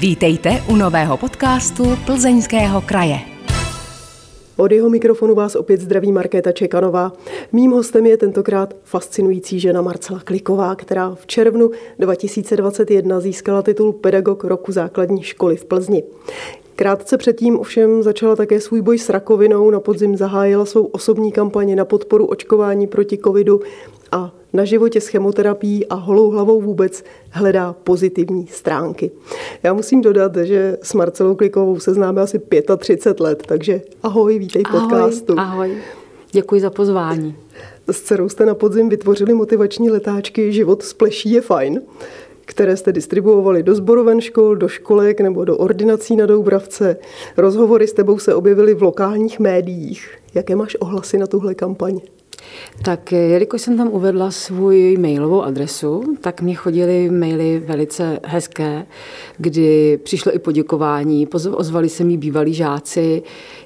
Vítejte 0.00 0.50
u 0.68 0.76
nového 0.76 1.16
podcastu 1.16 1.84
Plzeňského 2.06 2.80
kraje. 2.80 3.18
Od 4.56 4.72
jeho 4.72 4.90
mikrofonu 4.90 5.34
vás 5.34 5.54
opět 5.54 5.80
zdraví 5.80 6.12
Markéta 6.12 6.52
Čekanová. 6.52 7.12
Mým 7.52 7.70
hostem 7.70 8.06
je 8.06 8.16
tentokrát 8.16 8.74
fascinující 8.84 9.60
žena 9.60 9.82
Marcela 9.82 10.20
Kliková, 10.20 10.74
která 10.74 11.14
v 11.14 11.26
červnu 11.26 11.70
2021 11.98 13.20
získala 13.20 13.62
titul 13.62 13.92
Pedagog 13.92 14.44
roku 14.44 14.72
základní 14.72 15.22
školy 15.22 15.56
v 15.56 15.64
Plzni. 15.64 16.02
Krátce 16.76 17.16
předtím 17.16 17.58
ovšem 17.58 18.02
začala 18.02 18.36
také 18.36 18.60
svůj 18.60 18.82
boj 18.82 18.98
s 18.98 19.08
rakovinou, 19.08 19.70
na 19.70 19.80
podzim 19.80 20.16
zahájila 20.16 20.64
svou 20.64 20.84
osobní 20.84 21.32
kampaně 21.32 21.76
na 21.76 21.84
podporu 21.84 22.26
očkování 22.26 22.86
proti 22.86 23.18
covidu 23.18 23.60
a 24.12 24.32
na 24.52 24.64
životě 24.64 25.00
s 25.00 25.06
chemoterapií 25.06 25.86
a 25.86 25.94
holou 25.94 26.30
hlavou 26.30 26.60
vůbec 26.60 27.04
hledá 27.30 27.72
pozitivní 27.72 28.46
stránky. 28.46 29.10
Já 29.62 29.72
musím 29.72 30.00
dodat, 30.00 30.36
že 30.36 30.78
s 30.82 30.94
Marcelou 30.94 31.34
Klikovou 31.34 31.78
se 31.78 31.94
známe 31.94 32.22
asi 32.22 32.40
35 32.78 33.20
let, 33.20 33.42
takže 33.46 33.80
ahoj, 34.02 34.38
vítej 34.38 34.62
v 34.68 34.70
podcastu. 34.70 35.34
Ahoj, 35.38 35.76
děkuji 36.32 36.60
za 36.60 36.70
pozvání. 36.70 37.36
S 37.90 38.00
dcerou 38.00 38.28
jste 38.28 38.46
na 38.46 38.54
podzim 38.54 38.88
vytvořili 38.88 39.34
motivační 39.34 39.90
letáčky 39.90 40.52
Život 40.52 40.82
s 40.82 40.92
pleší 40.92 41.30
je 41.30 41.40
fajn 41.40 41.80
které 42.48 42.76
jste 42.76 42.92
distribuovali 42.92 43.62
do 43.62 43.74
zboroven 43.74 44.20
škol, 44.20 44.56
do 44.56 44.68
školek 44.68 45.20
nebo 45.20 45.44
do 45.44 45.56
ordinací 45.56 46.16
na 46.16 46.26
Doubravce. 46.26 46.96
Rozhovory 47.36 47.86
s 47.86 47.92
tebou 47.92 48.18
se 48.18 48.34
objevily 48.34 48.74
v 48.74 48.82
lokálních 48.82 49.40
médiích. 49.40 50.18
Jaké 50.34 50.56
máš 50.56 50.76
ohlasy 50.80 51.18
na 51.18 51.26
tuhle 51.26 51.54
kampaň? 51.54 52.00
Tak 52.82 53.12
jelikož 53.12 53.62
jsem 53.62 53.76
tam 53.76 53.88
uvedla 53.88 54.30
svůj 54.30 54.96
mailovou 55.00 55.42
adresu, 55.42 56.16
tak 56.20 56.42
mě 56.42 56.54
chodily 56.54 57.10
maily 57.10 57.62
velice 57.66 58.20
hezké, 58.24 58.86
kdy 59.36 59.98
přišlo 60.02 60.34
i 60.34 60.38
poděkování, 60.38 61.28
ozvali 61.52 61.88
se 61.88 62.04
mi 62.04 62.16
bývalí 62.16 62.54
žáci, 62.54 63.22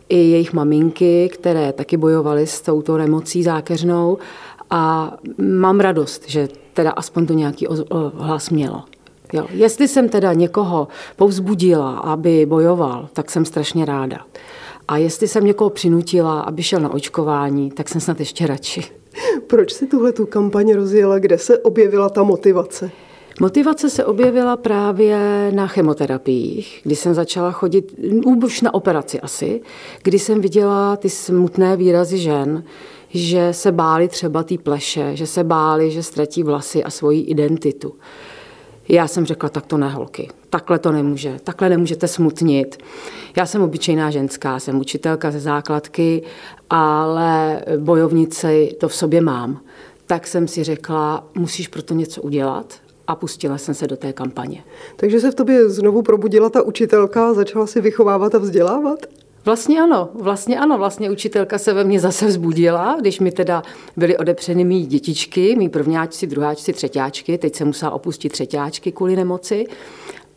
i 0.09 0.17
jejich 0.17 0.53
maminky, 0.53 1.31
které 1.33 1.73
taky 1.73 1.97
bojovaly 1.97 2.47
s 2.47 2.61
touto 2.61 2.98
nemocí 2.98 3.43
zákeřnou 3.43 4.19
a 4.70 5.12
mám 5.39 5.81
radost, 5.81 6.28
že 6.28 6.48
teda 6.73 6.91
aspoň 6.91 7.27
to 7.27 7.33
nějaký 7.33 7.67
hlas 8.15 8.50
mělo. 8.50 8.84
Jo. 9.33 9.47
Jestli 9.50 9.89
jsem 9.89 10.09
teda 10.09 10.33
někoho 10.33 10.89
povzbudila, 11.17 11.98
aby 11.98 12.47
bojoval, 12.47 13.09
tak 13.12 13.31
jsem 13.31 13.45
strašně 13.45 13.84
ráda. 13.84 14.19
A 14.93 14.97
jestli 14.97 15.29
jsem 15.29 15.45
někoho 15.45 15.71
přinutila, 15.71 16.41
aby 16.41 16.62
šel 16.62 16.81
na 16.81 16.93
očkování, 16.93 17.71
tak 17.71 17.89
jsem 17.89 18.01
snad 18.01 18.21
ještě 18.21 18.47
radši. 18.47 18.85
Proč 19.47 19.73
si 19.73 19.87
tuhle 19.87 20.12
tu 20.12 20.27
kampaň 20.27 20.73
rozjela? 20.73 21.19
Kde 21.19 21.39
se 21.39 21.59
objevila 21.59 22.09
ta 22.09 22.23
motivace? 22.23 22.91
Motivace 23.41 23.91
se 23.91 24.05
objevila 24.05 24.57
právě 24.57 25.51
na 25.55 25.67
chemoterapiích, 25.67 26.81
kdy 26.83 26.97
jsem 26.97 27.15
začala 27.15 27.53
chodit, 27.53 27.95
už 28.45 28.61
na 28.61 28.75
operaci 28.75 29.21
asi, 29.21 29.61
kdy 30.03 30.19
jsem 30.19 30.41
viděla 30.41 30.97
ty 30.97 31.11
smutné 31.11 31.77
výrazy 31.77 32.19
žen, 32.19 32.65
že 33.09 33.49
se 33.53 33.73
báli 33.73 34.09
třeba 34.09 34.43
té 34.43 34.59
pleše, 34.59 35.17
že 35.17 35.27
se 35.27 35.45
báli, 35.45 35.91
že 35.91 36.03
ztratí 36.03 36.43
vlasy 36.43 36.84
a 36.84 36.91
svoji 36.91 37.21
identitu. 37.21 37.95
Já 38.95 39.09
jsem 39.09 39.27
řekla, 39.27 39.48
tak 39.48 39.67
to 39.67 39.79
ne, 39.79 39.89
holky. 39.89 40.29
Takhle 40.51 40.79
to 40.79 40.93
nemůže. 40.93 41.37
Takhle 41.45 41.69
nemůžete 41.69 42.09
smutnit. 42.09 42.79
Já 43.37 43.47
jsem 43.47 43.62
obyčejná 43.62 44.11
ženská, 44.11 44.59
jsem 44.59 44.81
učitelka 44.81 45.31
ze 45.31 45.41
základky, 45.41 46.23
ale 46.71 47.62
bojovnice 47.79 48.67
to 48.81 48.89
v 48.89 48.95
sobě 48.95 49.21
mám. 49.21 49.61
Tak 50.07 50.27
jsem 50.27 50.49
si 50.49 50.65
řekla, 50.65 51.27
musíš 51.34 51.69
pro 51.69 51.83
to 51.83 51.95
něco 51.95 52.23
udělat 52.23 52.75
a 53.07 53.15
pustila 53.15 53.59
jsem 53.59 53.75
se 53.75 53.87
do 53.87 53.97
té 53.97 54.12
kampaně. 54.12 54.65
Takže 54.97 55.21
se 55.21 55.31
v 55.31 55.34
tobě 55.34 55.69
znovu 55.69 56.03
probudila 56.03 56.51
ta 56.51 56.62
učitelka 56.62 57.29
a 57.29 57.34
začala 57.34 57.67
si 57.67 57.81
vychovávat 57.81 58.34
a 58.34 58.39
vzdělávat? 58.39 58.99
Vlastně 59.45 59.83
ano, 59.83 60.09
vlastně 60.15 60.59
ano, 60.59 60.79
vlastně 60.79 61.11
učitelka 61.11 61.59
se 61.59 61.73
ve 61.73 61.85
mně 61.85 62.01
zase 62.01 62.27
vzbudila, 62.27 62.97
když 63.01 63.21
mi 63.21 63.33
teda 63.33 63.62
byly 63.97 64.16
odepřeny 64.16 64.65
mý 64.65 64.87
dětičky, 64.87 65.56
mý 65.56 65.69
prvňáčci, 65.69 66.27
druháčci, 66.27 66.72
třetíáčky, 66.72 67.39
teď 67.39 67.55
jsem 67.55 67.66
musela 67.66 67.93
opustit 67.93 68.33
třetíáčky 68.33 68.93
kvůli 68.93 69.16
nemoci. 69.16 69.66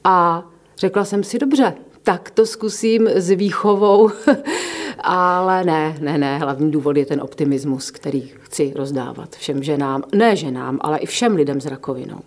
A 0.03 0.45
řekla 0.77 1.05
jsem 1.05 1.23
si, 1.23 1.39
dobře, 1.39 1.73
tak 2.03 2.31
to 2.31 2.45
zkusím 2.45 3.07
s 3.07 3.29
výchovou, 3.29 4.09
ale 4.99 5.63
ne, 5.63 5.97
ne, 6.01 6.17
ne, 6.17 6.37
hlavní 6.37 6.71
důvod 6.71 6.97
je 6.97 7.05
ten 7.05 7.21
optimismus, 7.21 7.91
který 7.91 8.31
chci 8.41 8.73
rozdávat 8.75 9.35
všem 9.35 9.63
ženám, 9.63 10.03
ne 10.15 10.35
ženám, 10.35 10.77
ale 10.81 10.97
i 10.97 11.05
všem 11.05 11.35
lidem 11.35 11.61
s 11.61 11.65
rakovinou. 11.65 12.19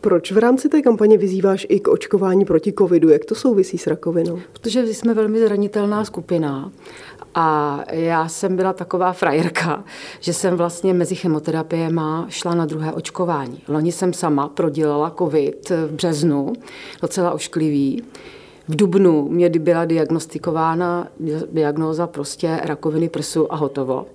Proč 0.00 0.32
v 0.32 0.38
rámci 0.38 0.68
té 0.68 0.82
kampaně 0.82 1.18
vyzýváš 1.18 1.66
i 1.68 1.80
k 1.80 1.88
očkování 1.88 2.44
proti 2.44 2.72
covidu? 2.72 3.08
Jak 3.08 3.24
to 3.24 3.34
souvisí 3.34 3.78
s 3.78 3.86
rakovinou? 3.86 4.40
Protože 4.52 4.86
jsme 4.86 5.14
velmi 5.14 5.40
zranitelná 5.40 6.04
skupina 6.04 6.72
a 7.34 7.80
já 7.90 8.28
jsem 8.28 8.56
byla 8.56 8.72
taková 8.72 9.12
frajerka, 9.12 9.84
že 10.20 10.32
jsem 10.32 10.56
vlastně 10.56 10.94
mezi 10.94 11.14
chemoterapiema 11.14 12.26
šla 12.28 12.54
na 12.54 12.66
druhé 12.66 12.92
očkování. 12.92 13.62
Loni 13.68 13.92
jsem 13.92 14.12
sama 14.12 14.48
prodělala 14.48 15.14
covid 15.18 15.70
v 15.70 15.92
březnu, 15.92 16.52
docela 17.02 17.32
ošklivý. 17.32 18.02
V 18.68 18.76
Dubnu 18.76 19.28
mě 19.28 19.48
byla 19.50 19.84
diagnostikována 19.84 21.08
diagnóza 21.52 22.06
prostě 22.06 22.60
rakoviny 22.64 23.08
prsu 23.08 23.52
a 23.52 23.56
hotovo. 23.56 24.06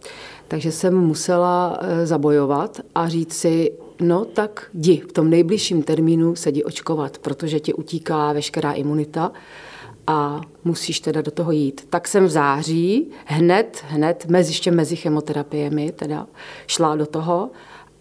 Takže 0.47 0.71
jsem 0.71 0.97
musela 0.97 1.79
eh, 1.81 2.05
zabojovat 2.05 2.81
a 2.95 3.07
říct 3.07 3.33
si, 3.33 3.71
no 4.02 4.25
tak 4.25 4.69
jdi, 4.74 4.97
v 4.97 5.12
tom 5.12 5.30
nejbližším 5.30 5.84
termínu 5.84 6.35
se 6.35 6.50
jdi 6.50 6.63
očkovat, 6.63 7.18
protože 7.18 7.59
ti 7.59 7.74
utíká 7.74 8.34
veškerá 8.34 8.72
imunita 8.72 9.31
a 10.08 10.41
musíš 10.63 11.00
teda 11.00 11.22
do 11.22 11.31
toho 11.31 11.52
jít. 11.52 11.88
Tak 11.90 12.07
jsem 12.07 12.25
v 12.25 12.30
září 12.30 13.12
hned, 13.25 13.84
hned, 13.88 14.25
mezi, 14.30 14.50
ještě 14.52 14.72
mezi 14.72 14.96
chemoterapiemi 14.96 15.91
teda 15.91 16.28
šla 16.68 16.96
do 16.96 17.06
toho 17.06 17.52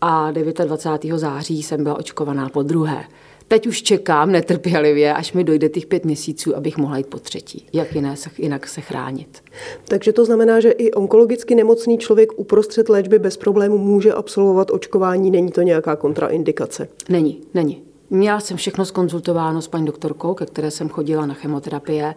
a 0.01 0.31
29. 0.31 1.19
září 1.19 1.63
jsem 1.63 1.83
byla 1.83 1.99
očkovaná 1.99 2.49
po 2.49 2.63
druhé. 2.63 3.05
Teď 3.49 3.67
už 3.67 3.83
čekám 3.83 4.33
netrpělivě, 4.33 5.15
až 5.15 5.33
mi 5.33 5.45
dojde 5.45 5.69
těch 5.69 5.87
pět 5.87 6.05
měsíců, 6.05 6.57
abych 6.57 6.77
mohla 6.77 6.99
jít 6.99 7.07
po 7.07 7.19
třetí. 7.19 7.67
Jak 7.73 7.95
jiné 7.95 8.17
se, 8.17 8.31
jinak 8.39 8.69
se 8.69 8.81
chránit. 8.81 9.43
Takže 9.85 10.13
to 10.13 10.25
znamená, 10.25 10.61
že 10.61 10.71
i 10.71 10.91
onkologicky 10.91 11.55
nemocný 11.55 11.99
člověk 11.99 12.39
uprostřed 12.39 12.89
léčby 12.89 13.19
bez 13.19 13.37
problému 13.37 13.79
může 13.79 14.13
absolvovat 14.13 14.71
očkování. 14.71 15.31
Není 15.31 15.51
to 15.51 15.63
nějaká 15.63 15.97
kontraindikace? 15.97 16.89
Není, 17.09 17.41
není. 17.55 17.83
Měla 18.11 18.41
jsem 18.41 18.57
všechno 18.57 18.85
skonzultováno 18.85 19.63
s 19.63 19.69
paní 19.69 19.87
doktorkou, 19.87 20.35
ke 20.35 20.47
které 20.47 20.71
jsem 20.71 20.89
chodila 20.89 21.27
na 21.27 21.35
chemoterapie 21.35 22.15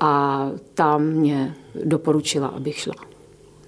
a 0.00 0.50
tam 0.74 1.04
mě 1.04 1.54
doporučila, 1.84 2.46
abych 2.46 2.78
šla. 2.78 2.94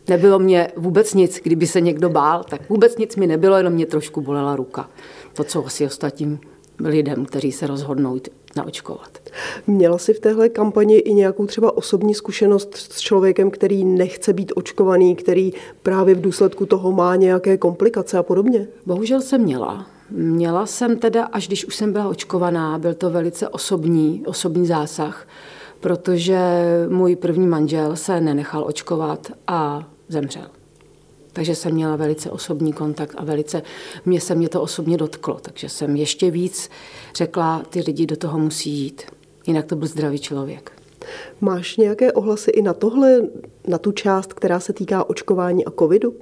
Nebylo 0.08 0.38
mě 0.38 0.68
vůbec 0.76 1.14
nic, 1.14 1.40
kdyby 1.42 1.66
se 1.66 1.80
někdo 1.80 2.08
bál, 2.08 2.44
tak 2.44 2.68
vůbec 2.68 2.98
nic 2.98 3.16
mi 3.16 3.26
nebylo, 3.26 3.56
jenom 3.56 3.72
mě 3.72 3.86
trošku 3.86 4.20
bolela 4.20 4.56
ruka. 4.56 4.90
To, 5.32 5.44
co 5.44 5.66
asi 5.66 5.86
ostatním 5.86 6.40
lidem, 6.84 7.24
kteří 7.24 7.52
se 7.52 7.66
rozhodnou 7.66 8.20
naočkovat. 8.56 9.18
Měla 9.66 9.98
jsi 9.98 10.14
v 10.14 10.20
téhle 10.20 10.48
kampani 10.48 10.96
i 10.96 11.14
nějakou 11.14 11.46
třeba 11.46 11.76
osobní 11.76 12.14
zkušenost 12.14 12.74
s 12.74 13.00
člověkem, 13.00 13.50
který 13.50 13.84
nechce 13.84 14.32
být 14.32 14.52
očkovaný, 14.56 15.16
který 15.16 15.52
právě 15.82 16.14
v 16.14 16.20
důsledku 16.20 16.66
toho 16.66 16.92
má 16.92 17.16
nějaké 17.16 17.56
komplikace 17.56 18.18
a 18.18 18.22
podobně? 18.22 18.68
Bohužel 18.86 19.20
jsem 19.20 19.42
měla. 19.42 19.86
Měla 20.10 20.66
jsem 20.66 20.98
teda, 20.98 21.24
až 21.24 21.46
když 21.46 21.64
už 21.64 21.76
jsem 21.76 21.92
byla 21.92 22.08
očkovaná, 22.08 22.78
byl 22.78 22.94
to 22.94 23.10
velice 23.10 23.48
osobní, 23.48 24.22
osobní 24.26 24.66
zásah, 24.66 25.28
protože 25.80 26.38
můj 26.88 27.16
první 27.16 27.46
manžel 27.46 27.96
se 27.96 28.20
nenechal 28.20 28.64
očkovat 28.64 29.32
a 29.46 29.88
zemřel. 30.08 30.61
Takže 31.32 31.54
jsem 31.54 31.74
měla 31.74 31.96
velice 31.96 32.30
osobní 32.30 32.72
kontakt 32.72 33.14
a 33.18 33.24
velice 33.24 33.62
mě 34.04 34.20
se 34.20 34.34
mě 34.34 34.48
to 34.48 34.62
osobně 34.62 34.96
dotklo. 34.96 35.38
Takže 35.42 35.68
jsem 35.68 35.96
ještě 35.96 36.30
víc 36.30 36.70
řekla, 37.14 37.62
ty 37.70 37.80
lidi 37.80 38.06
do 38.06 38.16
toho 38.16 38.38
musí 38.38 38.70
jít. 38.70 39.02
Jinak 39.46 39.66
to 39.66 39.76
byl 39.76 39.88
zdravý 39.88 40.18
člověk. 40.18 40.72
Máš 41.40 41.76
nějaké 41.76 42.12
ohlasy 42.12 42.50
i 42.50 42.62
na 42.62 42.74
tohle, 42.74 43.20
na 43.68 43.78
tu 43.78 43.92
část, 43.92 44.32
která 44.32 44.60
se 44.60 44.72
týká 44.72 45.10
očkování 45.10 45.64
a 45.64 45.70
covidu? 45.70 46.14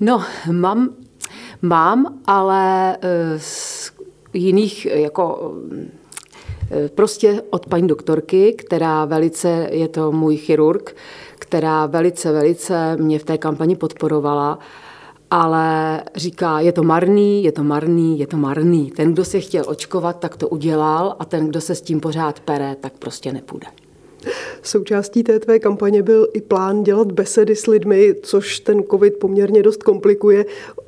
No, 0.00 0.22
mám, 0.52 0.94
mám 1.62 2.20
ale 2.24 2.96
eh, 2.96 3.38
z 3.38 3.92
jiných 4.32 4.86
jako 4.86 5.54
eh, 6.70 6.88
prostě 6.88 7.42
od 7.50 7.66
paní 7.66 7.88
doktorky, 7.88 8.52
která 8.52 9.04
velice, 9.04 9.68
je 9.70 9.88
to 9.88 10.12
můj 10.12 10.36
chirurg, 10.36 10.96
která 11.50 11.86
velice, 11.86 12.32
velice 12.32 12.96
mě 12.96 13.18
v 13.18 13.24
té 13.24 13.38
kampani 13.38 13.76
podporovala, 13.76 14.58
ale 15.30 16.02
říká, 16.16 16.60
je 16.60 16.72
to 16.72 16.82
marný, 16.82 17.44
je 17.44 17.52
to 17.52 17.64
marný, 17.64 18.18
je 18.18 18.26
to 18.26 18.36
marný. 18.36 18.90
Ten, 18.90 19.12
kdo 19.12 19.24
se 19.24 19.40
chtěl 19.40 19.64
očkovat, 19.66 20.18
tak 20.18 20.36
to 20.36 20.48
udělal 20.48 21.16
a 21.18 21.24
ten, 21.24 21.48
kdo 21.48 21.60
se 21.60 21.74
s 21.74 21.80
tím 21.80 22.00
pořád 22.00 22.40
pere, 22.40 22.76
tak 22.80 22.92
prostě 22.98 23.32
nepůjde. 23.32 23.66
Součástí 24.62 25.22
té 25.22 25.38
tvé 25.38 25.58
kampaně 25.58 26.02
byl 26.02 26.28
i 26.32 26.40
plán 26.40 26.82
dělat 26.82 27.12
besedy 27.12 27.56
s 27.56 27.66
lidmi, 27.66 28.14
což 28.22 28.60
ten 28.60 28.82
covid 28.82 29.16
poměrně 29.16 29.62
dost 29.62 29.82
komplikuje. 29.82 30.44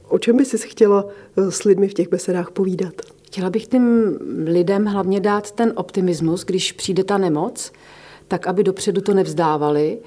O 0.08 0.18
čem 0.18 0.36
by 0.36 0.44
si 0.44 0.58
chtěla 0.58 1.04
eh, 1.36 1.50
s 1.50 1.64
lidmi 1.64 1.88
v 1.88 1.94
těch 1.94 2.08
besedách 2.08 2.50
povídat? 2.50 2.94
Chtěla 3.22 3.50
bych 3.50 3.66
těm 3.66 4.18
lidem 4.44 4.84
hlavně 4.84 5.20
dát 5.20 5.50
ten 5.50 5.72
optimismus, 5.76 6.44
když 6.44 6.72
přijde 6.72 7.04
ta 7.04 7.18
nemoc, 7.18 7.72
tak 8.32 8.46
aby 8.46 8.64
dopředu 8.64 9.00
to 9.00 9.14
nevzdávali 9.14 9.98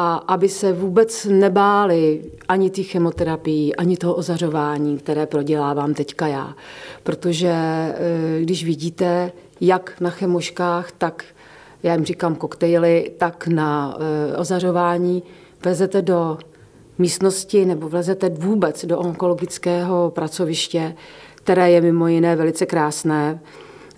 a 0.00 0.16
aby 0.16 0.48
se 0.48 0.72
vůbec 0.72 1.24
nebáli 1.30 2.22
ani 2.48 2.70
těch 2.70 2.86
chemoterapií, 2.86 3.76
ani 3.76 3.96
toho 3.96 4.14
ozařování, 4.14 4.98
které 4.98 5.26
prodělávám 5.26 5.94
teďka 5.94 6.26
já. 6.26 6.54
Protože 7.02 7.52
eh, 7.52 7.94
když 8.40 8.64
vidíte, 8.64 9.32
jak 9.60 10.00
na 10.00 10.10
chemoškách, 10.10 10.92
tak 10.92 11.24
já 11.82 11.94
jim 11.94 12.04
říkám 12.04 12.34
koktejly, 12.34 13.12
tak 13.18 13.46
na 13.46 13.98
eh, 13.98 14.36
ozařování 14.36 15.22
vezete 15.64 16.02
do 16.02 16.38
místnosti 16.98 17.64
nebo 17.64 17.88
vlezete 17.88 18.28
vůbec 18.28 18.84
do 18.84 18.98
onkologického 18.98 20.10
pracoviště, 20.10 20.94
které 21.34 21.70
je 21.70 21.80
mimo 21.80 22.08
jiné 22.08 22.36
velice 22.36 22.66
krásné, 22.66 23.40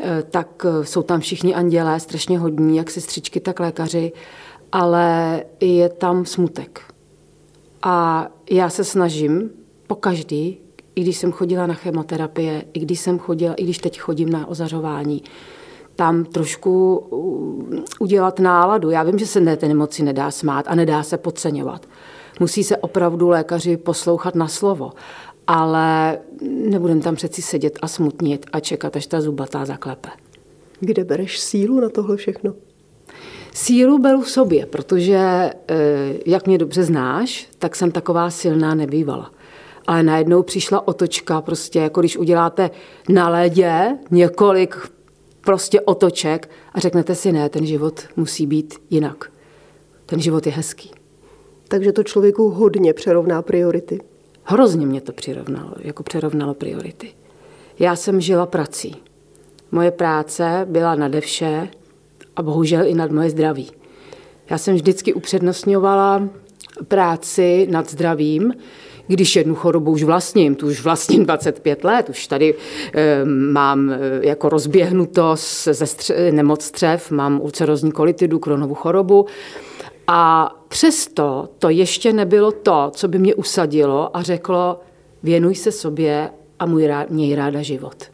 eh, 0.00 0.22
tak 0.30 0.66
jsou 0.82 1.02
tam 1.02 1.20
všichni 1.20 1.54
andělé, 1.54 2.00
strašně 2.00 2.38
hodní, 2.38 2.76
jak 2.76 2.90
sestřičky, 2.90 3.40
tak 3.40 3.60
lékaři 3.60 4.12
ale 4.72 5.42
je 5.60 5.88
tam 5.88 6.24
smutek. 6.24 6.80
A 7.82 8.26
já 8.50 8.70
se 8.70 8.84
snažím 8.84 9.50
po 9.86 9.94
každý, 9.94 10.58
i 10.94 11.02
když 11.02 11.16
jsem 11.16 11.32
chodila 11.32 11.66
na 11.66 11.74
chemoterapie, 11.74 12.64
i 12.72 12.80
když 12.80 13.00
jsem 13.00 13.18
chodila, 13.18 13.54
i 13.54 13.64
když 13.64 13.78
teď 13.78 14.00
chodím 14.00 14.30
na 14.30 14.46
ozařování, 14.46 15.22
tam 15.96 16.24
trošku 16.24 16.96
udělat 18.00 18.38
náladu. 18.38 18.90
Já 18.90 19.02
vím, 19.02 19.18
že 19.18 19.26
se 19.26 19.40
ne, 19.40 19.56
té 19.56 19.68
nemoci 19.68 20.02
nedá 20.02 20.30
smát 20.30 20.64
a 20.68 20.74
nedá 20.74 21.02
se 21.02 21.18
podceňovat. 21.18 21.86
Musí 22.40 22.64
se 22.64 22.76
opravdu 22.76 23.28
lékaři 23.28 23.76
poslouchat 23.76 24.34
na 24.34 24.48
slovo. 24.48 24.92
Ale 25.46 26.18
nebudem 26.50 27.00
tam 27.00 27.16
přeci 27.16 27.42
sedět 27.42 27.78
a 27.82 27.88
smutnit 27.88 28.46
a 28.52 28.60
čekat, 28.60 28.96
až 28.96 29.06
ta 29.06 29.20
zubatá 29.20 29.64
zaklepe. 29.64 30.08
Kde 30.80 31.04
bereš 31.04 31.40
sílu 31.40 31.80
na 31.80 31.88
tohle 31.88 32.16
všechno? 32.16 32.54
Sílu 33.54 33.98
beru 33.98 34.20
v 34.20 34.30
sobě, 34.30 34.66
protože 34.66 35.16
eh, 35.16 35.54
jak 36.26 36.46
mě 36.46 36.58
dobře 36.58 36.84
znáš, 36.84 37.48
tak 37.58 37.76
jsem 37.76 37.90
taková 37.90 38.30
silná 38.30 38.74
nebývala. 38.74 39.30
Ale 39.86 40.02
najednou 40.02 40.42
přišla 40.42 40.88
otočka, 40.88 41.40
prostě 41.40 41.78
jako 41.78 42.00
když 42.00 42.16
uděláte 42.16 42.70
na 43.08 43.28
ledě 43.28 43.98
několik 44.10 44.90
prostě 45.40 45.80
otoček 45.80 46.50
a 46.74 46.80
řeknete 46.80 47.14
si 47.14 47.32
ne, 47.32 47.48
ten 47.48 47.66
život 47.66 48.00
musí 48.16 48.46
být 48.46 48.74
jinak. 48.90 49.30
Ten 50.06 50.20
život 50.20 50.46
je 50.46 50.52
hezký. 50.52 50.90
Takže 51.68 51.92
to 51.92 52.02
člověku 52.02 52.50
hodně 52.50 52.94
přerovná 52.94 53.42
priority. 53.42 54.00
Hrozně 54.42 54.86
mě 54.86 55.00
to 55.00 55.12
přirovnalo, 55.12 55.72
jako 55.78 56.02
přerovnalo 56.02 56.54
priority. 56.54 57.08
Já 57.78 57.96
jsem 57.96 58.20
žila 58.20 58.46
prací. 58.46 58.96
Moje 59.72 59.90
práce 59.90 60.66
byla 60.70 60.94
nade 60.94 61.20
vše, 61.20 61.68
a 62.40 62.42
bohužel 62.42 62.86
i 62.86 62.94
nad 62.94 63.10
moje 63.10 63.30
zdraví. 63.30 63.70
Já 64.50 64.58
jsem 64.58 64.74
vždycky 64.74 65.14
upřednostňovala 65.14 66.28
práci 66.88 67.66
nad 67.70 67.90
zdravím, 67.90 68.52
když 69.06 69.36
jednu 69.36 69.54
chorobu 69.54 69.90
už 69.92 70.02
vlastním, 70.02 70.54
tu 70.54 70.66
už 70.66 70.80
vlastním 70.80 71.24
25 71.24 71.84
let, 71.84 72.08
už 72.08 72.26
tady 72.26 72.54
e, 72.94 73.24
mám 73.24 73.90
e, 73.90 73.98
jako 74.22 74.48
rozběhnutost 74.48 75.64
ze 75.64 75.84
stře- 75.84 76.32
nemoc 76.32 76.64
střev, 76.64 77.10
mám 77.10 77.40
ulcerozní 77.40 77.92
kolitidu, 77.92 78.38
kronovou 78.38 78.74
chorobu 78.74 79.26
a 80.06 80.50
přesto 80.68 81.48
to 81.58 81.68
ještě 81.68 82.12
nebylo 82.12 82.52
to, 82.52 82.90
co 82.94 83.08
by 83.08 83.18
mě 83.18 83.34
usadilo 83.34 84.16
a 84.16 84.22
řeklo, 84.22 84.80
věnuj 85.22 85.54
se 85.54 85.72
sobě 85.72 86.30
a 86.58 86.66
můj 86.66 86.86
rá- 86.86 87.06
měj 87.10 87.34
ráda 87.34 87.62
život. 87.62 88.09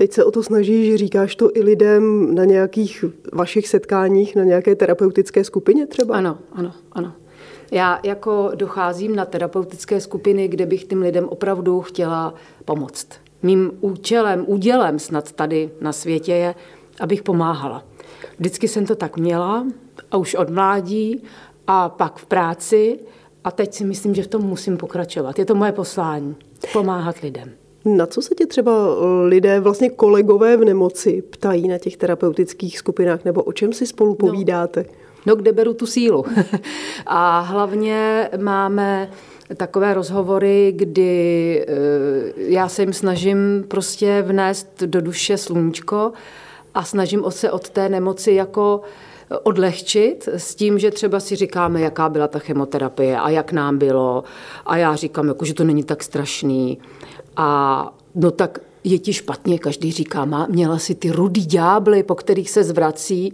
Teď 0.00 0.12
se 0.12 0.24
o 0.24 0.30
to 0.30 0.42
snažíš, 0.42 0.94
říkáš 0.94 1.36
to 1.36 1.56
i 1.56 1.62
lidem 1.62 2.34
na 2.34 2.44
nějakých 2.44 3.04
vašich 3.32 3.68
setkáních, 3.68 4.36
na 4.36 4.44
nějaké 4.44 4.76
terapeutické 4.76 5.44
skupině 5.44 5.86
třeba? 5.86 6.16
Ano, 6.16 6.38
ano, 6.52 6.72
ano. 6.92 7.12
Já 7.70 8.00
jako 8.04 8.50
docházím 8.54 9.16
na 9.16 9.24
terapeutické 9.24 10.00
skupiny, 10.00 10.48
kde 10.48 10.66
bych 10.66 10.84
tím 10.84 11.02
lidem 11.02 11.28
opravdu 11.28 11.80
chtěla 11.80 12.34
pomoct. 12.64 13.08
Mým 13.42 13.72
účelem, 13.80 14.44
údělem 14.46 14.98
snad 14.98 15.32
tady 15.32 15.70
na 15.80 15.92
světě 15.92 16.32
je, 16.32 16.54
abych 17.00 17.22
pomáhala. 17.22 17.84
Vždycky 18.38 18.68
jsem 18.68 18.86
to 18.86 18.94
tak 18.94 19.16
měla 19.16 19.66
a 20.10 20.16
už 20.16 20.34
od 20.34 20.50
mládí 20.50 21.22
a 21.66 21.88
pak 21.88 22.18
v 22.18 22.26
práci 22.26 22.98
a 23.44 23.50
teď 23.50 23.74
si 23.74 23.84
myslím, 23.84 24.14
že 24.14 24.22
v 24.22 24.28
tom 24.28 24.42
musím 24.42 24.76
pokračovat. 24.76 25.38
Je 25.38 25.44
to 25.44 25.54
moje 25.54 25.72
poslání, 25.72 26.36
pomáhat 26.72 27.18
lidem. 27.18 27.59
Na 27.84 28.06
co 28.06 28.22
se 28.22 28.34
tě 28.34 28.46
třeba 28.46 28.72
eh, 28.72 29.26
lidé, 29.26 29.60
vlastně 29.60 29.90
kolegové 29.90 30.56
v 30.56 30.64
nemoci, 30.64 31.22
ptají 31.30 31.68
na 31.68 31.78
těch 31.78 31.96
terapeutických 31.96 32.78
skupinách, 32.78 33.24
nebo 33.24 33.42
o 33.42 33.52
čem 33.52 33.72
si 33.72 33.86
spolu 33.86 34.10
no. 34.10 34.16
povídáte? 34.16 34.84
No, 34.88 34.94
no 35.26 35.36
kde 35.36 35.52
beru 35.52 35.74
tu 35.74 35.86
sílu. 35.86 36.24
A 37.06 37.40
hlavně 37.40 38.28
máme 38.40 39.10
takové 39.56 39.94
rozhovory, 39.94 40.72
kdy 40.76 41.64
eh, 41.68 41.74
já 42.36 42.68
se 42.68 42.82
jim 42.82 42.92
snažím 42.92 43.64
prostě 43.68 44.24
vnést 44.26 44.82
do 44.82 45.00
duše 45.00 45.38
sluníčko 45.38 46.12
a 46.74 46.84
snažím 46.84 47.24
se 47.28 47.50
od 47.50 47.70
té 47.70 47.88
nemoci 47.88 48.32
jako 48.32 48.80
odlehčit 49.42 50.28
s 50.28 50.54
tím, 50.54 50.78
že 50.78 50.90
třeba 50.90 51.20
si 51.20 51.36
říkáme, 51.36 51.80
jaká 51.80 52.08
byla 52.08 52.28
ta 52.28 52.38
chemoterapie 52.38 53.18
a 53.18 53.30
jak 53.30 53.52
nám 53.52 53.78
bylo. 53.78 54.24
A 54.66 54.76
já 54.76 54.96
říkám, 54.96 55.28
jako, 55.28 55.44
že 55.44 55.54
to 55.54 55.64
není 55.64 55.84
tak 55.84 56.02
strašný. 56.02 56.78
A 57.36 57.92
no 58.14 58.30
tak 58.30 58.58
je 58.84 58.98
ti 58.98 59.12
špatně, 59.12 59.58
každý 59.58 59.92
říká, 59.92 60.24
má, 60.24 60.46
měla 60.50 60.78
si 60.78 60.94
ty 60.94 61.10
rudý 61.10 61.46
ďábly, 61.46 62.02
po 62.02 62.14
kterých 62.14 62.50
se 62.50 62.64
zvrací. 62.64 63.32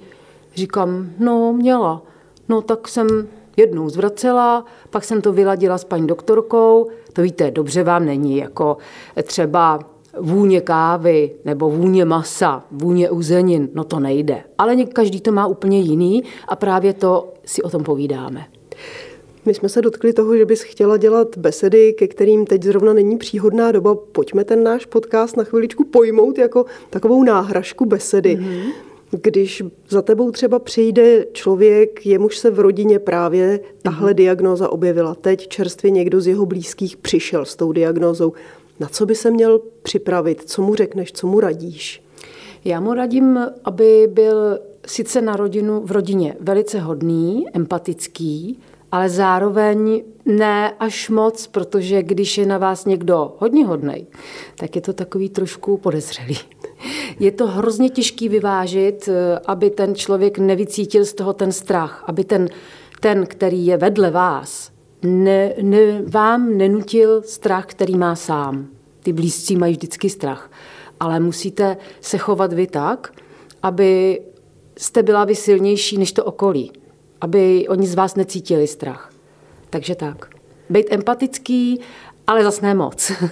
Říkám, 0.54 1.10
no 1.18 1.52
měla. 1.52 2.02
No 2.48 2.62
tak 2.62 2.88
jsem 2.88 3.28
jednou 3.56 3.88
zvracela, 3.88 4.64
pak 4.90 5.04
jsem 5.04 5.22
to 5.22 5.32
vyladila 5.32 5.78
s 5.78 5.84
paní 5.84 6.06
doktorkou. 6.06 6.88
To 7.12 7.22
víte, 7.22 7.50
dobře 7.50 7.84
vám 7.84 8.06
není, 8.06 8.36
jako 8.36 8.76
třeba 9.22 9.78
vůně 10.20 10.60
kávy 10.60 11.30
nebo 11.44 11.70
vůně 11.70 12.04
masa, 12.04 12.64
vůně 12.70 13.10
uzenin, 13.10 13.68
no 13.74 13.84
to 13.84 14.00
nejde. 14.00 14.44
Ale 14.58 14.84
každý 14.84 15.20
to 15.20 15.32
má 15.32 15.46
úplně 15.46 15.80
jiný 15.80 16.22
a 16.48 16.56
právě 16.56 16.92
to 16.92 17.32
si 17.44 17.62
o 17.62 17.70
tom 17.70 17.84
povídáme. 17.84 18.46
My 19.46 19.54
jsme 19.54 19.68
se 19.68 19.82
dotkli 19.82 20.12
toho, 20.12 20.36
že 20.36 20.44
bys 20.44 20.62
chtěla 20.62 20.96
dělat 20.96 21.38
besedy, 21.38 21.92
ke 21.92 22.08
kterým 22.08 22.46
teď 22.46 22.62
zrovna 22.62 22.92
není 22.92 23.18
příhodná 23.18 23.72
doba. 23.72 23.94
Pojďme 23.94 24.44
ten 24.44 24.62
náš 24.62 24.86
podcast 24.86 25.36
na 25.36 25.44
chviličku 25.44 25.84
pojmout 25.84 26.38
jako 26.38 26.64
takovou 26.90 27.24
náhražku 27.24 27.84
besedy. 27.84 28.36
Mm-hmm. 28.36 28.72
Když 29.10 29.62
za 29.88 30.02
tebou 30.02 30.30
třeba 30.30 30.58
přijde 30.58 31.26
člověk, 31.32 32.06
jemuž 32.06 32.38
se 32.38 32.50
v 32.50 32.60
rodině 32.60 32.98
právě 32.98 33.60
tahle 33.82 34.10
mm-hmm. 34.10 34.14
diagnóza 34.14 34.68
objevila, 34.68 35.14
teď 35.14 35.48
čerstvě 35.48 35.90
někdo 35.90 36.20
z 36.20 36.26
jeho 36.26 36.46
blízkých 36.46 36.96
přišel 36.96 37.44
s 37.44 37.56
tou 37.56 37.72
diagnózou, 37.72 38.32
na 38.80 38.88
co 38.88 39.06
by 39.06 39.14
se 39.14 39.30
měl 39.30 39.60
připravit, 39.82 40.42
co 40.46 40.62
mu 40.62 40.74
řekneš, 40.74 41.12
co 41.12 41.26
mu 41.26 41.40
radíš? 41.40 42.02
Já 42.64 42.80
mu 42.80 42.94
radím, 42.94 43.40
aby 43.64 44.08
byl 44.12 44.58
sice 44.86 45.20
na 45.22 45.36
rodinu, 45.36 45.82
v 45.84 45.90
rodině 45.90 46.36
velice 46.40 46.80
hodný, 46.80 47.46
empatický, 47.54 48.58
ale 48.96 49.08
zároveň 49.08 50.02
ne 50.24 50.72
až 50.80 51.08
moc, 51.08 51.46
protože 51.46 52.02
když 52.02 52.38
je 52.38 52.46
na 52.46 52.58
vás 52.58 52.84
někdo 52.84 53.34
hodně 53.38 53.66
hodnej, 53.66 54.06
tak 54.58 54.76
je 54.76 54.82
to 54.82 54.92
takový 54.92 55.28
trošku 55.28 55.76
podezřelý. 55.76 56.38
Je 57.20 57.32
to 57.32 57.46
hrozně 57.46 57.90
těžký 57.90 58.28
vyvážit, 58.28 59.08
eh, 59.08 59.38
aby 59.46 59.70
ten 59.70 59.94
člověk 59.94 60.38
nevycítil 60.38 61.04
z 61.04 61.14
toho 61.14 61.32
ten 61.32 61.52
strach, 61.52 62.04
aby 62.06 62.24
ten, 62.24 62.48
ten 63.00 63.26
který 63.26 63.66
je 63.66 63.76
vedle 63.76 64.10
vás, 64.10 64.70
ne, 65.02 65.52
ne, 65.62 66.02
vám 66.02 66.56
nenutil 66.56 67.22
strach, 67.22 67.66
který 67.66 67.96
má 67.98 68.16
sám. 68.16 68.66
Ty 69.02 69.12
blízcí 69.12 69.56
mají 69.56 69.72
vždycky 69.72 70.10
strach. 70.10 70.50
Ale 71.00 71.20
musíte 71.20 71.76
se 72.00 72.18
chovat 72.18 72.52
vy 72.52 72.66
tak, 72.66 73.12
aby 73.62 74.20
jste 74.78 75.02
byla 75.02 75.24
vy 75.24 75.34
silnější 75.34 75.98
než 75.98 76.12
to 76.12 76.24
okolí 76.24 76.72
aby 77.20 77.68
oni 77.68 77.86
z 77.86 77.94
vás 77.94 78.14
necítili 78.14 78.66
strach. 78.66 79.12
Takže 79.70 79.94
tak. 79.94 80.28
Být 80.70 80.86
empatický, 80.90 81.80
ale 82.26 82.44
zas 82.44 82.60
ne 82.60 82.74
moc. 82.74 83.12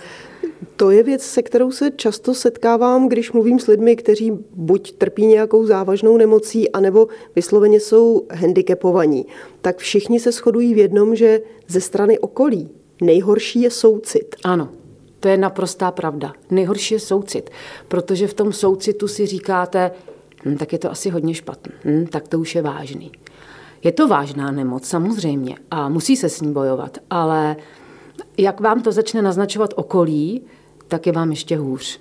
To 0.77 0.91
je 0.91 1.03
věc, 1.03 1.23
se 1.23 1.43
kterou 1.43 1.71
se 1.71 1.91
často 1.91 2.35
setkávám, 2.35 3.09
když 3.09 3.33
mluvím 3.33 3.59
s 3.59 3.67
lidmi, 3.67 3.97
kteří 3.97 4.33
buď 4.55 4.93
trpí 4.93 5.27
nějakou 5.27 5.67
závažnou 5.67 6.17
nemocí, 6.17 6.71
anebo 6.71 7.09
vysloveně 7.37 7.81
jsou 7.81 8.27
handicapovaní. 8.31 9.27
Tak 9.61 9.79
všichni 9.79 10.21
se 10.21 10.33
shodují 10.33 10.75
v 10.75 10.79
jednom, 10.79 11.17
že 11.17 11.41
ze 11.69 11.81
strany 11.81 12.19
okolí 12.19 12.69
nejhorší 13.01 13.63
je 13.63 13.71
soucit. 13.71 14.37
Ano, 14.45 14.69
to 15.21 15.29
je 15.29 15.37
naprostá 15.37 15.91
pravda. 15.91 16.33
Nejhorší 16.51 16.95
je 16.95 17.01
soucit, 17.01 17.51
protože 17.89 18.27
v 18.27 18.35
tom 18.35 18.53
soucitu 18.53 19.09
si 19.09 19.27
říkáte, 19.27 19.91
hm, 20.45 20.57
tak 20.57 20.73
je 20.73 20.79
to 20.79 20.91
asi 20.91 21.11
hodně 21.11 21.35
špatný, 21.35 21.73
hm, 21.85 22.07
tak 22.07 22.29
to 22.29 22.39
už 22.39 22.55
je 22.55 22.63
vážný. 22.63 23.13
Je 23.85 23.93
to 23.93 24.09
vážná 24.09 24.51
nemoc, 24.51 24.85
samozřejmě, 24.87 25.57
a 25.71 25.89
musí 25.89 26.17
se 26.17 26.29
s 26.29 26.41
ní 26.41 26.53
bojovat, 26.53 26.99
ale 27.11 27.57
jak 28.39 28.61
vám 28.61 28.83
to 28.83 28.93
začne 28.93 29.23
naznačovat 29.23 29.71
okolí, 29.77 30.43
tak 30.89 31.07
je 31.07 31.13
vám 31.13 31.31
ještě 31.31 31.57
hůř. 31.57 32.01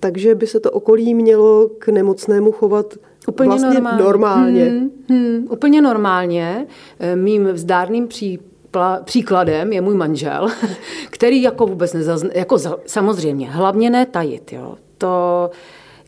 Takže 0.00 0.34
by 0.34 0.46
se 0.46 0.60
to 0.60 0.70
okolí 0.70 1.14
mělo 1.14 1.70
k 1.78 1.88
nemocnému 1.88 2.52
chovat 2.52 2.94
Úplně 3.28 3.48
vlastně 3.48 3.80
normálně. 3.80 4.04
normálně. 4.04 4.64
Hmm, 4.64 4.90
hmm, 5.08 5.46
úplně 5.50 5.82
normálně. 5.82 6.66
Eh, 7.00 7.16
mým 7.16 7.46
vzdárným 7.46 8.08
pří, 8.08 8.38
příkladem 9.04 9.72
je 9.72 9.80
můj 9.80 9.94
manžel, 9.94 10.48
který 11.10 11.42
jako 11.42 11.66
vůbec 11.66 11.92
nezazn... 11.92 12.28
jako 12.34 12.58
za, 12.58 12.76
samozřejmě, 12.86 13.50
hlavně 13.50 13.90
ne 13.90 14.06
tajit, 14.06 14.52
jo. 14.52 14.74
To 14.98 15.50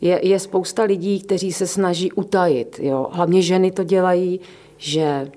je, 0.03 0.19
je 0.27 0.39
spousta 0.39 0.83
lidí, 0.83 1.21
kteří 1.21 1.53
se 1.53 1.67
snaží 1.67 2.11
utajit, 2.11 2.79
jo. 2.83 3.07
Hlavně 3.11 3.41
ženy 3.41 3.71
to 3.71 3.83
dělají, 3.83 4.39
že 4.77 5.31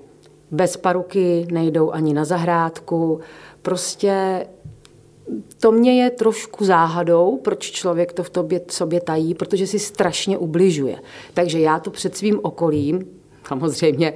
bez 0.51 0.77
paruky 0.77 1.47
nejdou 1.51 1.91
ani 1.91 2.13
na 2.13 2.25
zahrádku. 2.25 3.19
Prostě 3.61 4.45
to 5.59 5.71
mě 5.71 6.03
je 6.03 6.09
trošku 6.09 6.65
záhadou, 6.65 7.37
proč 7.43 7.71
člověk 7.71 8.13
to 8.13 8.23
v 8.23 8.29
tobě 8.29 8.61
sobě 8.71 9.01
tají, 9.01 9.33
protože 9.33 9.67
si 9.67 9.79
strašně 9.79 10.37
ubližuje. 10.37 10.99
Takže 11.33 11.59
já 11.59 11.79
to 11.79 11.91
před 11.91 12.17
svým 12.17 12.39
okolím, 12.43 13.05
samozřejmě, 13.47 14.13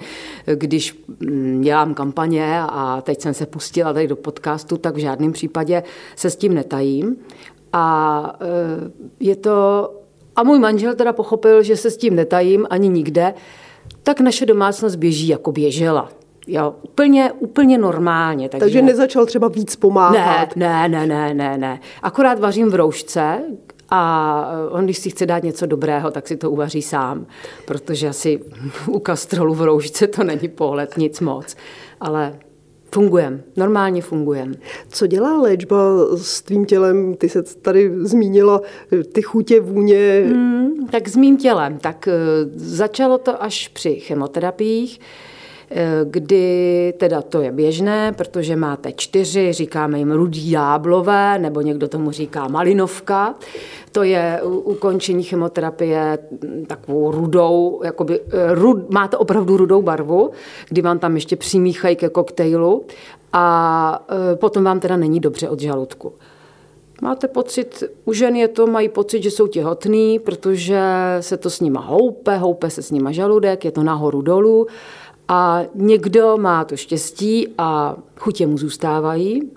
když 0.55 1.03
mm, 1.19 1.61
dělám 1.61 1.93
kampaně 1.93 2.59
a 2.59 3.01
teď 3.01 3.21
jsem 3.21 3.33
se 3.33 3.45
pustila 3.45 3.93
tady 3.93 4.07
do 4.07 4.15
podcastu, 4.15 4.77
tak 4.77 4.95
v 4.95 4.99
žádném 4.99 5.31
případě 5.31 5.83
se 6.15 6.29
s 6.29 6.35
tím 6.35 6.53
netajím. 6.53 7.15
A 7.73 8.37
e, 8.41 8.45
je 9.19 9.35
to... 9.35 9.89
A 10.35 10.43
můj 10.43 10.59
manžel 10.59 10.95
teda 10.95 11.13
pochopil, 11.13 11.63
že 11.63 11.77
se 11.77 11.91
s 11.91 11.97
tím 11.97 12.15
netajím 12.15 12.67
ani 12.69 12.89
nikde, 12.89 13.33
tak 14.03 14.19
naše 14.19 14.45
domácnost 14.45 14.95
běží 14.95 15.27
jako 15.27 15.51
běžela. 15.51 16.09
Jo, 16.47 16.75
úplně, 16.81 17.31
úplně 17.31 17.77
normálně. 17.77 18.49
Takže... 18.49 18.65
takže 18.65 18.81
nezačal 18.81 19.25
třeba 19.25 19.47
víc 19.47 19.75
pomáhat? 19.75 20.55
Ne, 20.55 20.89
ne, 20.89 21.05
ne, 21.07 21.33
ne, 21.33 21.57
ne. 21.57 21.79
Akorát 22.01 22.39
vařím 22.39 22.69
v 22.69 22.75
roušce 22.75 23.43
a 23.89 24.45
on, 24.69 24.83
když 24.83 24.97
si 24.97 25.09
chce 25.09 25.25
dát 25.25 25.43
něco 25.43 25.65
dobrého, 25.65 26.11
tak 26.11 26.27
si 26.27 26.37
to 26.37 26.51
uvaří 26.51 26.81
sám, 26.81 27.25
protože 27.65 28.07
asi 28.07 28.39
u 28.87 28.99
kastrolu 28.99 29.53
v 29.53 29.61
roušce 29.61 30.07
to 30.07 30.23
není 30.23 30.47
pohled 30.47 30.97
nic 30.97 31.19
moc. 31.19 31.55
Ale 31.99 32.39
Fungujem, 32.93 33.43
normálně 33.55 34.01
fungujem. 34.01 34.55
Co 34.89 35.07
dělá 35.07 35.41
léčba 35.41 35.77
s 36.17 36.41
tvým 36.41 36.65
tělem? 36.65 37.15
Ty 37.15 37.29
se 37.29 37.43
tady 37.43 37.91
zmínila 37.97 38.61
ty 39.13 39.21
chutě, 39.21 39.59
vůně. 39.59 40.23
Hmm, 40.27 40.87
tak 40.91 41.07
s 41.07 41.15
mým 41.15 41.37
tělem. 41.37 41.77
Tak 41.77 42.07
uh, 42.07 42.51
začalo 42.55 43.17
to 43.17 43.43
až 43.43 43.67
při 43.67 43.95
chemoterapiích 43.95 44.99
kdy 46.03 46.93
teda 46.97 47.21
to 47.21 47.41
je 47.41 47.51
běžné, 47.51 48.11
protože 48.11 48.55
máte 48.55 48.91
čtyři, 48.91 49.53
říkáme 49.53 49.99
jim 49.99 50.11
rudí 50.11 50.51
jáblové, 50.51 51.39
nebo 51.39 51.61
někdo 51.61 51.87
tomu 51.87 52.11
říká 52.11 52.47
malinovka. 52.47 53.35
To 53.91 54.03
je 54.03 54.41
ukončení 54.43 55.23
chemoterapie 55.23 56.17
takovou 56.67 57.11
rudou, 57.11 57.81
jakoby, 57.83 58.19
eh, 58.19 58.55
rud, 58.55 58.89
máte 58.89 59.17
opravdu 59.17 59.57
rudou 59.57 59.81
barvu, 59.81 60.31
kdy 60.69 60.81
vám 60.81 60.99
tam 60.99 61.15
ještě 61.15 61.35
přimíchají 61.35 61.95
ke 61.95 62.09
koktejlu 62.09 62.85
a 63.33 64.05
eh, 64.09 64.35
potom 64.35 64.63
vám 64.63 64.79
teda 64.79 64.97
není 64.97 65.19
dobře 65.19 65.49
od 65.49 65.59
žaludku. 65.59 66.13
Máte 67.01 67.27
pocit, 67.27 67.83
u 68.05 68.13
žen 68.13 68.35
je 68.35 68.47
to, 68.47 68.67
mají 68.67 68.89
pocit, 68.89 69.23
že 69.23 69.31
jsou 69.31 69.47
těhotný, 69.47 70.19
protože 70.19 70.81
se 71.19 71.37
to 71.37 71.49
s 71.49 71.59
nima 71.59 71.81
houpe, 71.81 72.37
houpe 72.37 72.69
se 72.69 72.81
s 72.81 72.91
nima 72.91 73.11
žaludek, 73.11 73.65
je 73.65 73.71
to 73.71 73.83
nahoru 73.83 74.21
dolů 74.21 74.67
a 75.33 75.61
někdo 75.75 76.37
má 76.37 76.65
to 76.65 76.77
štěstí 76.77 77.47
a 77.57 77.95
chutě 78.19 78.47
mu 78.47 78.57
zůstávají. 78.57 79.51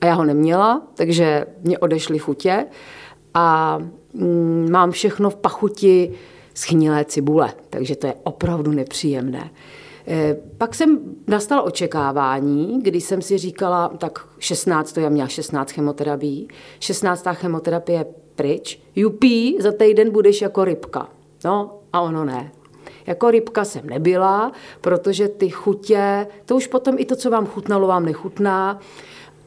A 0.00 0.06
já 0.06 0.14
ho 0.14 0.24
neměla, 0.24 0.82
takže 0.94 1.46
mě 1.62 1.78
odešly 1.78 2.18
chutě. 2.18 2.66
A 3.34 3.78
mm, 4.14 4.68
mám 4.70 4.90
všechno 4.90 5.30
v 5.30 5.36
pachuti 5.36 6.12
schnilé 6.54 7.04
cibule, 7.04 7.52
takže 7.70 7.96
to 7.96 8.06
je 8.06 8.14
opravdu 8.22 8.70
nepříjemné. 8.70 9.50
E, 10.08 10.36
pak 10.58 10.74
jsem 10.74 10.98
nastal 11.28 11.62
očekávání, 11.64 12.82
kdy 12.82 13.00
jsem 13.00 13.22
si 13.22 13.38
říkala, 13.38 13.88
tak 13.88 14.28
16, 14.38 14.92
to 14.92 15.00
já 15.00 15.08
měla 15.08 15.28
16 15.28 15.72
chemoterapií, 15.72 16.48
16. 16.80 17.26
chemoterapie 17.32 18.06
pryč, 18.34 18.80
jupí, 18.96 19.56
za 19.60 19.72
týden 19.72 20.10
budeš 20.10 20.42
jako 20.42 20.64
rybka. 20.64 21.08
No 21.44 21.78
a 21.92 22.00
ono 22.00 22.24
ne. 22.24 22.52
Jako 23.06 23.30
rybka 23.30 23.64
jsem 23.64 23.86
nebyla, 23.86 24.52
protože 24.80 25.28
ty 25.28 25.48
chutě, 25.48 26.26
to 26.44 26.56
už 26.56 26.66
potom 26.66 26.94
i 26.98 27.04
to, 27.04 27.16
co 27.16 27.30
vám 27.30 27.46
chutnalo, 27.46 27.86
vám 27.86 28.04
nechutná 28.04 28.80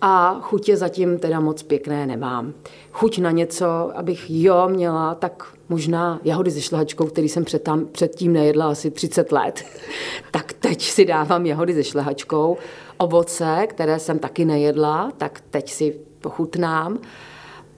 a 0.05 0.39
chutě 0.41 0.77
zatím 0.77 1.19
teda 1.19 1.39
moc 1.39 1.63
pěkné 1.63 2.07
nemám. 2.07 2.53
Chuť 2.91 3.19
na 3.19 3.31
něco, 3.31 3.65
abych 3.95 4.25
jo 4.29 4.69
měla, 4.69 5.15
tak 5.15 5.53
možná 5.69 6.19
jahody 6.23 6.51
se 6.51 6.61
šlehačkou, 6.61 7.05
který 7.05 7.29
jsem 7.29 7.45
předtím, 7.45 7.87
předtím 7.91 8.33
nejedla 8.33 8.69
asi 8.69 8.91
30 8.91 9.31
let, 9.31 9.63
tak 10.31 10.53
teď 10.53 10.81
si 10.81 11.05
dávám 11.05 11.45
jahody 11.45 11.73
se 11.73 11.83
šlehačkou. 11.83 12.57
Ovoce, 12.97 13.67
které 13.69 13.99
jsem 13.99 14.19
taky 14.19 14.45
nejedla, 14.45 15.11
tak 15.17 15.41
teď 15.49 15.71
si 15.71 15.99
pochutnám 16.21 16.99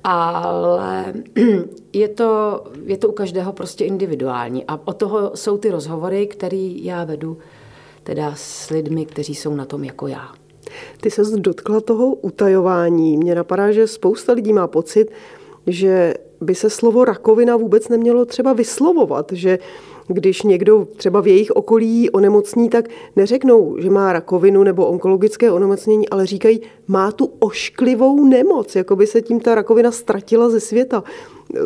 ale 0.07 1.13
je 1.93 2.07
to, 2.07 2.63
je 2.85 2.97
to 2.97 3.09
u 3.09 3.11
každého 3.11 3.53
prostě 3.53 3.85
individuální. 3.85 4.65
A 4.67 4.79
o 4.85 4.93
toho 4.93 5.31
jsou 5.35 5.57
ty 5.57 5.71
rozhovory, 5.71 6.27
které 6.27 6.69
já 6.81 7.03
vedu 7.03 7.37
teda 8.03 8.33
s 8.35 8.69
lidmi, 8.69 9.05
kteří 9.05 9.35
jsou 9.35 9.55
na 9.55 9.65
tom 9.65 9.83
jako 9.83 10.07
já. 10.07 10.29
Ty 11.01 11.11
se 11.11 11.21
dotkla 11.37 11.81
toho 11.81 12.07
utajování. 12.13 13.17
Mně 13.17 13.35
napadá, 13.35 13.71
že 13.71 13.87
spousta 13.87 14.33
lidí 14.33 14.53
má 14.53 14.67
pocit, 14.67 15.11
že 15.67 16.13
by 16.41 16.55
se 16.55 16.69
slovo 16.69 17.05
rakovina 17.05 17.57
vůbec 17.57 17.89
nemělo 17.89 18.25
třeba 18.25 18.53
vyslovovat, 18.53 19.31
že 19.31 19.59
když 20.07 20.43
někdo 20.43 20.87
třeba 20.95 21.21
v 21.21 21.27
jejich 21.27 21.51
okolí 21.51 22.09
onemocní, 22.09 22.69
tak 22.69 22.85
neřeknou, 23.15 23.77
že 23.79 23.89
má 23.89 24.13
rakovinu 24.13 24.63
nebo 24.63 24.87
onkologické 24.87 25.51
onemocnění, 25.51 26.09
ale 26.09 26.25
říkají, 26.25 26.61
má 26.87 27.11
tu 27.11 27.31
ošklivou 27.39 28.25
nemoc, 28.25 28.75
jako 28.75 28.95
by 28.95 29.07
se 29.07 29.21
tím 29.21 29.39
ta 29.39 29.55
rakovina 29.55 29.91
ztratila 29.91 30.49
ze 30.49 30.59
světa. 30.59 31.03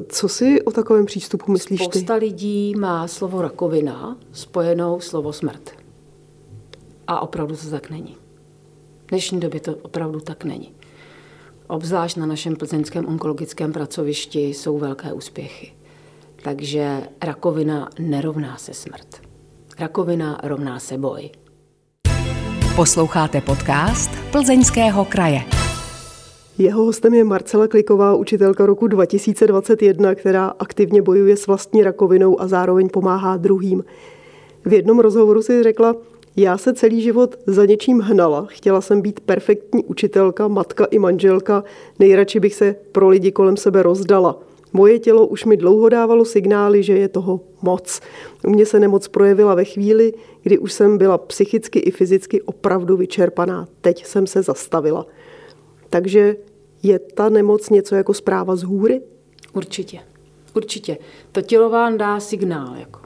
Co 0.07 0.29
si 0.29 0.61
o 0.61 0.71
takovém 0.71 1.05
přístupu 1.05 1.51
myslíš 1.51 1.79
Spousta 1.79 1.91
ty? 1.91 1.99
Spousta 1.99 2.15
lidí 2.15 2.75
má 2.75 3.07
slovo 3.07 3.41
rakovina 3.41 4.17
spojenou 4.31 4.99
slovo 4.99 5.33
smrt. 5.33 5.71
A 7.07 7.19
opravdu 7.19 7.55
to 7.55 7.69
tak 7.69 7.89
není. 7.89 8.17
V 9.05 9.09
dnešní 9.09 9.39
době 9.39 9.59
to 9.59 9.75
opravdu 9.75 10.19
tak 10.19 10.43
není. 10.43 10.73
Obzvlášť 11.67 12.17
na 12.17 12.25
našem 12.25 12.55
plzeňském 12.55 13.05
onkologickém 13.05 13.73
pracovišti 13.73 14.47
jsou 14.47 14.77
velké 14.77 15.13
úspěchy. 15.13 15.73
Takže 16.43 17.01
rakovina 17.21 17.89
nerovná 17.99 18.57
se 18.57 18.73
smrt. 18.73 19.07
Rakovina 19.79 20.39
rovná 20.43 20.79
se 20.79 20.97
boj. 20.97 21.29
Posloucháte 22.75 23.41
podcast 23.41 24.11
Plzeňského 24.31 25.05
kraje. 25.05 25.41
Jeho 26.57 26.83
hostem 26.83 27.13
je 27.13 27.23
Marcela 27.23 27.67
Kliková, 27.67 28.15
učitelka 28.15 28.65
roku 28.65 28.87
2021, 28.87 30.15
která 30.15 30.47
aktivně 30.47 31.01
bojuje 31.01 31.37
s 31.37 31.47
vlastní 31.47 31.83
rakovinou 31.83 32.41
a 32.41 32.47
zároveň 32.47 32.89
pomáhá 32.89 33.37
druhým. 33.37 33.83
V 34.65 34.73
jednom 34.73 34.99
rozhovoru 34.99 35.41
si 35.41 35.63
řekla, 35.63 35.95
já 36.35 36.57
se 36.57 36.73
celý 36.73 37.01
život 37.01 37.35
za 37.47 37.65
něčím 37.65 37.99
hnala. 37.99 38.45
Chtěla 38.49 38.81
jsem 38.81 39.01
být 39.01 39.19
perfektní 39.19 39.83
učitelka, 39.83 40.47
matka 40.47 40.85
i 40.85 40.99
manželka. 40.99 41.63
Nejradši 41.99 42.39
bych 42.39 42.55
se 42.55 42.75
pro 42.91 43.09
lidi 43.09 43.31
kolem 43.31 43.57
sebe 43.57 43.83
rozdala. 43.83 44.48
Moje 44.73 44.99
tělo 44.99 45.27
už 45.27 45.45
mi 45.45 45.57
dlouho 45.57 45.89
dávalo 45.89 46.25
signály, 46.25 46.83
že 46.83 46.93
je 46.93 47.07
toho 47.07 47.41
moc. 47.61 48.01
U 48.43 48.49
mě 48.49 48.65
se 48.65 48.79
nemoc 48.79 49.07
projevila 49.07 49.55
ve 49.55 49.65
chvíli, 49.65 50.13
kdy 50.41 50.57
už 50.57 50.73
jsem 50.73 50.97
byla 50.97 51.17
psychicky 51.17 51.79
i 51.79 51.91
fyzicky 51.91 52.41
opravdu 52.41 52.97
vyčerpaná. 52.97 53.67
Teď 53.81 54.05
jsem 54.05 54.27
se 54.27 54.41
zastavila. 54.41 55.05
Takže 55.89 56.35
je 56.83 56.99
ta 56.99 57.29
nemoc 57.29 57.69
něco 57.69 57.95
jako 57.95 58.13
zpráva 58.13 58.55
z 58.55 58.63
hůry? 58.63 59.01
Určitě. 59.53 59.99
Určitě. 60.55 60.97
To 61.31 61.41
tělo 61.41 61.69
vám 61.69 61.97
dá 61.97 62.19
signál. 62.19 62.75
Jako. 62.75 62.99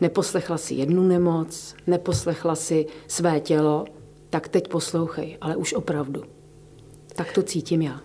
Neposlechla 0.00 0.58
si 0.58 0.74
jednu 0.74 1.02
nemoc, 1.02 1.74
neposlechla 1.86 2.54
si 2.54 2.86
své 3.08 3.40
tělo, 3.40 3.84
tak 4.30 4.48
teď 4.48 4.68
poslouchej, 4.68 5.38
ale 5.40 5.56
už 5.56 5.74
opravdu. 5.74 6.22
Tak 7.14 7.32
to 7.32 7.42
cítím 7.42 7.82
já. 7.82 8.00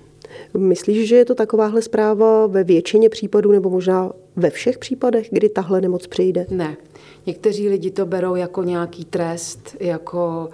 Myslíš, 0.57 1.09
že 1.09 1.15
je 1.15 1.25
to 1.25 1.35
takováhle 1.35 1.81
zpráva 1.81 2.47
ve 2.47 2.63
většině 2.63 3.09
případů 3.09 3.51
nebo 3.51 3.69
možná 3.69 4.11
ve 4.35 4.49
všech 4.49 4.77
případech, 4.77 5.27
kdy 5.31 5.49
tahle 5.49 5.81
nemoc 5.81 6.07
přijde? 6.07 6.45
Ne. 6.49 6.77
Někteří 7.25 7.69
lidi 7.69 7.91
to 7.91 8.05
berou 8.05 8.35
jako 8.35 8.63
nějaký 8.63 9.05
trest, 9.05 9.75
jako 9.79 10.49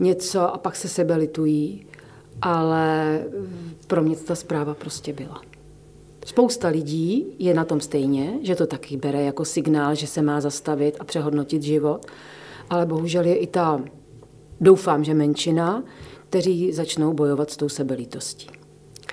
něco 0.00 0.40
a 0.40 0.58
pak 0.58 0.76
se 0.76 0.88
sebe 0.88 1.16
litují, 1.16 1.86
ale 2.42 3.20
pro 3.86 4.02
mě 4.02 4.16
ta 4.16 4.34
zpráva 4.34 4.74
prostě 4.74 5.12
byla. 5.12 5.40
Spousta 6.24 6.68
lidí 6.68 7.26
je 7.38 7.54
na 7.54 7.64
tom 7.64 7.80
stejně, 7.80 8.38
že 8.42 8.54
to 8.54 8.66
taky 8.66 8.96
bere 8.96 9.22
jako 9.22 9.44
signál, 9.44 9.94
že 9.94 10.06
se 10.06 10.22
má 10.22 10.40
zastavit 10.40 10.96
a 10.98 11.04
přehodnotit 11.04 11.62
život, 11.62 12.06
ale 12.70 12.86
bohužel 12.86 13.24
je 13.24 13.36
i 13.36 13.46
ta, 13.46 13.84
doufám, 14.60 15.04
že 15.04 15.14
menšina, 15.14 15.84
kteří 16.28 16.72
začnou 16.72 17.12
bojovat 17.12 17.50
s 17.50 17.56
tou 17.56 17.68
sebelítostí. 17.68 18.61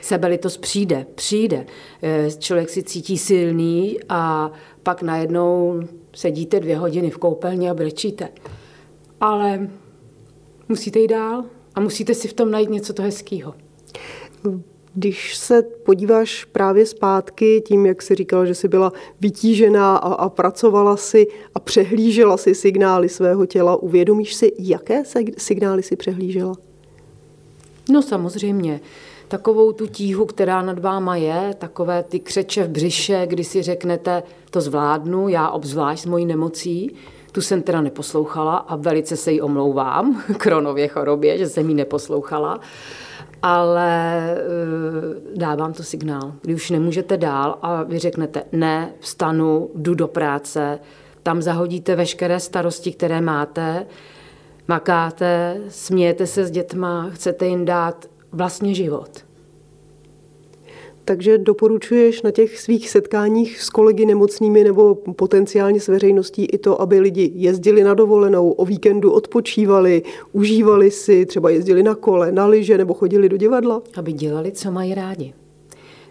Sebelitost 0.01 0.61
přijde, 0.61 1.05
přijde. 1.15 1.65
Eh, 2.03 2.27
člověk 2.39 2.69
si 2.69 2.83
cítí 2.83 3.17
silný 3.17 3.97
a 4.09 4.51
pak 4.83 5.01
najednou 5.01 5.81
sedíte 6.13 6.59
dvě 6.59 6.77
hodiny 6.77 7.09
v 7.09 7.17
koupelně 7.17 7.71
a 7.71 7.73
brečíte. 7.73 8.29
Ale 9.21 9.69
musíte 10.69 10.99
jít 10.99 11.07
dál 11.07 11.43
a 11.75 11.79
musíte 11.79 12.13
si 12.13 12.27
v 12.27 12.33
tom 12.33 12.51
najít 12.51 12.69
něco 12.69 12.93
to 12.93 13.01
hezkého. 13.01 13.53
Když 14.93 15.37
se 15.37 15.61
podíváš 15.61 16.45
právě 16.45 16.85
zpátky 16.85 17.63
tím, 17.67 17.85
jak 17.85 18.01
jsi 18.01 18.15
říkala, 18.15 18.45
že 18.45 18.55
jsi 18.55 18.67
byla 18.67 18.93
vytížená 19.21 19.97
a, 19.97 20.13
a 20.13 20.29
pracovala 20.29 20.97
si 20.97 21.27
a 21.55 21.59
přehlížela 21.59 22.37
si 22.37 22.55
signály 22.55 23.09
svého 23.09 23.45
těla, 23.45 23.75
uvědomíš 23.75 24.33
si, 24.33 24.51
jaké 24.59 25.03
signály 25.37 25.83
si 25.83 25.95
přehlížela? 25.95 26.53
No 27.89 28.01
samozřejmě. 28.01 28.79
Takovou 29.29 29.71
tu 29.71 29.87
tíhu, 29.87 30.25
která 30.25 30.61
nad 30.61 30.79
váma 30.79 31.15
je, 31.15 31.55
takové 31.57 32.03
ty 32.03 32.19
křeče 32.19 32.63
v 32.63 32.69
břiše, 32.69 33.27
kdy 33.27 33.43
si 33.43 33.61
řeknete, 33.61 34.23
to 34.49 34.61
zvládnu, 34.61 35.27
já 35.27 35.49
obzvlášť 35.49 36.03
s 36.03 36.05
mojí 36.05 36.25
nemocí, 36.25 36.95
tu 37.31 37.41
jsem 37.41 37.61
teda 37.61 37.81
neposlouchala 37.81 38.57
a 38.57 38.75
velice 38.75 39.17
se 39.17 39.31
jí 39.31 39.41
omlouvám, 39.41 40.23
kronově 40.37 40.87
chorobě, 40.87 41.37
že 41.37 41.49
jsem 41.49 41.69
jí 41.69 41.75
neposlouchala. 41.75 42.59
Ale 43.41 44.19
uh, 45.33 45.37
dávám 45.37 45.73
to 45.73 45.83
signál. 45.83 46.33
Kdy 46.41 46.55
už 46.55 46.69
nemůžete 46.69 47.17
dál 47.17 47.57
a 47.61 47.83
vy 47.83 47.99
řeknete, 47.99 48.43
ne, 48.51 48.93
vstanu, 48.99 49.69
jdu 49.75 49.93
do 49.93 50.07
práce, 50.07 50.79
tam 51.23 51.41
zahodíte 51.41 51.95
veškeré 51.95 52.39
starosti, 52.39 52.91
které 52.91 53.21
máte, 53.21 53.85
makáte, 54.67 55.61
smějete 55.69 56.27
se 56.27 56.45
s 56.45 56.51
dětma, 56.51 57.09
chcete 57.09 57.45
jim 57.45 57.65
dát 57.65 58.05
vlastně 58.31 58.73
život. 58.73 59.09
Takže 61.09 61.37
doporučuješ 61.37 62.21
na 62.21 62.31
těch 62.31 62.59
svých 62.59 62.89
setkáních 62.89 63.61
s 63.61 63.69
kolegy 63.69 64.05
nemocnými 64.05 64.63
nebo 64.63 64.95
potenciálně 64.95 65.79
s 65.79 65.87
veřejností 65.87 66.45
i 66.45 66.57
to, 66.57 66.81
aby 66.81 66.99
lidi 66.99 67.31
jezdili 67.35 67.83
na 67.83 67.93
dovolenou, 67.93 68.51
o 68.51 68.65
víkendu 68.65 69.11
odpočívali, 69.11 70.03
užívali 70.31 70.91
si, 70.91 71.25
třeba 71.25 71.49
jezdili 71.49 71.83
na 71.83 71.95
kole, 71.95 72.31
na 72.31 72.45
lyže 72.45 72.77
nebo 72.77 72.93
chodili 72.93 73.29
do 73.29 73.37
divadla? 73.37 73.81
Aby 73.95 74.13
dělali, 74.13 74.51
co 74.51 74.71
mají 74.71 74.95
rádi. 74.95 75.33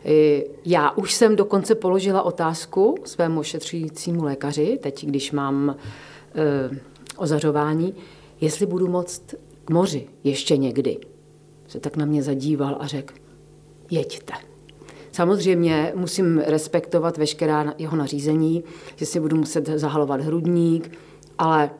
E, 0.04 0.42
já 0.64 0.90
už 0.90 1.14
jsem 1.14 1.36
dokonce 1.36 1.74
položila 1.74 2.22
otázku 2.22 2.94
svému 3.04 3.40
ošetřujícímu 3.40 4.24
lékaři, 4.24 4.78
teď 4.82 5.06
když 5.06 5.32
mám 5.32 5.76
e, 6.34 6.78
ozařování, 7.16 7.94
jestli 8.40 8.66
budu 8.66 8.88
moct 8.88 9.34
k 9.64 9.70
moři 9.70 10.06
ještě 10.24 10.56
někdy. 10.56 10.96
Se 11.68 11.80
tak 11.80 11.96
na 11.96 12.04
mě 12.04 12.22
zadíval 12.22 12.76
a 12.80 12.86
řekl, 12.86 13.14
jeďte. 13.90 14.32
Samozřejmě 15.12 15.92
musím 15.96 16.38
respektovat 16.38 17.16
veškerá 17.16 17.74
jeho 17.78 17.96
nařízení, 17.96 18.64
že 18.96 19.06
si 19.06 19.20
budu 19.20 19.36
muset 19.36 19.66
zahalovat 19.66 20.20
hrudník, 20.20 20.98
ale 21.38 21.70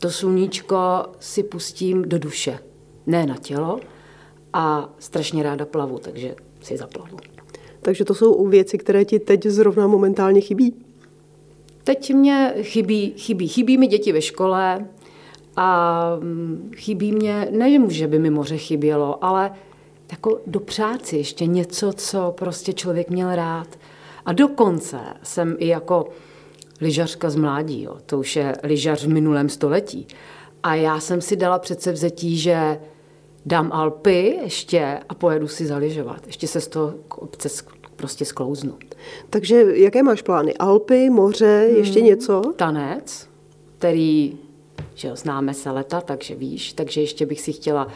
to 0.00 0.10
sluníčko 0.10 0.78
si 1.18 1.42
pustím 1.42 2.02
do 2.02 2.18
duše, 2.18 2.58
ne 3.06 3.26
na 3.26 3.36
tělo 3.36 3.80
a 4.52 4.94
strašně 4.98 5.42
ráda 5.42 5.66
plavu, 5.66 5.98
takže 5.98 6.34
si 6.60 6.76
zaplavu. 6.76 7.16
Takže 7.80 8.04
to 8.04 8.14
jsou 8.14 8.48
věci, 8.48 8.78
které 8.78 9.04
ti 9.04 9.18
teď 9.18 9.46
zrovna 9.46 9.86
momentálně 9.86 10.40
chybí? 10.40 10.74
Teď 11.84 12.14
mě 12.14 12.54
chybí, 12.62 13.14
chybí, 13.16 13.48
chybí 13.48 13.78
mi 13.78 13.86
děti 13.86 14.12
ve 14.12 14.22
škole 14.22 14.88
a 15.56 16.04
chybí 16.76 17.12
mě, 17.12 17.48
ne, 17.50 17.90
že 17.90 18.06
by 18.06 18.18
mi 18.18 18.30
moře 18.30 18.56
chybělo, 18.56 19.24
ale 19.24 19.50
jako 20.10 20.40
dopřát 20.46 21.06
si 21.06 21.16
ještě 21.16 21.46
něco, 21.46 21.92
co 21.92 22.34
prostě 22.38 22.72
člověk 22.72 23.10
měl 23.10 23.34
rád. 23.34 23.68
A 24.26 24.32
dokonce 24.32 24.98
jsem 25.22 25.56
i 25.58 25.68
jako 25.68 26.08
lyžařka 26.80 27.30
z 27.30 27.36
mládí, 27.36 27.82
jo. 27.82 27.96
to 28.06 28.18
už 28.18 28.36
je 28.36 28.54
lyžař 28.62 29.04
v 29.04 29.08
minulém 29.08 29.48
století. 29.48 30.06
A 30.62 30.74
já 30.74 31.00
jsem 31.00 31.20
si 31.20 31.36
dala 31.36 31.58
přece 31.58 31.92
vzetí, 31.92 32.38
že 32.38 32.78
dám 33.46 33.72
Alpy 33.72 34.38
ještě 34.42 34.98
a 35.08 35.14
pojedu 35.14 35.48
si 35.48 35.66
zaližovat. 35.66 36.26
Ještě 36.26 36.48
se 36.48 36.60
z 36.60 36.68
toho 36.68 36.94
obce 37.16 37.48
prostě 37.96 38.24
sklouznu. 38.24 38.74
Takže 39.30 39.64
jaké 39.74 40.02
máš 40.02 40.22
plány? 40.22 40.54
Alpy, 40.54 41.10
moře, 41.10 41.68
ještě 41.76 41.98
hmm, 41.98 42.08
něco? 42.08 42.42
Tanec, 42.56 43.28
který 43.78 44.38
že 44.94 45.08
jo, 45.08 45.16
známe 45.16 45.54
se 45.54 45.70
leta, 45.70 46.00
takže 46.00 46.34
víš, 46.34 46.72
takže 46.72 47.00
ještě 47.00 47.26
bych 47.26 47.40
si 47.40 47.52
chtěla 47.52 47.88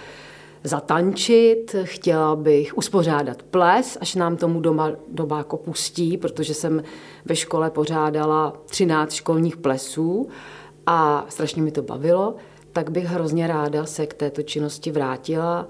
zatančit, 0.64 1.74
chtěla 1.84 2.36
bych 2.36 2.78
uspořádat 2.78 3.42
ples, 3.42 3.98
až 4.00 4.14
nám 4.14 4.36
tomu 4.36 4.60
doma, 4.60 4.92
doba 5.08 5.38
jako 5.38 5.56
pustí, 5.56 6.16
protože 6.16 6.54
jsem 6.54 6.82
ve 7.24 7.36
škole 7.36 7.70
pořádala 7.70 8.52
13 8.66 9.12
školních 9.12 9.56
plesů 9.56 10.28
a 10.86 11.26
strašně 11.28 11.62
mi 11.62 11.70
to 11.70 11.82
bavilo, 11.82 12.34
tak 12.72 12.90
bych 12.90 13.04
hrozně 13.04 13.46
ráda 13.46 13.86
se 13.86 14.06
k 14.06 14.14
této 14.14 14.42
činnosti 14.42 14.90
vrátila, 14.90 15.68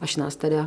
až 0.00 0.16
nás 0.16 0.36
teda 0.36 0.66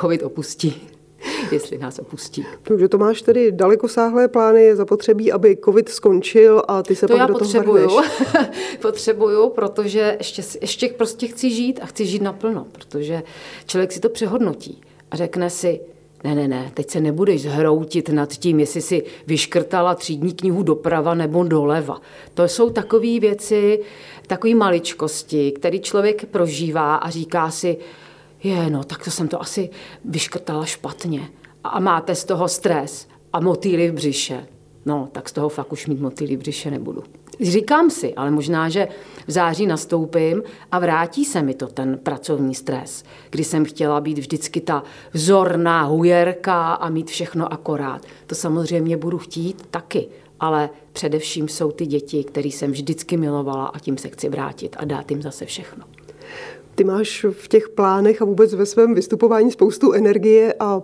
covid 0.00 0.22
opustí 0.22 0.91
jestli 1.52 1.78
nás 1.78 1.98
opustí. 1.98 2.46
Takže 2.62 2.88
to 2.88 2.98
máš 2.98 3.22
tedy 3.22 3.52
dalekosáhlé 3.52 4.28
plány, 4.28 4.62
je 4.62 4.76
zapotřebí, 4.76 5.32
aby 5.32 5.58
covid 5.64 5.88
skončil 5.88 6.62
a 6.68 6.82
ty 6.82 6.96
se 6.96 7.06
to 7.06 7.12
pak 7.12 7.20
já 7.20 7.26
do 7.26 7.34
potřebuju. 7.34 7.88
toho 7.88 8.02
potřebuju, 8.82 9.48
protože 9.48 10.16
ještě, 10.18 10.42
ještě 10.60 10.88
prostě 10.88 11.26
chci 11.26 11.50
žít 11.50 11.80
a 11.82 11.86
chci 11.86 12.06
žít 12.06 12.22
naplno, 12.22 12.66
protože 12.72 13.22
člověk 13.66 13.92
si 13.92 14.00
to 14.00 14.08
přehodnotí 14.08 14.80
a 15.10 15.16
řekne 15.16 15.50
si, 15.50 15.80
ne, 16.24 16.34
ne, 16.34 16.48
ne, 16.48 16.70
teď 16.74 16.90
se 16.90 17.00
nebudeš 17.00 17.42
zhroutit 17.42 18.08
nad 18.08 18.32
tím, 18.32 18.60
jestli 18.60 18.80
si 18.80 19.04
vyškrtala 19.26 19.94
třídní 19.94 20.32
knihu 20.32 20.62
doprava 20.62 21.14
nebo 21.14 21.44
doleva. 21.44 22.00
To 22.34 22.48
jsou 22.48 22.70
takové 22.70 23.20
věci, 23.20 23.80
takové 24.26 24.54
maličkosti, 24.54 25.52
které 25.52 25.78
člověk 25.78 26.24
prožívá 26.24 26.96
a 26.96 27.10
říká 27.10 27.50
si, 27.50 27.76
je, 28.42 28.70
no, 28.70 28.84
tak 28.84 29.04
to 29.04 29.10
jsem 29.10 29.28
to 29.28 29.40
asi 29.40 29.70
vyškrtala 30.04 30.64
špatně. 30.64 31.28
A 31.64 31.80
máte 31.80 32.14
z 32.14 32.24
toho 32.24 32.48
stres 32.48 33.08
a 33.32 33.40
motýly 33.40 33.90
v 33.90 33.94
břiše. 33.94 34.46
No, 34.86 35.08
tak 35.12 35.28
z 35.28 35.32
toho 35.32 35.48
fakt 35.48 35.72
už 35.72 35.86
mít 35.86 36.00
motýly 36.00 36.36
v 36.36 36.38
břiše 36.38 36.70
nebudu. 36.70 37.02
Říkám 37.40 37.90
si, 37.90 38.14
ale 38.14 38.30
možná, 38.30 38.68
že 38.68 38.88
v 39.26 39.30
září 39.30 39.66
nastoupím 39.66 40.42
a 40.72 40.78
vrátí 40.78 41.24
se 41.24 41.42
mi 41.42 41.54
to, 41.54 41.66
ten 41.66 41.98
pracovní 42.02 42.54
stres, 42.54 43.04
kdy 43.30 43.44
jsem 43.44 43.64
chtěla 43.64 44.00
být 44.00 44.18
vždycky 44.18 44.60
ta 44.60 44.82
vzorná 45.12 45.82
hujerka 45.82 46.72
a 46.72 46.88
mít 46.88 47.10
všechno 47.10 47.52
akorát. 47.52 48.06
To 48.26 48.34
samozřejmě 48.34 48.96
budu 48.96 49.18
chtít 49.18 49.66
taky, 49.70 50.08
ale 50.40 50.70
především 50.92 51.48
jsou 51.48 51.70
ty 51.70 51.86
děti, 51.86 52.24
které 52.24 52.48
jsem 52.48 52.72
vždycky 52.72 53.16
milovala 53.16 53.66
a 53.66 53.78
tím 53.78 53.98
se 53.98 54.08
chci 54.08 54.28
vrátit 54.28 54.76
a 54.78 54.84
dát 54.84 55.10
jim 55.10 55.22
zase 55.22 55.46
všechno. 55.46 55.84
Ty 56.82 56.86
máš 56.86 57.26
v 57.30 57.48
těch 57.48 57.68
plánech 57.68 58.22
a 58.22 58.24
vůbec 58.24 58.54
ve 58.54 58.66
svém 58.66 58.94
vystupování 58.94 59.50
spoustu 59.50 59.92
energie 59.92 60.54
a 60.60 60.82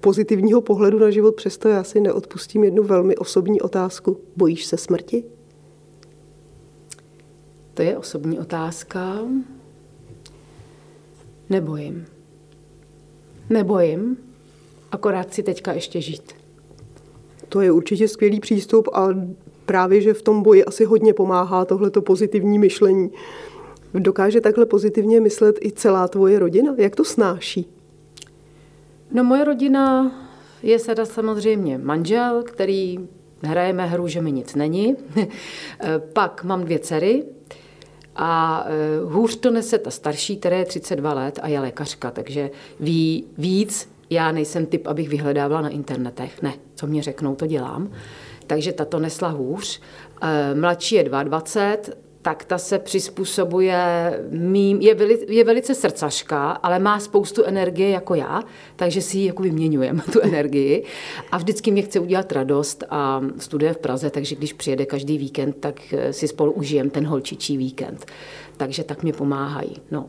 pozitivního 0.00 0.60
pohledu 0.60 0.98
na 0.98 1.10
život, 1.10 1.34
přesto 1.34 1.68
já 1.68 1.84
si 1.84 2.00
neodpustím 2.00 2.64
jednu 2.64 2.82
velmi 2.82 3.16
osobní 3.16 3.60
otázku. 3.60 4.20
Bojíš 4.36 4.66
se 4.66 4.76
smrti? 4.76 5.24
To 7.74 7.82
je 7.82 7.98
osobní 7.98 8.38
otázka. 8.38 9.18
Nebojím. 11.50 12.06
Nebojím, 13.50 14.16
akorát 14.92 15.34
si 15.34 15.42
teďka 15.42 15.72
ještě 15.72 16.00
žít. 16.00 16.32
To 17.48 17.60
je 17.60 17.72
určitě 17.72 18.08
skvělý 18.08 18.40
přístup 18.40 18.88
a 18.92 19.08
právě, 19.66 20.00
že 20.00 20.14
v 20.14 20.22
tom 20.22 20.42
boji 20.42 20.64
asi 20.64 20.84
hodně 20.84 21.14
pomáhá 21.14 21.64
tohleto 21.64 22.02
pozitivní 22.02 22.58
myšlení. 22.58 23.10
Dokáže 23.98 24.40
takhle 24.40 24.66
pozitivně 24.66 25.20
myslet 25.20 25.58
i 25.62 25.72
celá 25.72 26.08
tvoje 26.08 26.38
rodina? 26.38 26.74
Jak 26.76 26.96
to 26.96 27.04
snáší? 27.04 27.66
No 29.12 29.24
moje 29.24 29.44
rodina 29.44 30.12
je 30.62 30.78
teda 30.78 31.04
samozřejmě 31.04 31.78
manžel, 31.78 32.42
který 32.42 32.98
hrajeme 33.42 33.86
hru, 33.86 34.08
že 34.08 34.22
mi 34.22 34.32
nic 34.32 34.54
není. 34.54 34.96
Pak 36.12 36.44
mám 36.44 36.64
dvě 36.64 36.78
dcery 36.78 37.24
a 38.16 38.64
e, 38.68 39.04
hůř 39.04 39.36
to 39.36 39.50
nese 39.50 39.78
ta 39.78 39.90
starší, 39.90 40.36
která 40.36 40.56
je 40.56 40.64
32 40.64 41.14
let 41.14 41.38
a 41.42 41.48
je 41.48 41.60
lékařka, 41.60 42.10
takže 42.10 42.50
ví 42.80 43.24
víc. 43.38 43.96
Já 44.10 44.32
nejsem 44.32 44.66
typ, 44.66 44.86
abych 44.86 45.08
vyhledávala 45.08 45.62
na 45.62 45.68
internetech. 45.68 46.42
Ne, 46.42 46.54
co 46.74 46.86
mě 46.86 47.02
řeknou, 47.02 47.34
to 47.34 47.46
dělám. 47.46 47.90
Takže 48.46 48.72
tato 48.72 48.98
nesla 48.98 49.28
hůř. 49.28 49.80
E, 50.22 50.54
mladší 50.54 50.94
je 50.94 51.04
22, 51.04 51.94
tak 52.26 52.44
ta 52.44 52.58
se 52.58 52.78
přizpůsobuje 52.78 53.78
mým, 54.30 54.80
je, 54.80 54.94
veli, 54.94 55.26
je 55.28 55.44
velice 55.44 55.74
srdcařka, 55.74 56.50
ale 56.50 56.78
má 56.78 57.00
spoustu 57.00 57.44
energie 57.44 57.90
jako 57.90 58.14
já, 58.14 58.42
takže 58.76 59.02
si 59.02 59.18
ji 59.18 59.26
jako 59.26 59.42
vyměňujeme, 59.42 60.02
tu 60.12 60.20
energii. 60.20 60.84
A 61.32 61.38
vždycky 61.38 61.70
mě 61.70 61.82
chce 61.82 62.00
udělat 62.00 62.32
radost 62.32 62.84
a 62.90 63.20
studuje 63.38 63.72
v 63.72 63.78
Praze, 63.78 64.10
takže 64.10 64.36
když 64.36 64.52
přijede 64.52 64.86
každý 64.86 65.18
víkend, 65.18 65.56
tak 65.60 65.94
si 66.10 66.28
spolu 66.28 66.52
užijeme 66.52 66.90
ten 66.90 67.06
holčičí 67.06 67.56
víkend. 67.56 68.06
Takže 68.56 68.84
tak 68.84 69.02
mě 69.02 69.12
pomáhají. 69.12 69.76
No. 69.90 70.08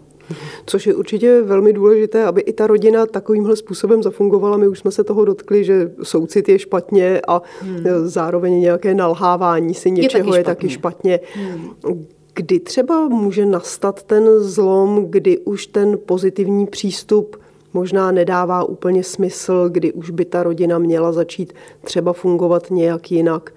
Což 0.65 0.87
je 0.87 0.95
určitě 0.95 1.41
velmi 1.41 1.73
důležité, 1.73 2.23
aby 2.23 2.41
i 2.41 2.53
ta 2.53 2.67
rodina 2.67 3.05
takovýmhle 3.05 3.55
způsobem 3.55 4.03
zafungovala. 4.03 4.57
My 4.57 4.67
už 4.67 4.79
jsme 4.79 4.91
se 4.91 5.03
toho 5.03 5.25
dotkli, 5.25 5.63
že 5.63 5.91
soucit 6.03 6.49
je 6.49 6.59
špatně 6.59 7.21
a 7.27 7.41
hmm. 7.61 7.83
zároveň 8.05 8.59
nějaké 8.59 8.93
nalhávání 8.93 9.73
si 9.73 9.91
něčeho 9.91 10.35
je 10.35 10.43
taky 10.43 10.69
špatně. 10.69 11.11
Je 11.11 11.17
taky 11.17 11.29
špatně. 11.29 11.53
Hmm. 11.83 12.05
Kdy 12.33 12.59
třeba 12.59 13.07
může 13.07 13.45
nastat 13.45 14.03
ten 14.03 14.39
zlom, 14.39 15.05
kdy 15.09 15.37
už 15.37 15.67
ten 15.67 15.97
pozitivní 16.05 16.67
přístup 16.67 17.37
možná 17.73 18.11
nedává 18.11 18.63
úplně 18.63 19.03
smysl, 19.03 19.69
kdy 19.69 19.93
už 19.93 20.09
by 20.09 20.25
ta 20.25 20.43
rodina 20.43 20.79
měla 20.79 21.11
začít 21.11 21.53
třeba 21.81 22.13
fungovat 22.13 22.71
nějak 22.71 23.11
jinak. 23.11 23.53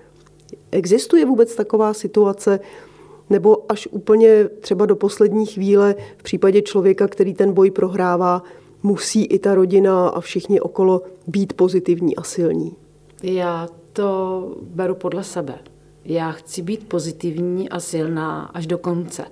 Existuje 0.71 1.27
vůbec 1.27 1.55
taková 1.55 1.95
situace, 1.95 2.61
nebo 3.31 3.73
až 3.73 3.89
úplně 3.91 4.49
třeba 4.49 4.87
do 4.87 4.97
poslední 4.97 5.47
chvíle 5.47 5.95
v 6.19 6.23
případě 6.23 6.63
člověka, 6.63 7.09
který 7.09 7.35
ten 7.35 7.53
boj 7.53 7.71
prohrává, 7.71 8.43
musí 8.83 9.25
i 9.25 9.39
ta 9.39 9.55
rodina 9.55 10.09
a 10.09 10.21
všichni 10.21 10.61
okolo 10.61 11.03
být 11.27 11.53
pozitivní 11.53 12.17
a 12.17 12.23
silní? 12.23 12.77
Já 13.23 13.69
to 13.93 14.57
beru 14.63 14.95
podle 14.95 15.25
sebe. 15.25 15.59
Já 16.05 16.33
chci 16.33 16.63
být 16.63 16.89
pozitivní 16.89 17.69
a 17.69 17.81
silná 17.81 18.43
až 18.43 18.67
do 18.67 18.79
konce. 18.79 19.25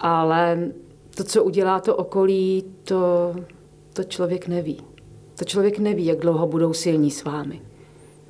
Ale 0.00 0.72
to, 1.14 1.24
co 1.24 1.44
udělá 1.44 1.80
to 1.80 1.96
okolí, 1.96 2.64
to, 2.84 3.34
to 3.92 4.04
člověk 4.04 4.48
neví. 4.48 4.80
To 5.38 5.44
člověk 5.44 5.78
neví, 5.78 6.06
jak 6.06 6.18
dlouho 6.18 6.46
budou 6.46 6.72
silní 6.72 7.10
s 7.10 7.24
vámi. 7.24 7.62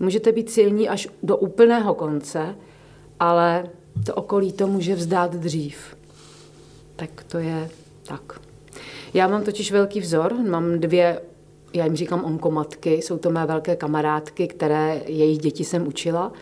Můžete 0.00 0.32
být 0.32 0.50
silní 0.50 0.88
až 0.88 1.08
do 1.22 1.36
úplného 1.36 1.94
konce, 1.94 2.54
ale 3.20 3.66
to 4.06 4.14
okolí 4.14 4.52
to 4.52 4.66
může 4.66 4.94
vzdát 4.94 5.34
dřív. 5.34 5.96
Tak 6.96 7.24
to 7.24 7.38
je 7.38 7.70
tak. 8.02 8.40
Já 9.14 9.28
mám 9.28 9.44
totiž 9.44 9.72
velký 9.72 10.00
vzor, 10.00 10.34
mám 10.48 10.78
dvě, 10.78 11.20
já 11.74 11.84
jim 11.84 11.96
říkám 11.96 12.24
onkomatky, 12.24 12.94
jsou 12.94 13.18
to 13.18 13.30
mé 13.30 13.46
velké 13.46 13.76
kamarádky, 13.76 14.46
které 14.46 15.02
jejich 15.06 15.38
děti 15.38 15.64
jsem 15.64 15.86
učila 15.86 16.32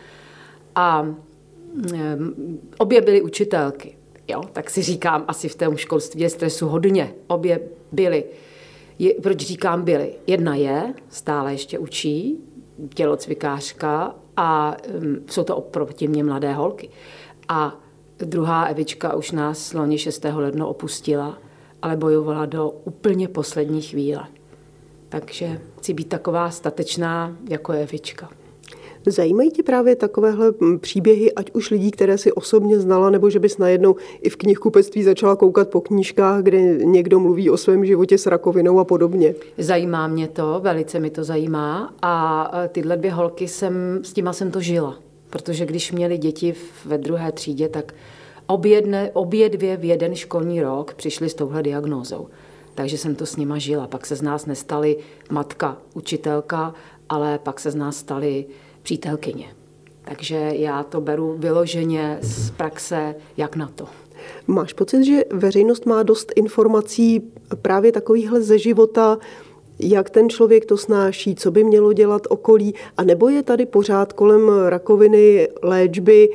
a 0.75 1.07
obě 2.77 3.01
byly 3.01 3.21
učitelky. 3.21 3.97
Jo, 4.27 4.43
tak 4.53 4.69
si 4.69 4.81
říkám, 4.81 5.25
asi 5.27 5.49
v 5.49 5.55
tom 5.55 5.77
školství 5.77 6.21
je 6.21 6.29
stresu 6.29 6.67
hodně. 6.67 7.13
Obě 7.27 7.59
byly. 7.91 8.23
Je, 8.99 9.13
proč 9.13 9.39
říkám 9.39 9.83
byly? 9.83 10.13
Jedna 10.27 10.55
je, 10.55 10.93
stále 11.09 11.51
ještě 11.51 11.79
učí, 11.79 12.37
tělocvikářka 12.93 14.15
a 14.37 14.77
um, 14.97 15.17
jsou 15.29 15.43
to 15.43 15.55
oproti 15.55 16.07
mě 16.07 16.23
mladé 16.23 16.53
holky. 16.53 16.89
A 17.53 17.77
druhá 18.17 18.65
Evička 18.65 19.15
už 19.15 19.31
nás 19.31 19.73
loni 19.73 19.97
6. 19.97 20.25
ledna 20.33 20.67
opustila, 20.67 21.37
ale 21.81 21.95
bojovala 21.97 22.45
do 22.45 22.69
úplně 22.69 23.27
poslední 23.27 23.81
chvíle. 23.81 24.23
Takže 25.09 25.61
chci 25.77 25.93
být 25.93 26.09
taková 26.09 26.49
statečná 26.49 27.37
jako 27.49 27.71
Evička. 27.71 28.29
Zajímají 29.05 29.51
tě 29.51 29.63
právě 29.63 29.95
takovéhle 29.95 30.53
příběhy, 30.79 31.33
ať 31.33 31.51
už 31.53 31.71
lidí, 31.71 31.91
které 31.91 32.17
si 32.17 32.31
osobně 32.31 32.79
znala, 32.79 33.09
nebo 33.09 33.29
že 33.29 33.39
bys 33.39 33.57
najednou 33.57 33.95
i 34.21 34.29
v 34.29 34.35
knihkupectví 34.35 35.03
začala 35.03 35.35
koukat 35.35 35.69
po 35.69 35.81
knížkách, 35.81 36.43
kde 36.43 36.61
někdo 36.77 37.19
mluví 37.19 37.49
o 37.49 37.57
svém 37.57 37.85
životě 37.85 38.17
s 38.17 38.25
rakovinou 38.25 38.79
a 38.79 38.83
podobně? 38.83 39.35
Zajímá 39.57 40.07
mě 40.07 40.27
to, 40.27 40.59
velice 40.63 40.99
mi 40.99 41.09
to 41.09 41.23
zajímá 41.23 41.93
a 42.01 42.51
tyhle 42.67 42.97
dvě 42.97 43.11
holky 43.11 43.47
jsem, 43.47 43.99
s 44.03 44.13
těma 44.13 44.33
jsem 44.33 44.51
to 44.51 44.61
žila. 44.61 44.97
Protože 45.31 45.65
když 45.65 45.91
měli 45.91 46.17
děti 46.17 46.55
ve 46.85 46.97
druhé 46.97 47.31
třídě, 47.31 47.69
tak 47.69 47.93
obě, 48.47 48.81
dne, 48.81 49.11
obě 49.13 49.49
dvě 49.49 49.77
v 49.77 49.85
jeden 49.85 50.15
školní 50.15 50.61
rok 50.61 50.93
přišly 50.93 51.29
s 51.29 51.33
touhle 51.33 51.63
diagnózou. 51.63 52.27
Takže 52.75 52.97
jsem 52.97 53.15
to 53.15 53.25
s 53.25 53.35
nima 53.35 53.57
žila. 53.57 53.87
Pak 53.87 54.05
se 54.05 54.15
z 54.15 54.21
nás 54.21 54.45
nestali 54.45 54.97
matka, 55.29 55.77
učitelka, 55.93 56.73
ale 57.09 57.39
pak 57.39 57.59
se 57.59 57.71
z 57.71 57.75
nás 57.75 57.97
stali 57.97 58.45
přítelkyně. 58.81 59.45
Takže 60.01 60.35
já 60.35 60.83
to 60.83 61.01
beru 61.01 61.35
vyloženě 61.37 62.17
z 62.21 62.51
praxe, 62.51 63.15
jak 63.37 63.55
na 63.55 63.67
to. 63.75 63.87
Máš 64.47 64.73
pocit, 64.73 65.03
že 65.03 65.21
veřejnost 65.31 65.85
má 65.85 66.03
dost 66.03 66.31
informací 66.35 67.31
právě 67.61 67.91
takovýchhle 67.91 68.41
ze 68.41 68.59
života, 68.59 69.17
jak 69.81 70.09
ten 70.09 70.29
člověk 70.29 70.65
to 70.65 70.77
snáší, 70.77 71.35
co 71.35 71.51
by 71.51 71.63
mělo 71.63 71.93
dělat 71.93 72.21
okolí, 72.29 72.73
a 72.97 73.03
nebo 73.03 73.29
je 73.29 73.43
tady 73.43 73.65
pořád 73.65 74.13
kolem 74.13 74.49
rakoviny, 74.49 75.47
léčby, 75.63 76.29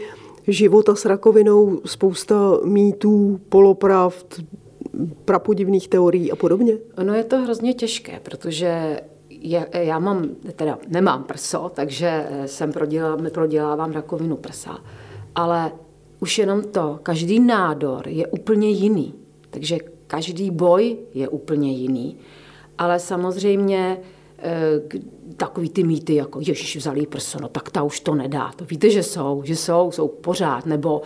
života 0.48 0.94
s 0.94 1.04
rakovinou 1.04 1.80
spousta 1.84 2.58
mýtů, 2.64 3.40
polopravd, 3.48 4.40
prapodivných 5.24 5.88
teorií 5.88 6.32
a 6.32 6.36
podobně? 6.36 6.78
Ono 6.98 7.14
je 7.14 7.24
to 7.24 7.40
hrozně 7.40 7.74
těžké, 7.74 8.20
protože 8.22 9.00
já, 9.30 9.64
já 9.78 9.98
mám, 9.98 10.28
teda 10.56 10.78
nemám 10.88 11.24
prso, 11.24 11.70
takže 11.74 12.26
jsem 12.46 12.72
prodělávám, 12.72 13.26
prodělávám 13.30 13.92
rakovinu 13.92 14.36
prsa, 14.36 14.78
ale 15.34 15.72
už 16.20 16.38
jenom 16.38 16.62
to, 16.62 16.98
každý 17.02 17.40
nádor 17.40 18.08
je 18.08 18.26
úplně 18.26 18.70
jiný, 18.70 19.14
takže 19.50 19.78
každý 20.06 20.50
boj 20.50 20.96
je 21.14 21.28
úplně 21.28 21.72
jiný. 21.72 22.16
Ale 22.78 22.98
samozřejmě 22.98 23.98
eh, 24.38 24.52
takový 25.36 25.70
ty 25.70 25.84
mýty, 25.84 26.14
jako 26.14 26.40
Ježíš 26.40 26.76
vzalý 26.76 27.06
prso, 27.06 27.38
no 27.40 27.48
tak 27.48 27.70
ta 27.70 27.82
už 27.82 28.00
to 28.00 28.14
nedá. 28.14 28.52
To 28.56 28.64
víte, 28.64 28.90
že 28.90 29.02
jsou, 29.02 29.42
že 29.44 29.56
jsou, 29.56 29.90
jsou 29.90 30.08
pořád, 30.08 30.66
nebo 30.66 31.02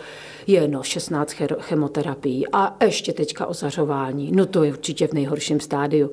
je 0.47 0.67
no 0.67 0.83
16 0.83 1.35
chemoterapií 1.59 2.45
a 2.51 2.77
ještě 2.85 3.13
teďka 3.13 3.45
ozařování, 3.45 4.31
no 4.31 4.45
to 4.45 4.63
je 4.63 4.71
určitě 4.71 5.07
v 5.07 5.13
nejhorším 5.13 5.59
stádiu. 5.59 6.11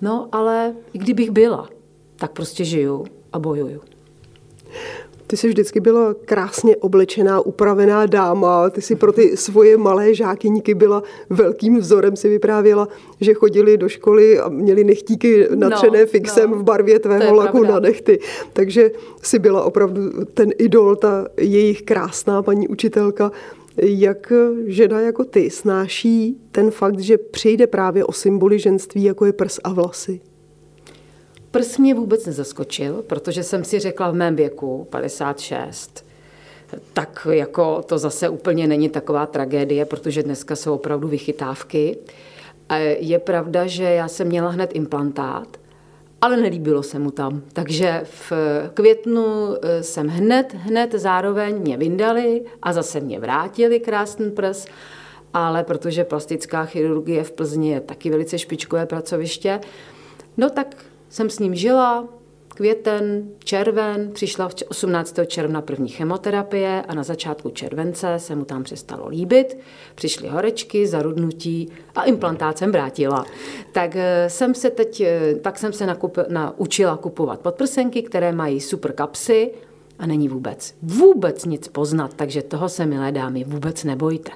No 0.00 0.28
ale 0.32 0.74
i 0.92 0.98
kdybych 0.98 1.30
byla, 1.30 1.68
tak 2.16 2.32
prostě 2.32 2.64
žiju 2.64 3.06
a 3.32 3.38
bojuju. 3.38 3.80
Ty 5.32 5.36
jsi 5.36 5.48
vždycky 5.48 5.80
byla 5.80 6.14
krásně 6.24 6.76
oblečená, 6.76 7.40
upravená 7.40 8.06
dáma, 8.06 8.70
ty 8.70 8.82
si 8.82 8.96
pro 8.96 9.12
ty 9.12 9.36
svoje 9.36 9.76
malé 9.76 10.14
žákyníky 10.14 10.74
byla 10.74 11.02
velkým 11.30 11.78
vzorem, 11.78 12.16
si 12.16 12.28
vyprávěla, 12.28 12.88
že 13.20 13.34
chodili 13.34 13.76
do 13.76 13.88
školy 13.88 14.38
a 14.38 14.48
měli 14.48 14.84
nechtíky 14.84 15.48
natřené 15.54 16.00
no, 16.00 16.06
fixem 16.06 16.50
no, 16.50 16.56
v 16.56 16.62
barvě 16.62 16.98
tvého 16.98 17.34
laku 17.34 17.58
pravda. 17.58 17.74
na 17.74 17.80
nechty. 17.80 18.18
Takže 18.52 18.90
si 19.22 19.38
byla 19.38 19.64
opravdu 19.64 20.02
ten 20.34 20.50
idol, 20.58 20.96
ta 20.96 21.28
jejich 21.36 21.82
krásná 21.82 22.42
paní 22.42 22.68
učitelka. 22.68 23.32
Jak 23.76 24.32
žena 24.66 25.00
jako 25.00 25.24
ty 25.24 25.50
snáší 25.50 26.36
ten 26.50 26.70
fakt, 26.70 27.00
že 27.00 27.18
přijde 27.18 27.66
právě 27.66 28.04
o 28.04 28.12
symboly 28.12 28.58
ženství, 28.58 29.04
jako 29.04 29.26
je 29.26 29.32
prs 29.32 29.58
a 29.64 29.72
vlasy? 29.72 30.20
Prs 31.52 31.78
mě 31.78 31.94
vůbec 31.94 32.26
nezaskočil, 32.26 33.02
protože 33.06 33.42
jsem 33.42 33.64
si 33.64 33.78
řekla 33.78 34.10
v 34.10 34.14
mém 34.14 34.36
věku, 34.36 34.86
56, 34.90 36.06
tak 36.92 37.26
jako 37.30 37.82
to 37.82 37.98
zase 37.98 38.28
úplně 38.28 38.66
není 38.66 38.88
taková 38.88 39.26
tragédie, 39.26 39.84
protože 39.84 40.22
dneska 40.22 40.56
jsou 40.56 40.74
opravdu 40.74 41.08
vychytávky. 41.08 41.98
Je 42.98 43.18
pravda, 43.18 43.66
že 43.66 43.84
já 43.84 44.08
jsem 44.08 44.26
měla 44.26 44.50
hned 44.50 44.70
implantát, 44.74 45.56
ale 46.20 46.36
nelíbilo 46.36 46.82
se 46.82 46.98
mu 46.98 47.10
tam. 47.10 47.42
Takže 47.52 48.02
v 48.04 48.32
květnu 48.74 49.56
eh, 49.62 49.82
jsem 49.82 50.08
hned, 50.08 50.54
hned 50.54 50.92
zároveň 50.92 51.58
mě 51.58 51.76
vyndali 51.76 52.44
a 52.62 52.72
zase 52.72 53.00
mě 53.00 53.20
vrátili 53.20 53.80
krásný 53.80 54.30
prs, 54.30 54.66
ale 55.34 55.64
protože 55.64 56.04
plastická 56.04 56.64
chirurgie 56.64 57.24
v 57.24 57.32
Plzni 57.32 57.70
je 57.70 57.80
taky 57.80 58.10
velice 58.10 58.38
špičkové 58.38 58.86
pracoviště, 58.86 59.60
no 60.36 60.50
tak 60.50 60.76
jsem 61.12 61.30
s 61.30 61.38
ním 61.38 61.54
žila, 61.54 62.08
květen, 62.48 63.28
červen, 63.44 64.10
přišla 64.12 64.50
18. 64.68 65.18
června 65.26 65.62
první 65.62 65.88
chemoterapie 65.88 66.84
a 66.88 66.94
na 66.94 67.02
začátku 67.02 67.50
července 67.50 68.14
se 68.16 68.34
mu 68.34 68.44
tam 68.44 68.64
přestalo 68.64 69.08
líbit. 69.08 69.58
Přišly 69.94 70.28
horečky, 70.28 70.86
zarudnutí 70.86 71.68
a 71.94 72.02
implantát 72.02 72.58
jsem 72.58 72.72
vrátila. 72.72 73.26
Tak 73.72 73.96
eh, 73.96 74.30
jsem 74.30 74.54
se 74.54 74.70
teď, 74.70 75.00
eh, 75.00 75.34
tak 75.34 75.58
jsem 75.58 75.72
se 75.72 75.86
nakup, 75.86 76.18
naučila 76.28 76.96
kupovat 76.96 77.40
podprsenky, 77.40 78.02
které 78.02 78.32
mají 78.32 78.60
super 78.60 78.92
kapsy 78.92 79.50
a 79.98 80.06
není 80.06 80.28
vůbec, 80.28 80.74
vůbec 80.82 81.44
nic 81.44 81.68
poznat, 81.68 82.14
takže 82.14 82.42
toho 82.42 82.68
se, 82.68 82.86
milé 82.86 83.12
dámy, 83.12 83.44
vůbec 83.44 83.84
nebojte. 83.84 84.30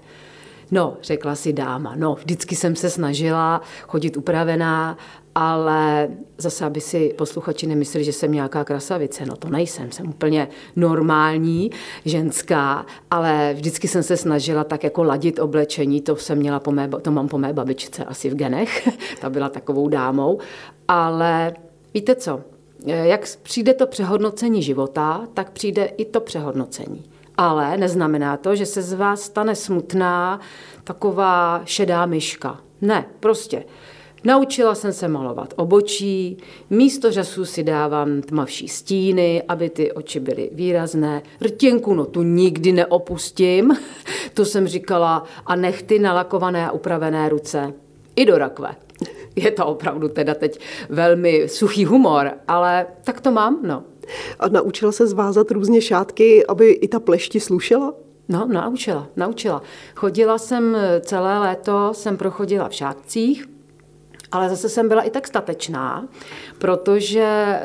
No, 0.70 0.96
řekla 1.02 1.34
si 1.34 1.52
dáma, 1.52 1.94
no, 1.96 2.14
vždycky 2.14 2.56
jsem 2.56 2.76
se 2.76 2.90
snažila 2.90 3.60
chodit 3.86 4.16
upravená 4.16 4.96
ale 5.38 6.08
zase, 6.38 6.64
aby 6.64 6.80
si 6.80 7.14
posluchači 7.18 7.66
nemysleli, 7.66 8.04
že 8.04 8.12
jsem 8.12 8.32
nějaká 8.32 8.64
krasavice. 8.64 9.26
No 9.26 9.36
to 9.36 9.48
nejsem, 9.48 9.92
jsem 9.92 10.08
úplně 10.08 10.48
normální 10.76 11.70
ženská, 12.04 12.86
ale 13.10 13.54
vždycky 13.54 13.88
jsem 13.88 14.02
se 14.02 14.16
snažila 14.16 14.64
tak 14.64 14.84
jako 14.84 15.02
ladit 15.04 15.38
oblečení, 15.38 16.00
to 16.00 16.16
jsem 16.16 16.38
měla 16.38 16.60
po 16.60 16.72
mé, 16.72 16.88
to 17.02 17.10
mám 17.10 17.28
po 17.28 17.38
mé 17.38 17.52
babičce 17.52 18.04
asi 18.04 18.30
v 18.30 18.34
genech, 18.34 18.88
ta 19.20 19.30
byla 19.30 19.48
takovou 19.48 19.88
dámou, 19.88 20.38
ale 20.88 21.54
víte 21.94 22.14
co, 22.14 22.40
jak 22.86 23.28
přijde 23.42 23.74
to 23.74 23.86
přehodnocení 23.86 24.62
života, 24.62 25.28
tak 25.34 25.50
přijde 25.50 25.84
i 25.84 26.04
to 26.04 26.20
přehodnocení. 26.20 27.04
Ale 27.38 27.76
neznamená 27.76 28.36
to, 28.36 28.56
že 28.56 28.66
se 28.66 28.82
z 28.82 28.92
vás 28.92 29.22
stane 29.22 29.54
smutná 29.54 30.40
taková 30.84 31.62
šedá 31.64 32.06
myška 32.06 32.60
Ne, 32.80 33.06
prostě. 33.20 33.64
Naučila 34.24 34.74
jsem 34.74 34.92
se 34.92 35.08
malovat 35.08 35.54
obočí, 35.56 36.36
místo 36.70 37.12
řasů 37.12 37.44
si 37.44 37.62
dávám 37.62 38.22
tmavší 38.22 38.68
stíny, 38.68 39.42
aby 39.48 39.70
ty 39.70 39.92
oči 39.92 40.20
byly 40.20 40.50
výrazné. 40.52 41.22
Rtěnku, 41.42 41.94
no 41.94 42.04
tu 42.04 42.22
nikdy 42.22 42.72
neopustím, 42.72 43.76
to 44.34 44.44
jsem 44.44 44.68
říkala, 44.68 45.24
a 45.46 45.56
nechty 45.56 45.98
nalakované 45.98 46.66
a 46.66 46.70
upravené 46.70 47.28
ruce. 47.28 47.72
I 48.16 48.24
do 48.24 48.38
rakve. 48.38 48.74
Je 49.36 49.50
to 49.50 49.66
opravdu 49.66 50.08
teda 50.08 50.34
teď 50.34 50.60
velmi 50.88 51.48
suchý 51.48 51.84
humor, 51.84 52.30
ale 52.48 52.86
tak 53.04 53.20
to 53.20 53.30
mám, 53.30 53.60
no. 53.62 53.82
A 54.38 54.48
naučila 54.48 54.92
se 54.92 55.06
zvázat 55.06 55.50
různě 55.50 55.80
šátky, 55.80 56.46
aby 56.46 56.70
i 56.70 56.88
ta 56.88 57.00
plešti 57.00 57.40
slušela? 57.40 57.94
No, 58.28 58.46
naučila, 58.46 59.08
naučila. 59.16 59.62
Chodila 59.94 60.38
jsem 60.38 60.76
celé 61.00 61.38
léto, 61.38 61.94
jsem 61.94 62.16
prochodila 62.16 62.68
v 62.68 62.74
šátcích, 62.74 63.46
ale 64.32 64.48
zase 64.48 64.68
jsem 64.68 64.88
byla 64.88 65.02
i 65.02 65.10
tak 65.10 65.26
statečná, 65.26 66.08
protože 66.58 67.22
e, 67.22 67.62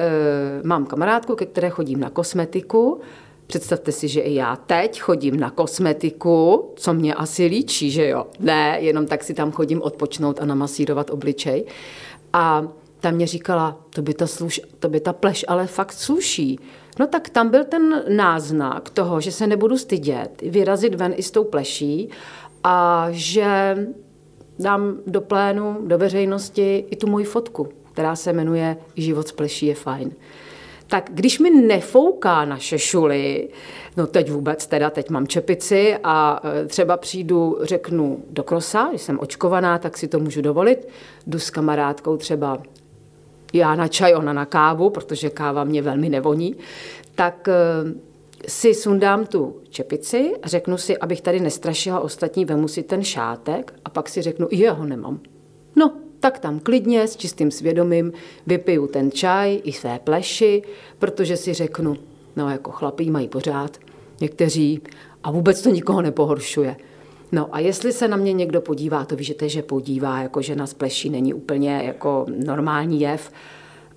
mám 0.63 0.85
kamarádku, 0.85 1.35
ke 1.35 1.45
které 1.45 1.69
chodím 1.69 1.99
na 1.99 2.09
kosmetiku. 2.09 2.99
Představte 3.47 3.91
si, 3.91 4.07
že 4.07 4.21
i 4.21 4.33
já 4.33 4.55
teď 4.55 5.01
chodím 5.01 5.39
na 5.39 5.49
kosmetiku, 5.49 6.69
co 6.75 6.93
mě 6.93 7.13
asi 7.13 7.45
líčí, 7.45 7.91
že 7.91 8.07
jo? 8.07 8.27
Ne, 8.39 8.77
jenom 8.79 9.05
tak 9.05 9.23
si 9.23 9.33
tam 9.33 9.51
chodím 9.51 9.81
odpočnout 9.81 10.41
a 10.41 10.45
namasírovat 10.45 11.09
obličej. 11.09 11.65
A 12.33 12.67
ta 13.01 13.11
mě 13.11 13.27
říkala, 13.27 13.79
to 13.89 14.01
by 14.01 14.13
ta, 14.13 14.27
sluš, 14.27 14.61
to 14.79 14.89
by 14.89 14.99
ta 14.99 15.13
pleš 15.13 15.45
ale 15.47 15.67
fakt 15.67 15.91
sluší. 15.91 16.59
No 16.99 17.07
tak 17.07 17.29
tam 17.29 17.49
byl 17.49 17.63
ten 17.63 18.03
náznak 18.09 18.89
toho, 18.89 19.21
že 19.21 19.31
se 19.31 19.47
nebudu 19.47 19.77
stydět, 19.77 20.41
vyrazit 20.41 20.95
ven 20.95 21.13
i 21.15 21.23
s 21.23 21.31
tou 21.31 21.43
pleší 21.43 22.09
a 22.63 23.07
že 23.11 23.77
dám 24.59 24.97
do 25.07 25.21
plénu, 25.21 25.77
do 25.81 25.97
veřejnosti 25.97 26.85
i 26.91 26.95
tu 26.95 27.07
moji 27.07 27.25
fotku, 27.25 27.69
která 27.93 28.15
se 28.15 28.33
jmenuje 28.33 28.77
Život 28.95 29.27
s 29.27 29.31
pleší 29.31 29.65
je 29.65 29.75
fajn. 29.75 30.11
Tak 30.87 31.09
když 31.13 31.39
mi 31.39 31.49
nefouká 31.49 32.45
na 32.45 32.57
šešuli, 32.57 33.49
no 33.97 34.07
teď 34.07 34.31
vůbec 34.31 34.67
teda, 34.67 34.89
teď 34.89 35.09
mám 35.09 35.27
čepici 35.27 35.97
a 36.03 36.41
e, 36.43 36.65
třeba 36.65 36.97
přijdu, 36.97 37.57
řeknu 37.61 38.23
do 38.29 38.43
krosa, 38.43 38.87
když 38.89 39.01
jsem 39.01 39.19
očkovaná, 39.19 39.77
tak 39.77 39.97
si 39.97 40.07
to 40.07 40.19
můžu 40.19 40.41
dovolit, 40.41 40.87
jdu 41.27 41.39
s 41.39 41.49
kamarádkou 41.49 42.17
třeba 42.17 42.57
já 43.53 43.75
na 43.75 43.87
čaj, 43.87 44.15
ona 44.15 44.33
na 44.33 44.45
kávu, 44.45 44.89
protože 44.89 45.29
káva 45.29 45.63
mě 45.63 45.81
velmi 45.81 46.09
nevoní, 46.09 46.55
tak 47.15 47.47
e, 47.47 47.53
si 48.47 48.73
sundám 48.73 49.25
tu 49.25 49.55
čepici 49.69 50.33
a 50.43 50.47
řeknu 50.47 50.77
si, 50.77 50.97
abych 50.97 51.21
tady 51.21 51.39
nestrašila 51.39 51.99
ostatní, 51.99 52.45
vemu 52.45 52.67
si 52.67 52.83
ten 52.83 53.03
šátek 53.03 53.73
a 53.85 53.89
pak 53.89 54.09
si 54.09 54.21
řeknu, 54.21 54.47
já 54.51 54.73
ho 54.73 54.85
nemám. 54.85 55.19
No, 55.75 55.93
tak 56.19 56.39
tam 56.39 56.59
klidně, 56.59 57.07
s 57.07 57.17
čistým 57.17 57.51
svědomím 57.51 58.13
vypiju 58.47 58.87
ten 58.87 59.11
čaj 59.11 59.61
i 59.63 59.71
své 59.71 59.99
pleši, 59.99 60.63
protože 60.99 61.37
si 61.37 61.53
řeknu, 61.53 61.97
no 62.35 62.49
jako 62.49 62.71
chlapí 62.71 63.11
mají 63.11 63.27
pořád, 63.27 63.77
někteří, 64.21 64.81
a 65.23 65.31
vůbec 65.31 65.61
to 65.61 65.69
nikoho 65.69 66.01
nepohoršuje. 66.01 66.75
No 67.31 67.55
a 67.55 67.59
jestli 67.59 67.93
se 67.93 68.07
na 68.07 68.17
mě 68.17 68.33
někdo 68.33 68.61
podívá, 68.61 69.05
to 69.05 69.15
víte, 69.15 69.49
že 69.49 69.61
podívá, 69.61 70.21
jako 70.21 70.41
žena 70.41 70.67
z 70.67 70.73
pleší 70.73 71.09
není 71.09 71.33
úplně 71.33 71.81
jako 71.85 72.25
normální 72.45 73.01
jev. 73.01 73.31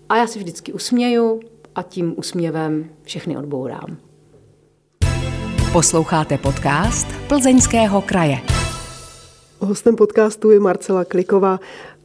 A 0.09 0.17
já 0.17 0.27
si 0.27 0.39
vždycky 0.39 0.73
usměju 0.73 1.41
a 1.75 1.83
tím 1.83 2.15
úsměvem 2.17 2.91
všechny 3.03 3.37
odbourám. 3.37 3.97
Posloucháte 5.73 6.39
podcast 6.39 7.07
Plzeňského 7.29 8.03
kraje. 8.03 8.39
Hostem 9.59 9.97
podcastu 9.97 10.51
je 10.51 10.61
Marcela 10.61 11.05
Kliková. 11.05 11.61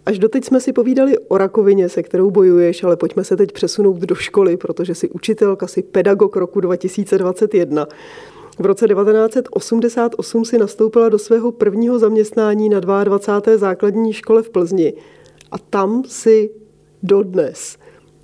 Až 0.06 0.20
doteď 0.20 0.46
jsme 0.46 0.62
si 0.62 0.74
povídali 0.74 1.18
o 1.18 1.38
rakovině, 1.38 1.90
se 1.90 2.04
kterou 2.04 2.32
bojuješ, 2.32 2.84
ale 2.84 2.98
pojďme 2.98 3.24
se 3.24 3.38
teď 3.38 3.52
přesunout 3.52 3.98
do 3.98 4.16
školy, 4.16 4.58
protože 4.58 4.96
jsi 4.96 5.10
učitelka, 5.10 5.68
jsi 5.68 5.82
pedagog 5.82 6.36
roku 6.36 6.60
2021. 6.60 7.88
V 8.60 8.66
roce 8.66 8.88
1988 8.88 10.46
si 10.46 10.58
nastoupila 10.58 11.10
do 11.10 11.20
svého 11.20 11.52
prvního 11.52 12.00
zaměstnání 12.00 12.70
na 12.70 12.80
22. 12.80 13.58
základní 13.58 14.14
škole 14.14 14.44
v 14.44 14.50
Plzni. 14.50 14.94
A 15.52 15.58
tam 15.58 16.04
si 16.08 16.50
dodnes. 17.04 17.78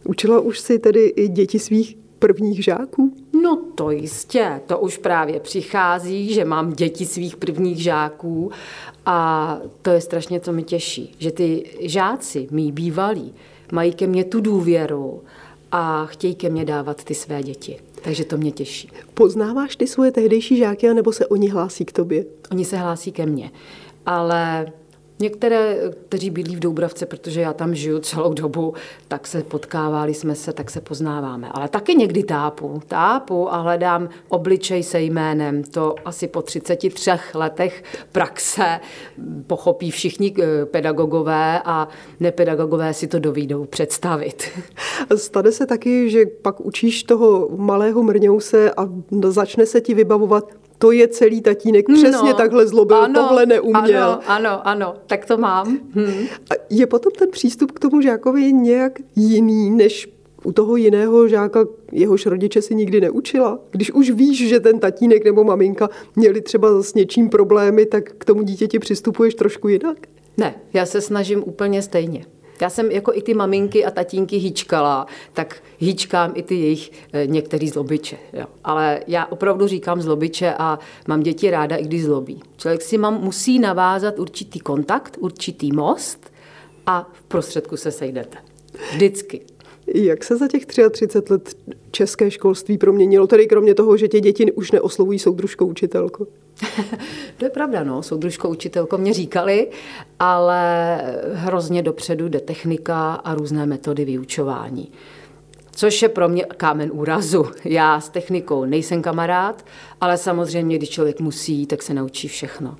Učila 0.03 0.39
už 0.39 0.59
si 0.59 0.79
tedy 0.79 1.05
i 1.05 1.27
děti 1.27 1.59
svých 1.59 1.97
prvních 2.19 2.63
žáků? 2.63 3.13
No 3.43 3.61
to 3.75 3.91
jistě, 3.91 4.61
to 4.65 4.79
už 4.79 4.97
právě 4.97 5.39
přichází, 5.39 6.33
že 6.33 6.45
mám 6.45 6.73
děti 6.73 7.05
svých 7.05 7.35
prvních 7.35 7.83
žáků 7.83 8.51
a 9.05 9.59
to 9.81 9.89
je 9.89 10.01
strašně, 10.01 10.39
co 10.39 10.53
mi 10.53 10.63
těší, 10.63 11.15
že 11.19 11.31
ty 11.31 11.63
žáci, 11.79 12.47
mý 12.51 12.71
bývalí, 12.71 13.33
mají 13.71 13.93
ke 13.93 14.07
mně 14.07 14.23
tu 14.23 14.41
důvěru 14.41 15.21
a 15.71 16.05
chtějí 16.05 16.35
ke 16.35 16.49
mně 16.49 16.65
dávat 16.65 17.03
ty 17.03 17.15
své 17.15 17.43
děti. 17.43 17.79
Takže 18.05 18.25
to 18.25 18.37
mě 18.37 18.51
těší. 18.51 18.89
Poznáváš 19.13 19.75
ty 19.75 19.87
svoje 19.87 20.11
tehdejší 20.11 20.57
žáky, 20.57 20.93
nebo 20.93 21.13
se 21.13 21.27
oni 21.27 21.49
hlásí 21.49 21.85
k 21.85 21.91
tobě? 21.91 22.25
Oni 22.51 22.65
se 22.65 22.77
hlásí 22.77 23.11
ke 23.11 23.25
mně. 23.25 23.51
Ale 24.05 24.67
Některé, 25.19 25.77
kteří 26.07 26.29
bydlí 26.29 26.55
v 26.55 26.59
Doubravce, 26.59 27.05
protože 27.05 27.41
já 27.41 27.53
tam 27.53 27.75
žiju 27.75 27.99
celou 27.99 28.33
dobu, 28.33 28.73
tak 29.07 29.27
se 29.27 29.43
potkávali 29.43 30.13
jsme 30.13 30.35
se, 30.35 30.53
tak 30.53 30.71
se 30.71 30.81
poznáváme. 30.81 31.49
Ale 31.51 31.69
taky 31.69 31.95
někdy 31.95 32.23
tápu. 32.23 32.81
Tápu 32.87 33.53
a 33.53 33.57
hledám 33.57 34.09
obličej 34.29 34.83
se 34.83 35.01
jménem. 35.01 35.63
To 35.63 35.95
asi 36.05 36.27
po 36.27 36.41
33 36.41 37.11
letech 37.33 37.83
praxe 38.11 38.79
pochopí 39.47 39.91
všichni 39.91 40.33
eh, 40.39 40.65
pedagogové 40.65 41.61
a 41.65 41.87
nepedagogové 42.19 42.93
si 42.93 43.07
to 43.07 43.19
dovídou 43.19 43.65
představit. 43.65 44.43
Stane 45.15 45.51
se 45.51 45.65
taky, 45.65 46.09
že 46.09 46.25
pak 46.25 46.59
učíš 46.59 47.03
toho 47.03 47.49
malého 47.55 48.03
mrňouse 48.03 48.71
a 48.71 48.89
začne 49.29 49.65
se 49.65 49.81
ti 49.81 49.93
vybavovat 49.93 50.64
to 50.77 50.91
je 50.91 51.07
celý 51.07 51.41
tatínek, 51.41 51.85
přesně 51.93 52.29
no, 52.29 52.33
takhle 52.33 52.67
zlobil, 52.67 52.97
ano, 52.97 53.13
tohle 53.13 53.45
neuměl. 53.45 54.03
Ano, 54.03 54.19
ano, 54.27 54.67
ano, 54.67 54.95
tak 55.07 55.25
to 55.25 55.37
mám. 55.37 55.79
Hm. 55.95 56.25
A 56.51 56.53
je 56.69 56.87
potom 56.87 57.11
ten 57.11 57.31
přístup 57.31 57.71
k 57.71 57.79
tomu 57.79 58.01
žákovi 58.01 58.53
nějak 58.53 58.99
jiný, 59.15 59.71
než 59.71 60.15
u 60.43 60.51
toho 60.51 60.75
jiného 60.75 61.27
žáka, 61.27 61.65
jehož 61.91 62.25
rodiče 62.25 62.61
si 62.61 62.75
nikdy 62.75 63.01
neučila? 63.01 63.59
Když 63.71 63.91
už 63.91 64.11
víš, 64.11 64.47
že 64.47 64.59
ten 64.59 64.79
tatínek 64.79 65.25
nebo 65.25 65.43
maminka 65.43 65.89
měli 66.15 66.41
třeba 66.41 66.83
s 66.83 66.93
něčím 66.93 67.29
problémy, 67.29 67.85
tak 67.85 68.13
k 68.17 68.25
tomu 68.25 68.43
dítěti 68.43 68.79
přistupuješ 68.79 69.35
trošku 69.35 69.67
jinak? 69.67 69.97
Ne, 70.37 70.55
já 70.73 70.85
se 70.85 71.01
snažím 71.01 71.43
úplně 71.45 71.81
stejně. 71.81 72.25
Já 72.61 72.69
jsem 72.69 72.91
jako 72.91 73.13
i 73.13 73.21
ty 73.21 73.33
maminky 73.33 73.85
a 73.85 73.91
tatínky 73.91 74.37
hýčkala, 74.37 75.07
tak 75.33 75.63
hýčkám 75.79 76.31
i 76.35 76.43
ty 76.43 76.55
jejich 76.55 76.91
e, 77.13 77.27
některý 77.27 77.69
zlobiče. 77.69 78.17
Jo. 78.33 78.45
Ale 78.63 78.99
já 79.07 79.25
opravdu 79.25 79.67
říkám 79.67 80.01
zlobiče 80.01 80.53
a 80.59 80.79
mám 81.07 81.23
děti 81.23 81.51
ráda, 81.51 81.75
i 81.75 81.83
když 81.83 82.03
zlobí. 82.03 82.41
Člověk 82.57 82.81
si 82.81 82.97
mám, 82.97 83.21
musí 83.21 83.59
navázat 83.59 84.19
určitý 84.19 84.59
kontakt, 84.59 85.17
určitý 85.19 85.71
most 85.71 86.31
a 86.85 87.09
v 87.13 87.23
prostředku 87.23 87.77
se 87.77 87.91
sejdete. 87.91 88.37
Vždycky. 88.91 89.54
Jak 90.03 90.23
se 90.23 90.37
za 90.37 90.47
těch 90.47 90.65
33 90.65 91.33
let 91.33 91.57
české 91.91 92.31
školství 92.31 92.77
proměnilo, 92.77 93.27
tedy 93.27 93.47
kromě 93.47 93.75
toho, 93.75 93.97
že 93.97 94.07
tě 94.07 94.19
děti 94.19 94.51
už 94.51 94.71
neoslovují 94.71 95.19
soudružkou 95.19 95.65
učitelko? 95.65 96.27
to 97.37 97.45
je 97.45 97.49
pravda, 97.49 97.83
no, 97.83 98.03
soudružkou 98.03 98.49
učitelko 98.49 98.97
mě 98.97 99.13
říkali, 99.13 99.67
ale 100.19 101.01
hrozně 101.33 101.81
dopředu 101.81 102.29
jde 102.29 102.39
technika 102.39 103.13
a 103.13 103.35
různé 103.35 103.65
metody 103.65 104.05
vyučování. 104.05 104.91
Což 105.71 106.01
je 106.01 106.09
pro 106.09 106.29
mě 106.29 106.43
kámen 106.43 106.89
úrazu. 106.93 107.45
Já 107.65 108.01
s 108.01 108.09
technikou 108.09 108.65
nejsem 108.65 109.01
kamarád, 109.01 109.65
ale 110.01 110.17
samozřejmě, 110.17 110.77
když 110.77 110.89
člověk 110.89 111.19
musí, 111.19 111.65
tak 111.65 111.83
se 111.83 111.93
naučí 111.93 112.27
všechno. 112.27 112.77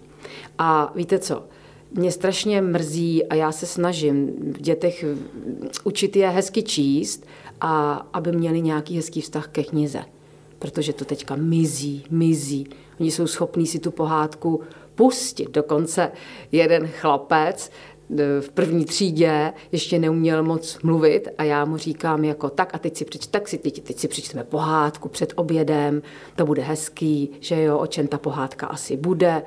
A 0.58 0.92
víte 0.96 1.20
co? 1.20 1.44
Mě 1.98 2.12
strašně 2.12 2.62
mrzí 2.62 3.26
a 3.26 3.36
já 3.36 3.52
se 3.52 3.66
snažím 3.66 4.28
v 4.54 4.62
dětech 4.62 5.06
učit 5.84 6.16
je 6.16 6.30
hezky 6.30 6.64
číst 6.64 7.26
a 7.62 7.94
aby 8.14 8.32
měli 8.32 8.62
nějaký 8.62 8.96
hezký 8.96 9.22
vztah 9.22 9.48
ke 9.48 9.64
knize. 9.64 10.02
Protože 10.60 10.94
to 10.94 11.06
teďka 11.06 11.36
mizí, 11.36 12.04
mizí. 12.10 12.68
Oni 13.00 13.12
jsou 13.12 13.28
schopní 13.28 13.68
si 13.68 13.80
tu 13.80 13.92
pohádku 13.92 14.62
pustit. 14.96 15.52
Dokonce 15.52 16.12
jeden 16.52 16.88
chlapec 16.88 17.72
e, 18.20 18.42
v 18.42 18.50
první 18.50 18.86
třídě 18.86 19.54
ještě 19.72 20.00
neuměl 20.00 20.44
moc 20.44 20.80
mluvit 20.84 21.28
a 21.38 21.44
já 21.44 21.66
mu 21.66 21.78
říkám 21.78 22.24
jako 22.24 22.50
tak 22.50 22.76
a 22.76 22.78
teď 22.78 22.98
si, 22.98 23.06
přeč, 23.06 23.28
tak 23.28 23.48
si, 23.48 23.58
teď, 23.58 23.84
teď 23.84 23.98
si 23.98 24.08
přečteme 24.08 24.44
pohádku 24.44 25.10
před 25.10 25.34
obědem, 25.36 26.02
to 26.36 26.46
bude 26.46 26.62
hezký, 26.62 27.30
že 27.40 27.62
jo, 27.62 27.78
o 27.78 27.88
čem 27.88 28.08
ta 28.08 28.18
pohádka 28.18 28.68
asi 28.68 28.98
bude. 28.98 29.44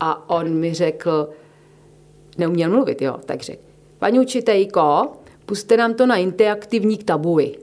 A 0.00 0.30
on 0.30 0.54
mi 0.54 0.74
řekl, 0.74 1.28
neuměl 2.38 2.70
mluvit, 2.70 3.02
jo, 3.02 3.16
tak 3.26 3.42
řekl, 3.42 3.62
paní 3.98 4.20
učitejko, 4.20 5.12
puste 5.46 5.76
nám 5.76 5.94
to 5.94 6.06
na 6.06 6.16
interaktivní 6.16 6.98
tabuli. 6.98 7.54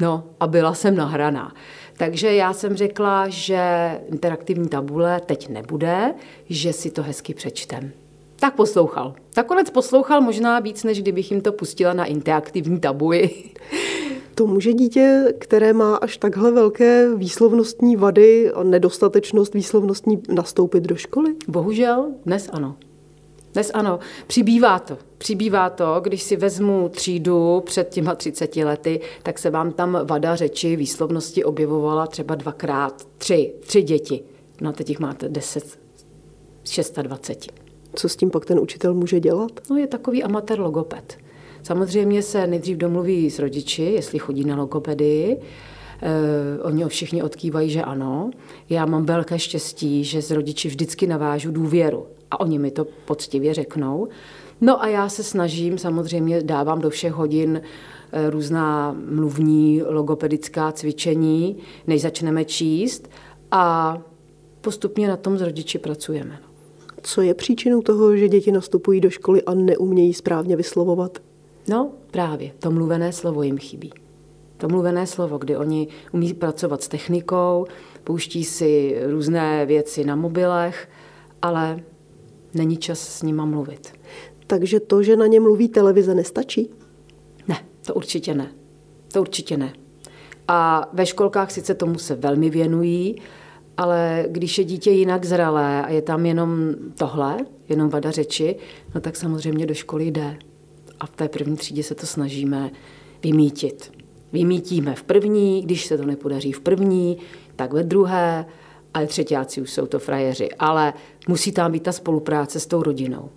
No 0.00 0.24
a 0.40 0.46
byla 0.46 0.74
jsem 0.74 0.96
nahraná. 0.96 1.54
Takže 1.96 2.34
já 2.34 2.52
jsem 2.52 2.76
řekla, 2.76 3.28
že 3.28 3.60
interaktivní 4.06 4.68
tabule 4.68 5.20
teď 5.26 5.48
nebude, 5.48 6.14
že 6.48 6.72
si 6.72 6.90
to 6.90 7.02
hezky 7.02 7.34
přečtem. 7.34 7.90
Tak 8.36 8.54
poslouchal. 8.54 9.14
Nakonec 9.36 9.70
poslouchal 9.70 10.20
možná 10.20 10.60
víc, 10.60 10.84
než 10.84 11.02
kdybych 11.02 11.30
jim 11.30 11.40
to 11.40 11.52
pustila 11.52 11.92
na 11.92 12.04
interaktivní 12.04 12.80
tabuji. 12.80 13.30
To 14.34 14.46
může 14.46 14.72
dítě, 14.72 15.34
které 15.38 15.72
má 15.72 15.96
až 15.96 16.16
takhle 16.16 16.50
velké 16.52 17.14
výslovnostní 17.14 17.96
vady 17.96 18.50
a 18.50 18.62
nedostatečnost 18.62 19.54
výslovnostní 19.54 20.22
nastoupit 20.28 20.84
do 20.84 20.96
školy? 20.96 21.34
Bohužel 21.48 22.08
dnes 22.26 22.48
ano. 22.52 22.76
Dnes 23.52 23.70
ano, 23.74 23.98
přibývá 24.26 24.78
to. 24.78 24.98
Přibývá 25.18 25.70
to, 25.70 26.00
když 26.00 26.22
si 26.22 26.36
vezmu 26.36 26.88
třídu 26.88 27.62
před 27.66 27.88
těma 27.88 28.14
30 28.14 28.56
lety, 28.56 29.00
tak 29.22 29.38
se 29.38 29.50
vám 29.50 29.72
tam 29.72 29.98
vada 30.04 30.36
řeči, 30.36 30.76
výslovnosti 30.76 31.44
objevovala 31.44 32.06
třeba 32.06 32.34
dvakrát, 32.34 33.08
tři, 33.18 33.54
tři 33.60 33.82
děti. 33.82 34.22
No 34.60 34.72
teď 34.72 34.88
jich 34.88 35.00
máte 35.00 35.28
10, 35.28 35.78
26. 37.02 37.52
Co 37.94 38.08
s 38.08 38.16
tím 38.16 38.30
pak 38.30 38.44
ten 38.44 38.58
učitel 38.58 38.94
může 38.94 39.20
dělat? 39.20 39.52
No 39.70 39.76
je 39.76 39.86
takový 39.86 40.22
amatér 40.22 40.60
logoped. 40.60 41.18
Samozřejmě 41.62 42.22
se 42.22 42.46
nejdřív 42.46 42.76
domluví 42.76 43.30
s 43.30 43.38
rodiči, 43.38 43.82
jestli 43.82 44.18
chodí 44.18 44.44
na 44.44 44.56
logopedii. 44.56 45.40
Eh, 46.02 46.62
oni 46.62 46.84
všichni 46.84 47.22
odkývají, 47.22 47.70
že 47.70 47.82
ano. 47.82 48.30
Já 48.68 48.86
mám 48.86 49.04
velké 49.04 49.38
štěstí, 49.38 50.04
že 50.04 50.22
s 50.22 50.30
rodiči 50.30 50.68
vždycky 50.68 51.06
navážu 51.06 51.50
důvěru 51.50 52.06
a 52.30 52.40
oni 52.40 52.58
mi 52.58 52.70
to 52.70 52.86
poctivě 53.04 53.54
řeknou. 53.54 54.08
No 54.60 54.82
a 54.82 54.88
já 54.88 55.08
se 55.08 55.22
snažím, 55.22 55.78
samozřejmě 55.78 56.42
dávám 56.42 56.80
do 56.80 56.90
všech 56.90 57.12
hodin 57.12 57.60
eh, 58.12 58.30
různá 58.30 58.96
mluvní 59.10 59.82
logopedická 59.82 60.72
cvičení, 60.72 61.56
než 61.86 62.02
začneme 62.02 62.44
číst 62.44 63.10
a 63.50 63.98
postupně 64.60 65.08
na 65.08 65.16
tom 65.16 65.38
s 65.38 65.42
rodiči 65.42 65.78
pracujeme. 65.78 66.38
Co 67.02 67.22
je 67.22 67.34
příčinou 67.34 67.82
toho, 67.82 68.16
že 68.16 68.28
děti 68.28 68.52
nastupují 68.52 69.00
do 69.00 69.10
školy 69.10 69.42
a 69.42 69.54
neumějí 69.54 70.14
správně 70.14 70.56
vyslovovat? 70.56 71.18
No 71.68 71.90
právě, 72.10 72.52
to 72.58 72.70
mluvené 72.70 73.12
slovo 73.12 73.42
jim 73.42 73.58
chybí. 73.58 73.92
To 74.56 74.68
mluvené 74.68 75.06
slovo, 75.06 75.38
kdy 75.38 75.56
oni 75.56 75.88
umí 76.12 76.34
pracovat 76.34 76.82
s 76.82 76.88
technikou, 76.88 77.66
pouští 78.04 78.44
si 78.44 79.00
různé 79.06 79.66
věci 79.66 80.04
na 80.04 80.16
mobilech, 80.16 80.88
ale 81.42 81.82
není 82.54 82.76
čas 82.76 83.00
s 83.00 83.22
nima 83.22 83.44
mluvit. 83.44 83.92
Takže 84.46 84.80
to, 84.80 85.02
že 85.02 85.16
na 85.16 85.26
ně 85.26 85.40
mluví 85.40 85.68
televize, 85.68 86.14
nestačí? 86.14 86.70
Ne, 87.48 87.56
to 87.86 87.94
určitě 87.94 88.34
ne. 88.34 88.52
To 89.12 89.20
určitě 89.20 89.56
ne. 89.56 89.72
A 90.48 90.88
ve 90.92 91.06
školkách 91.06 91.50
sice 91.50 91.74
tomu 91.74 91.98
se 91.98 92.14
velmi 92.14 92.50
věnují, 92.50 93.16
ale 93.76 94.24
když 94.28 94.58
je 94.58 94.64
dítě 94.64 94.90
jinak 94.90 95.24
zralé 95.24 95.82
a 95.82 95.90
je 95.90 96.02
tam 96.02 96.26
jenom 96.26 96.74
tohle, 96.98 97.36
jenom 97.68 97.88
vada 97.88 98.10
řeči, 98.10 98.56
no 98.94 99.00
tak 99.00 99.16
samozřejmě 99.16 99.66
do 99.66 99.74
školy 99.74 100.06
jde. 100.06 100.38
A 101.00 101.06
v 101.06 101.10
té 101.10 101.28
první 101.28 101.56
třídě 101.56 101.82
se 101.82 101.94
to 101.94 102.06
snažíme 102.06 102.70
vymítit. 103.22 103.92
Vymítíme 104.32 104.94
v 104.94 105.02
první, 105.02 105.62
když 105.62 105.86
se 105.86 105.98
to 105.98 106.04
nepodaří 106.04 106.52
v 106.52 106.60
první, 106.60 107.18
tak 107.56 107.72
ve 107.72 107.82
druhé, 107.82 108.46
ale 108.94 109.06
třetíáci 109.06 109.60
už 109.60 109.70
jsou 109.70 109.86
to 109.86 109.98
frajeři. 109.98 110.48
Ale 110.58 110.92
musí 111.28 111.52
tam 111.52 111.72
být 111.72 111.82
ta 111.82 111.92
spolupráce 111.92 112.60
s 112.60 112.66
tou 112.66 112.82
rodinou. 112.82 113.28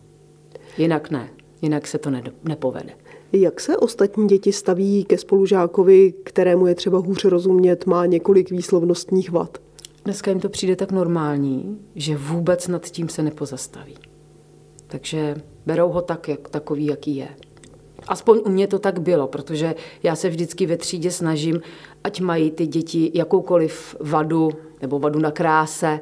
Jinak 0.77 1.11
ne, 1.11 1.29
jinak 1.61 1.87
se 1.87 1.97
to 1.97 2.11
nepovede. 2.43 2.93
Jak 3.33 3.59
se 3.59 3.77
ostatní 3.77 4.27
děti 4.27 4.51
staví 4.51 5.05
ke 5.05 5.17
spolužákovi, 5.17 6.13
kterému 6.23 6.67
je 6.67 6.75
třeba 6.75 6.97
hůře 6.97 7.29
rozumět, 7.29 7.85
má 7.85 8.05
několik 8.05 8.51
výslovnostních 8.51 9.31
vad? 9.31 9.57
Dneska 10.05 10.31
jim 10.31 10.39
to 10.39 10.49
přijde 10.49 10.75
tak 10.75 10.91
normální, 10.91 11.79
že 11.95 12.17
vůbec 12.17 12.67
nad 12.67 12.85
tím 12.85 13.09
se 13.09 13.23
nepozastaví. 13.23 13.97
Takže 14.87 15.35
berou 15.65 15.89
ho 15.89 16.01
tak, 16.01 16.27
jak, 16.27 16.49
takový, 16.49 16.85
jaký 16.85 17.15
je. 17.15 17.27
Aspoň 18.07 18.41
u 18.45 18.49
mě 18.49 18.67
to 18.67 18.79
tak 18.79 18.99
bylo, 18.99 19.27
protože 19.27 19.75
já 20.03 20.15
se 20.15 20.29
vždycky 20.29 20.65
ve 20.65 20.77
třídě 20.77 21.11
snažím, 21.11 21.61
ať 22.03 22.21
mají 22.21 22.51
ty 22.51 22.67
děti 22.67 23.11
jakoukoliv 23.13 23.95
vadu 23.99 24.51
nebo 24.83 24.99
vadu 24.99 25.19
na 25.19 25.31
kráse, 25.31 25.99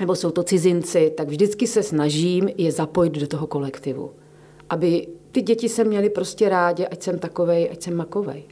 nebo 0.00 0.14
jsou 0.14 0.30
to 0.30 0.42
cizinci, 0.42 1.12
tak 1.16 1.28
vždycky 1.28 1.66
se 1.66 1.82
snažím 1.82 2.48
je 2.56 2.72
zapojit 2.72 3.12
do 3.12 3.26
toho 3.26 3.46
kolektivu. 3.46 4.10
Aby 4.70 5.06
ty 5.32 5.42
děti 5.42 5.68
se 5.68 5.84
měly 5.84 6.10
prostě 6.10 6.48
rádi, 6.48 6.86
ať 6.86 7.02
jsem 7.02 7.18
takovej, 7.18 7.68
ať 7.72 7.82
jsem 7.82 7.96
makovej. 7.96 8.42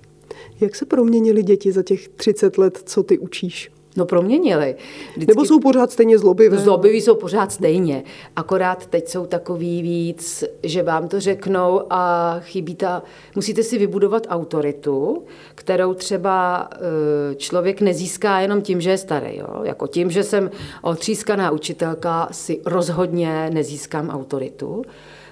Jak 0.60 0.76
se 0.76 0.86
proměnily 0.86 1.42
děti 1.42 1.72
za 1.72 1.82
těch 1.82 2.08
30 2.08 2.58
let, 2.58 2.82
co 2.84 3.02
ty 3.02 3.18
učíš? 3.18 3.70
No 3.96 4.06
proměnili. 4.06 4.76
Vždycky... 5.16 5.30
Nebo 5.30 5.44
jsou 5.44 5.60
pořád 5.60 5.92
stejně 5.92 6.18
zlobivé? 6.18 6.58
Zlobiví 6.58 7.00
jsou 7.00 7.14
pořád 7.14 7.52
stejně. 7.52 8.02
Akorát 8.36 8.86
teď 8.86 9.08
jsou 9.08 9.26
takový 9.26 9.82
víc, 9.82 10.44
že 10.62 10.82
vám 10.82 11.08
to 11.08 11.20
řeknou 11.20 11.82
a 11.90 12.36
chybí 12.40 12.74
ta... 12.74 13.02
Musíte 13.36 13.62
si 13.62 13.78
vybudovat 13.78 14.26
autoritu, 14.30 15.24
kterou 15.54 15.94
třeba 15.94 16.68
eh, 16.72 17.34
člověk 17.34 17.80
nezíská 17.80 18.40
jenom 18.40 18.62
tím, 18.62 18.80
že 18.80 18.90
je 18.90 18.98
starý. 18.98 19.36
Jo? 19.36 19.60
Jako 19.62 19.86
tím, 19.86 20.10
že 20.10 20.24
jsem 20.24 20.50
otřískaná 20.82 21.50
učitelka, 21.50 22.28
si 22.30 22.60
rozhodně 22.66 23.50
nezískám 23.52 24.10
autoritu. 24.10 24.82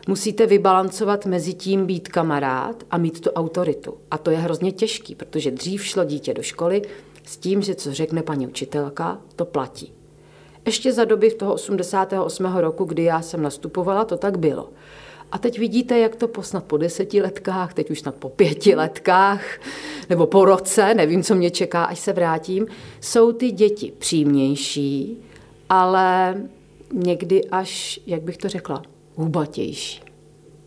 Musíte 0.09 0.47
vybalancovat 0.47 1.27
mezi 1.27 1.55
tím 1.55 1.87
být 1.87 2.09
kamarád 2.09 2.85
a 2.90 2.99
mít 2.99 3.21
tu 3.21 3.31
autoritu. 3.31 3.94
A 4.11 4.18
to 4.18 4.31
je 4.31 4.37
hrozně 4.37 4.73
těžký, 4.73 5.14
protože 5.14 5.51
dřív 5.51 5.85
šlo 5.85 6.05
dítě 6.05 6.35
do 6.35 6.42
školy, 6.42 6.83
s 7.29 7.37
tím, 7.37 7.62
že 7.62 7.75
co 7.75 7.95
řekne 7.95 8.23
paní 8.23 8.47
učitelka, 8.47 9.19
to 9.37 9.45
platí. 9.45 9.93
Ještě 10.67 10.93
za 10.93 11.05
doby 11.05 11.31
toho 11.31 11.55
88. 11.55 12.57
roku, 12.57 12.85
kdy 12.85 13.05
já 13.05 13.23
jsem 13.23 13.43
nastupovala, 13.43 14.05
to 14.05 14.17
tak 14.17 14.38
bylo. 14.38 14.69
A 15.33 15.38
teď 15.38 15.59
vidíte, 15.59 15.99
jak 15.99 16.17
to 16.17 16.29
po 16.29 16.43
snad 16.43 16.64
po 16.64 16.77
deseti 16.77 17.23
letkách, 17.23 17.75
teď 17.75 17.91
už 17.91 18.01
snad 18.01 18.14
po 18.14 18.29
pěti 18.29 18.75
letkách, 18.75 19.43
nebo 20.11 20.27
po 20.27 20.45
roce, 20.45 20.95
nevím, 20.95 21.23
co 21.23 21.35
mě 21.35 21.51
čeká, 21.51 21.85
až 21.85 21.99
se 21.99 22.12
vrátím, 22.12 22.67
jsou 23.01 23.33
ty 23.33 23.51
děti 23.51 23.93
přímější, 23.99 25.23
ale 25.69 26.37
někdy 26.93 27.45
až, 27.45 28.01
jak 28.07 28.23
bych 28.23 28.37
to 28.37 28.49
řekla, 28.49 28.83
hubatější. 29.14 30.08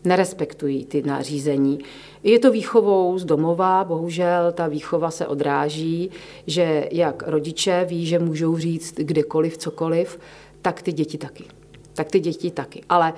Nerespektují 0.04 0.84
ty 0.84 1.02
nařízení. 1.02 1.78
Je 2.22 2.38
to 2.38 2.52
výchovou 2.52 3.18
z 3.18 3.24
domova, 3.24 3.84
bohužel 3.84 4.52
ta 4.52 4.68
výchova 4.68 5.10
se 5.10 5.26
odráží, 5.26 6.10
že 6.46 6.88
jak 6.92 7.22
rodiče 7.26 7.86
ví, 7.88 8.06
že 8.06 8.18
můžou 8.18 8.58
říct 8.58 8.94
kdekoliv, 8.94 9.58
cokoliv, 9.58 10.18
tak 10.62 10.82
ty 10.82 10.92
děti 10.92 11.18
taky. 11.18 11.44
Tak 11.94 12.08
ty 12.08 12.20
děti 12.20 12.50
taky. 12.50 12.82
Ale 12.88 13.12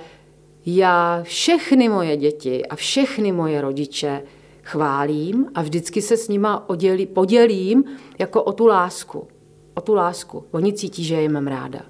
já 0.65 1.23
všechny 1.23 1.89
moje 1.89 2.17
děti 2.17 2.65
a 2.65 2.75
všechny 2.75 3.31
moje 3.31 3.61
rodiče 3.61 4.23
chválím 4.63 5.45
a 5.55 5.61
vždycky 5.61 6.01
se 6.01 6.17
s 6.17 6.27
nima 6.27 6.69
odělí, 6.69 7.05
podělím 7.05 7.83
jako 8.19 8.43
o 8.43 8.53
tu 8.53 8.65
lásku. 8.65 9.27
O 9.73 9.81
tu 9.81 9.93
lásku. 9.93 10.45
Oni 10.51 10.73
cítí, 10.73 11.03
že 11.03 11.15
je 11.15 11.29
mám 11.29 11.47
ráda. 11.47 11.81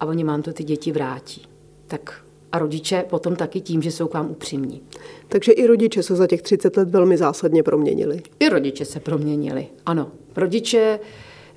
A 0.00 0.06
oni 0.06 0.24
mám 0.24 0.42
to 0.42 0.52
ty 0.52 0.64
děti 0.64 0.92
vrátí. 0.92 1.42
Tak 1.86 2.24
a 2.52 2.58
rodiče 2.58 3.04
potom 3.10 3.36
taky 3.36 3.60
tím, 3.60 3.82
že 3.82 3.90
jsou 3.90 4.08
k 4.08 4.14
vám 4.14 4.30
upřímní. 4.30 4.82
Takže 5.28 5.52
i 5.52 5.66
rodiče 5.66 6.02
se 6.02 6.16
za 6.16 6.26
těch 6.26 6.42
30 6.42 6.76
let 6.76 6.90
velmi 6.90 7.16
zásadně 7.16 7.62
proměnili. 7.62 8.22
I 8.40 8.48
rodiče 8.48 8.84
se 8.84 9.00
proměnili, 9.00 9.66
ano. 9.86 10.10
Rodiče, 10.36 11.00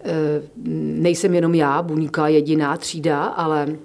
eh, 0.04 0.42
nejsem 0.76 1.36
jenom 1.36 1.56
já, 1.56 1.82
buňka 1.82 2.28
jediná 2.28 2.78
třída, 2.78 3.26
ale 3.26 3.78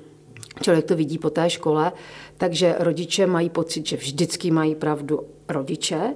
člověk 0.63 0.85
to 0.85 0.97
vidí 0.97 1.19
po 1.19 1.31
té 1.31 1.51
škole, 1.51 1.93
takže 2.37 2.75
rodiče 2.79 3.27
mají 3.27 3.51
pocit, 3.51 3.87
že 3.87 3.97
vždycky 3.97 4.51
mají 4.51 4.75
pravdu 4.75 5.21
rodiče 5.49 6.15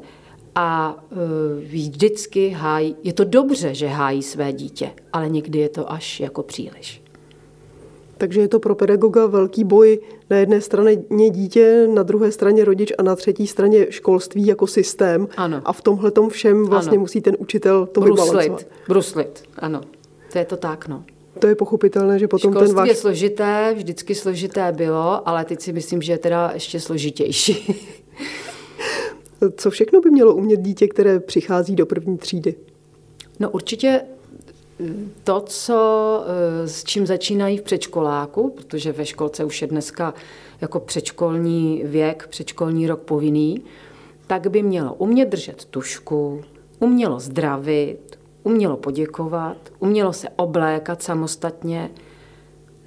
a 0.54 0.96
eh, 1.12 1.16
vždycky 1.60 2.48
hájí, 2.48 2.96
je 3.02 3.12
to 3.12 3.24
dobře, 3.24 3.74
že 3.74 3.86
hájí 3.86 4.22
své 4.22 4.52
dítě, 4.52 4.90
ale 5.12 5.28
někdy 5.28 5.58
je 5.58 5.68
to 5.68 5.92
až 5.92 6.20
jako 6.20 6.42
příliš. 6.42 7.01
Takže 8.22 8.40
je 8.40 8.48
to 8.48 8.60
pro 8.60 8.74
pedagoga 8.74 9.26
velký 9.26 9.64
boj 9.64 10.00
na 10.30 10.36
jedné 10.36 10.60
straně 10.60 11.30
dítě, 11.30 11.88
na 11.94 12.02
druhé 12.02 12.32
straně 12.32 12.64
rodič 12.64 12.92
a 12.98 13.02
na 13.02 13.16
třetí 13.16 13.46
straně 13.46 13.86
školství 13.90 14.46
jako 14.46 14.66
systém. 14.66 15.28
Ano. 15.36 15.62
A 15.64 15.72
v 15.72 15.80
tomhle 15.80 16.10
tom 16.10 16.28
všem 16.28 16.64
vlastně 16.66 16.90
ano. 16.90 17.00
musí 17.00 17.20
ten 17.20 17.36
učitel 17.38 17.86
to 17.86 18.00
bruslit, 18.00 18.30
vybalancovat. 18.30 18.66
Bruslit, 18.88 19.42
ano. 19.58 19.80
To 20.32 20.38
je 20.38 20.44
to 20.44 20.56
tak, 20.56 20.88
no. 20.88 21.04
To 21.38 21.46
je 21.46 21.54
pochopitelné, 21.54 22.18
že 22.18 22.28
potom 22.28 22.52
Školství 22.52 22.68
ten 22.68 22.76
váš... 22.76 22.88
je 22.88 22.94
složité, 22.94 23.74
vždycky 23.76 24.14
složité 24.14 24.72
bylo, 24.72 25.28
ale 25.28 25.44
teď 25.44 25.60
si 25.60 25.72
myslím, 25.72 26.02
že 26.02 26.12
je 26.12 26.18
teda 26.18 26.50
ještě 26.54 26.80
složitější. 26.80 27.74
Co 29.56 29.70
všechno 29.70 30.00
by 30.00 30.10
mělo 30.10 30.34
umět 30.34 30.60
dítě, 30.60 30.88
které 30.88 31.20
přichází 31.20 31.76
do 31.76 31.86
první 31.86 32.18
třídy? 32.18 32.54
No 33.40 33.50
určitě 33.50 34.00
to, 35.24 35.40
co, 35.40 36.24
eh, 36.26 36.68
s 36.68 36.84
čím 36.84 37.06
začínají 37.06 37.58
v 37.58 37.62
předškoláku, 37.62 38.50
protože 38.50 38.92
ve 38.92 39.06
školce 39.06 39.44
už 39.44 39.62
je 39.62 39.68
dneska 39.68 40.14
jako 40.60 40.80
předškolní 40.80 41.82
věk, 41.84 42.26
předškolní 42.30 42.86
rok 42.86 43.00
povinný, 43.00 43.62
tak 44.26 44.46
by 44.46 44.62
mělo 44.62 44.94
umět 44.94 45.28
držet 45.28 45.64
tušku, 45.64 46.44
umělo 46.78 47.20
zdravit, 47.20 48.18
umělo 48.42 48.76
poděkovat, 48.76 49.56
umělo 49.78 50.12
se 50.12 50.28
oblékat 50.36 51.02
samostatně. 51.02 51.90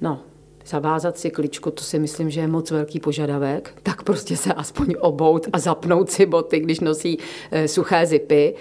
No, 0.00 0.20
zavázat 0.66 1.18
si 1.18 1.30
kličku, 1.30 1.70
to 1.70 1.84
si 1.84 1.98
myslím, 1.98 2.30
že 2.30 2.40
je 2.40 2.48
moc 2.48 2.70
velký 2.70 3.00
požadavek, 3.00 3.74
tak 3.82 4.02
prostě 4.02 4.36
se 4.36 4.52
aspoň 4.52 4.94
obout 5.00 5.46
a 5.52 5.58
zapnout 5.58 6.10
si 6.10 6.26
boty, 6.26 6.60
když 6.60 6.80
nosí 6.80 7.18
e, 7.50 7.68
suché 7.68 8.06
zipy. 8.06 8.54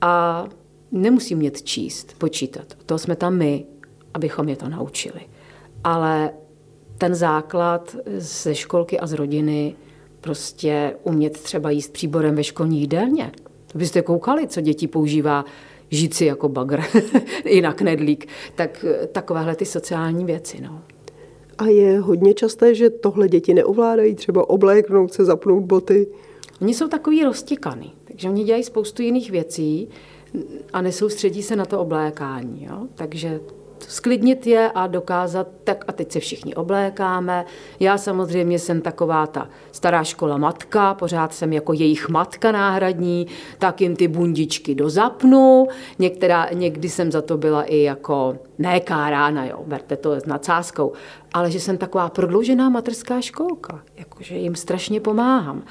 A 0.00 0.46
nemusí 0.92 1.34
mět 1.34 1.62
číst, 1.62 2.14
počítat. 2.18 2.66
To 2.86 2.98
jsme 2.98 3.16
tam 3.16 3.36
my, 3.36 3.64
abychom 4.14 4.48
je 4.48 4.56
to 4.56 4.68
naučili. 4.68 5.20
Ale 5.84 6.30
ten 6.98 7.14
základ 7.14 7.96
ze 8.16 8.54
školky 8.54 9.00
a 9.00 9.06
z 9.06 9.12
rodiny 9.12 9.74
prostě 10.20 10.96
umět 11.02 11.32
třeba 11.32 11.70
jíst 11.70 11.92
příborem 11.92 12.34
ve 12.34 12.44
školní 12.44 12.80
jídelně. 12.80 13.32
To 13.72 13.78
byste 13.78 14.02
koukali, 14.02 14.46
co 14.46 14.60
děti 14.60 14.86
používá 14.86 15.44
žíci 15.90 16.24
jako 16.24 16.48
bagr, 16.48 16.82
jinak 17.44 17.82
nedlík. 17.82 18.28
Tak 18.54 18.84
takovéhle 19.12 19.56
ty 19.56 19.64
sociální 19.64 20.24
věci. 20.24 20.60
No. 20.60 20.82
A 21.58 21.66
je 21.66 22.00
hodně 22.00 22.34
časté, 22.34 22.74
že 22.74 22.90
tohle 22.90 23.28
děti 23.28 23.54
neovládají, 23.54 24.14
třeba 24.14 24.50
obléknout 24.50 25.12
se, 25.12 25.24
zapnout 25.24 25.62
boty? 25.62 26.06
Oni 26.60 26.74
jsou 26.74 26.88
takový 26.88 27.24
roztěkaný, 27.24 27.92
takže 28.04 28.28
oni 28.28 28.44
dělají 28.44 28.64
spoustu 28.64 29.02
jiných 29.02 29.30
věcí 29.30 29.88
a 30.72 30.82
nesoustředí 30.82 31.42
se 31.42 31.56
na 31.56 31.64
to 31.64 31.80
oblékání. 31.80 32.64
Jo? 32.64 32.86
Takže 32.94 33.40
sklidnit 33.88 34.46
je 34.46 34.70
a 34.74 34.86
dokázat, 34.86 35.48
tak 35.64 35.84
a 35.88 35.92
teď 35.92 36.12
se 36.12 36.20
všichni 36.20 36.54
oblékáme. 36.54 37.44
Já 37.80 37.98
samozřejmě 37.98 38.58
jsem 38.58 38.80
taková 38.80 39.26
ta 39.26 39.48
stará 39.72 40.04
škola 40.04 40.36
matka, 40.36 40.94
pořád 40.94 41.34
jsem 41.34 41.52
jako 41.52 41.72
jejich 41.72 42.08
matka 42.08 42.52
náhradní, 42.52 43.26
tak 43.58 43.80
jim 43.80 43.96
ty 43.96 44.08
bundičky 44.08 44.74
dozapnu. 44.74 45.66
Některá, 45.98 46.48
někdy 46.52 46.88
jsem 46.88 47.12
za 47.12 47.22
to 47.22 47.36
byla 47.36 47.62
i 47.62 47.78
jako 47.78 48.38
ne 48.58 48.80
kárána, 48.80 49.46
jo, 49.46 49.62
berte 49.66 49.96
to 49.96 50.12
s 50.12 50.26
nadsázkou, 50.26 50.92
ale 51.32 51.50
že 51.50 51.60
jsem 51.60 51.78
taková 51.78 52.08
prodloužená 52.08 52.68
materská 52.68 53.20
školka, 53.20 53.82
jakože 53.96 54.34
jim 54.34 54.54
strašně 54.54 55.00
pomáhám. 55.00 55.62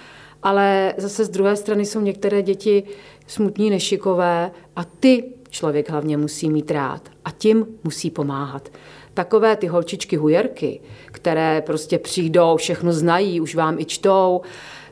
Ale 0.43 0.93
zase 0.97 1.25
z 1.25 1.29
druhé 1.29 1.55
strany 1.55 1.85
jsou 1.85 2.01
některé 2.01 2.41
děti 2.41 2.83
smutní, 3.27 3.69
nešikové 3.69 4.51
a 4.75 4.83
ty 4.83 5.23
člověk 5.49 5.89
hlavně 5.89 6.17
musí 6.17 6.49
mít 6.49 6.71
rád 6.71 7.09
a 7.25 7.31
tím 7.31 7.65
musí 7.83 8.09
pomáhat. 8.09 8.69
Takové 9.13 9.55
ty 9.55 9.67
holčičky 9.67 10.15
hujerky, 10.15 10.81
které 11.05 11.61
prostě 11.65 11.99
přijdou, 11.99 12.57
všechno 12.57 12.93
znají, 12.93 13.41
už 13.41 13.55
vám 13.55 13.79
i 13.79 13.85
čtou, 13.85 14.41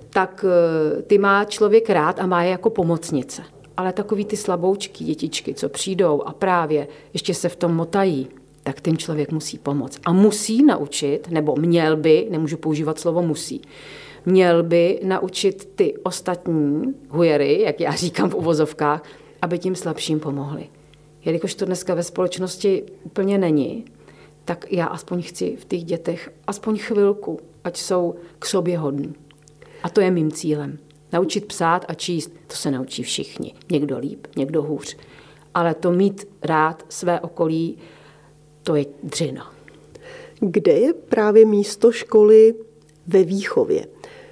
tak 0.10 0.46
eh, 0.48 1.02
ty 1.02 1.18
má 1.18 1.46
člověk 1.46 1.90
rád 1.90 2.20
a 2.20 2.26
má 2.26 2.44
je 2.44 2.50
jako 2.50 2.70
pomocnice. 2.70 3.44
Ale 3.78 3.94
takový 3.94 4.26
ty 4.26 4.38
slaboučky, 4.38 5.04
dětičky, 5.04 5.54
co 5.54 5.70
přijdou 5.70 6.22
a 6.22 6.34
právě 6.34 6.88
ještě 7.14 7.34
se 7.34 7.50
v 7.50 7.56
tom 7.56 7.76
motají, 7.76 8.28
tak 8.64 8.82
tím 8.82 8.98
člověk 8.98 9.32
musí 9.32 9.58
pomoct. 9.58 10.00
A 10.06 10.14
musí 10.14 10.66
naučit, 10.66 11.28
nebo 11.30 11.56
měl 11.56 11.98
by, 11.98 12.28
nemůžu 12.30 12.58
používat 12.58 13.00
slovo 13.00 13.22
musí, 13.22 13.62
měl 14.26 14.64
by 14.64 15.00
naučit 15.04 15.70
ty 15.76 15.94
ostatní 16.04 16.94
hujery, 17.10 17.62
jak 17.62 17.82
já 17.82 17.92
říkám 17.92 18.30
v 18.30 18.36
uvozovkách, 18.36 19.04
aby 19.42 19.60
tím 19.60 19.76
slabším 19.76 20.20
pomohli. 20.20 20.70
Jelikož 21.26 21.56
to 21.56 21.66
dneska 21.66 21.94
ve 21.94 22.04
společnosti 22.04 22.84
úplně 23.04 23.38
není, 23.38 23.86
tak 24.46 24.72
já 24.72 24.86
aspoň 24.86 25.22
chci 25.22 25.56
v 25.56 25.66
těch 25.66 25.84
dětech 25.84 26.32
aspoň 26.48 26.78
chvilku, 26.78 27.40
ať 27.64 27.78
jsou 27.78 28.16
k 28.40 28.46
sobě 28.46 28.78
hodní. 28.78 29.14
A 29.84 29.90
to 29.90 30.02
je 30.02 30.12
mým 30.12 30.32
cílem. 30.32 30.78
Naučit 31.14 31.46
psát 31.46 31.86
a 31.88 31.94
číst, 31.94 32.32
to 32.48 32.56
se 32.56 32.72
naučí 32.72 33.04
všichni. 33.04 33.54
Někdo 33.72 33.98
líp, 33.98 34.28
někdo 34.36 34.64
hůř. 34.64 34.98
Ale 35.54 35.74
to 35.74 35.92
mít 35.92 36.28
rád 36.44 36.86
své 36.90 37.20
okolí, 37.20 37.78
to 38.64 38.76
je 38.76 38.86
dřina. 39.04 39.54
Kde 40.40 40.72
je 40.72 40.94
právě 40.94 41.46
místo 41.46 41.92
školy 41.92 42.56
ve 43.08 43.24
výchově? 43.24 43.86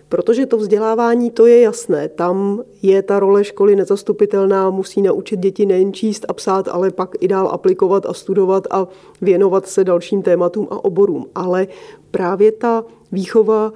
Protože 0.10 0.46
to 0.46 0.58
vzdělávání, 0.58 1.32
to 1.32 1.46
je 1.46 1.62
jasné, 1.62 2.10
tam 2.10 2.64
je 2.82 3.02
ta 3.02 3.20
role 3.20 3.44
školy 3.44 3.76
nezastupitelná, 3.76 4.70
musí 4.70 5.02
naučit 5.02 5.40
děti 5.40 5.66
nejen 5.66 5.94
číst 5.94 6.26
a 6.28 6.34
psát, 6.34 6.68
ale 6.68 6.92
pak 6.92 7.16
i 7.20 7.28
dál 7.28 7.48
aplikovat 7.48 8.06
a 8.06 8.14
studovat 8.14 8.68
a 8.72 8.88
věnovat 9.22 9.68
se 9.68 9.84
dalším 9.84 10.22
tématům 10.22 10.68
a 10.72 10.86
oborům. 10.86 11.26
Ale 11.36 11.68
právě 12.12 12.52
ta 12.52 12.86
výchova 13.12 13.74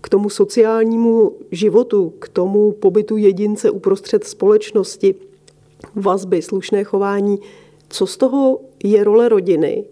k 0.00 0.08
tomu 0.08 0.30
sociálnímu 0.30 1.32
životu, 1.50 2.12
k 2.18 2.28
tomu 2.28 2.72
pobytu 2.72 3.16
jedince 3.16 3.70
uprostřed 3.70 4.24
společnosti, 4.24 5.14
vazby, 5.94 6.42
slušné 6.42 6.84
chování, 6.84 7.38
co 7.88 8.06
z 8.06 8.16
toho 8.16 8.60
je 8.84 9.04
role 9.04 9.28
rodiny 9.28 9.84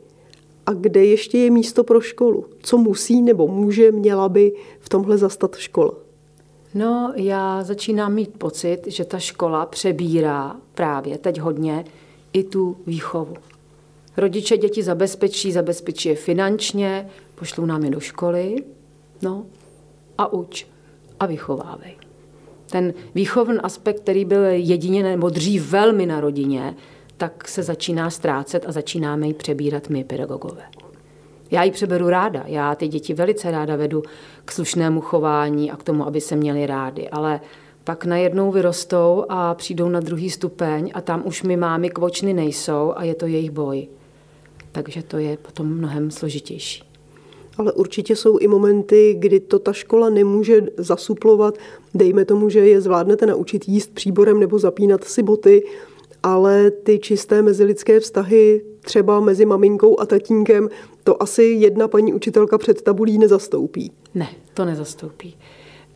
a 0.66 0.72
kde 0.72 1.04
ještě 1.04 1.38
je 1.38 1.50
místo 1.50 1.84
pro 1.84 2.00
školu? 2.00 2.44
Co 2.62 2.78
musí 2.78 3.22
nebo 3.22 3.48
může, 3.48 3.92
měla 3.92 4.28
by 4.28 4.52
v 4.80 4.88
tomhle 4.88 5.18
zastat 5.18 5.56
škola? 5.56 5.94
No, 6.74 7.12
já 7.16 7.62
začínám 7.62 8.14
mít 8.14 8.38
pocit, 8.38 8.80
že 8.86 9.04
ta 9.04 9.18
škola 9.18 9.66
přebírá 9.66 10.56
právě 10.74 11.18
teď 11.18 11.40
hodně 11.40 11.84
i 12.32 12.44
tu 12.44 12.76
výchovu. 12.86 13.34
Rodiče 14.16 14.56
děti 14.56 14.82
zabezpečí, 14.82 15.52
zabezpečí 15.52 16.08
je 16.08 16.14
finančně, 16.14 17.10
pošlou 17.34 17.66
nám 17.66 17.84
je 17.84 17.90
do 17.90 18.00
školy, 18.00 18.56
no 19.22 19.46
a 20.18 20.32
uč 20.32 20.66
a 21.20 21.26
vychovávej. 21.26 21.96
Ten 22.70 22.94
výchovný 23.14 23.58
aspekt, 23.58 24.00
který 24.00 24.24
byl 24.24 24.44
jedině 24.44 25.02
nebo 25.02 25.28
dřív 25.28 25.70
velmi 25.70 26.06
na 26.06 26.20
rodině, 26.20 26.76
tak 27.22 27.48
se 27.48 27.62
začíná 27.62 28.10
ztrácet 28.10 28.64
a 28.68 28.72
začínáme 28.72 29.26
ji 29.26 29.34
přebírat 29.34 29.88
my, 29.88 30.04
pedagogové. 30.04 30.62
Já 31.50 31.62
ji 31.62 31.70
přeberu 31.70 32.08
ráda. 32.08 32.44
Já 32.46 32.74
ty 32.74 32.88
děti 32.88 33.14
velice 33.14 33.50
ráda 33.50 33.76
vedu 33.76 34.02
k 34.44 34.52
slušnému 34.52 35.00
chování 35.00 35.70
a 35.70 35.76
k 35.76 35.82
tomu, 35.82 36.06
aby 36.06 36.20
se 36.20 36.36
měli 36.36 36.66
rádi. 36.66 37.08
Ale 37.08 37.40
pak 37.84 38.04
najednou 38.04 38.52
vyrostou 38.52 39.24
a 39.28 39.54
přijdou 39.54 39.88
na 39.88 40.00
druhý 40.00 40.30
stupeň 40.30 40.90
a 40.94 41.00
tam 41.00 41.22
už 41.24 41.42
mi 41.42 41.56
mámy 41.56 41.90
kvočny 41.90 42.34
nejsou 42.34 42.92
a 42.96 43.04
je 43.04 43.14
to 43.14 43.26
jejich 43.26 43.50
boj. 43.50 43.88
Takže 44.72 45.02
to 45.02 45.18
je 45.18 45.36
potom 45.36 45.66
mnohem 45.66 46.10
složitější. 46.10 46.84
Ale 47.58 47.72
určitě 47.72 48.16
jsou 48.16 48.38
i 48.38 48.48
momenty, 48.48 49.16
kdy 49.18 49.40
to 49.40 49.58
ta 49.58 49.72
škola 49.72 50.10
nemůže 50.10 50.60
zasuplovat. 50.76 51.58
Dejme 51.94 52.24
tomu, 52.24 52.48
že 52.48 52.60
je 52.60 52.80
zvládnete 52.80 53.26
naučit 53.26 53.68
jíst 53.68 53.94
příborem 53.94 54.40
nebo 54.40 54.58
zapínat 54.58 55.04
si 55.04 55.22
boty, 55.22 55.62
ale 56.22 56.70
ty 56.70 56.98
čisté 56.98 57.42
mezilidské 57.42 58.00
vztahy 58.00 58.62
třeba 58.80 59.20
mezi 59.20 59.46
maminkou 59.46 60.00
a 60.00 60.06
tatínkem, 60.06 60.68
to 61.04 61.22
asi 61.22 61.42
jedna 61.42 61.88
paní 61.88 62.14
učitelka 62.14 62.58
před 62.58 62.82
tabulí 62.82 63.18
nezastoupí. 63.18 63.92
Ne, 64.14 64.28
to 64.54 64.64
nezastoupí. 64.64 65.36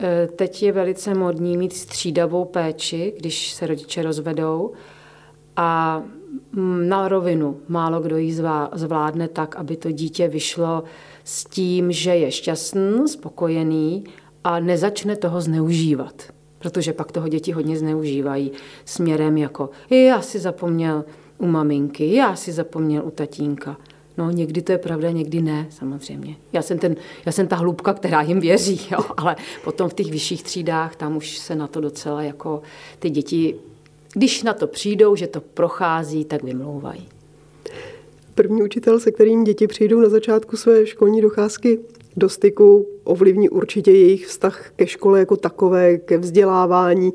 E, 0.01 0.27
teď 0.27 0.63
je 0.63 0.71
velice 0.71 1.13
modní 1.13 1.57
mít 1.57 1.73
střídavou 1.73 2.45
péči, 2.45 3.13
když 3.17 3.53
se 3.53 3.67
rodiče 3.67 4.03
rozvedou 4.03 4.71
a 5.55 6.03
na 6.87 7.07
rovinu 7.07 7.59
málo 7.67 7.99
kdo 8.01 8.17
ji 8.17 8.35
zvládne 8.73 9.27
tak, 9.27 9.55
aby 9.55 9.77
to 9.77 9.91
dítě 9.91 10.27
vyšlo 10.27 10.83
s 11.23 11.45
tím, 11.45 11.91
že 11.91 12.15
je 12.15 12.31
šťastný, 12.31 13.07
spokojený 13.07 14.03
a 14.43 14.59
nezačne 14.59 15.15
toho 15.15 15.41
zneužívat 15.41 16.36
protože 16.59 16.93
pak 16.93 17.11
toho 17.11 17.27
děti 17.27 17.51
hodně 17.51 17.77
zneužívají 17.77 18.51
směrem 18.85 19.37
jako 19.37 19.69
já 19.89 20.21
si 20.21 20.39
zapomněl 20.39 21.05
u 21.37 21.47
maminky, 21.47 22.13
já 22.13 22.35
si 22.35 22.51
zapomněl 22.51 23.03
u 23.05 23.11
tatínka. 23.11 23.77
No, 24.17 24.31
někdy 24.31 24.61
to 24.61 24.71
je 24.71 24.77
pravda, 24.77 25.11
někdy 25.11 25.41
ne, 25.41 25.67
samozřejmě. 25.69 26.35
Já 26.53 26.61
jsem, 26.61 26.79
ten, 26.79 26.95
já 27.25 27.31
jsem 27.31 27.47
ta 27.47 27.55
hlubka, 27.55 27.93
která 27.93 28.21
jim 28.21 28.39
věří, 28.39 28.81
jo, 28.91 28.99
ale 29.17 29.35
potom 29.63 29.89
v 29.89 29.93
těch 29.93 30.11
vyšších 30.11 30.43
třídách, 30.43 30.95
tam 30.95 31.17
už 31.17 31.37
se 31.37 31.55
na 31.55 31.67
to 31.67 31.81
docela 31.81 32.23
jako 32.23 32.61
ty 32.99 33.09
děti, 33.09 33.55
když 34.13 34.43
na 34.43 34.53
to 34.53 34.67
přijdou, 34.67 35.15
že 35.15 35.27
to 35.27 35.41
prochází, 35.41 36.25
tak 36.25 36.43
vymlouvají. 36.43 37.07
První 38.35 38.63
učitel, 38.63 38.99
se 38.99 39.11
kterým 39.11 39.43
děti 39.43 39.67
přijdou 39.67 39.99
na 39.99 40.09
začátku 40.09 40.57
své 40.57 40.85
školní 40.85 41.21
docházky, 41.21 41.79
do 42.17 42.29
styku 42.29 42.85
ovlivní 43.03 43.49
určitě 43.49 43.91
jejich 43.91 44.27
vztah 44.27 44.69
ke 44.75 44.87
škole 44.87 45.19
jako 45.19 45.37
takové, 45.37 45.97
ke 45.97 46.17
vzdělávání. 46.17 47.11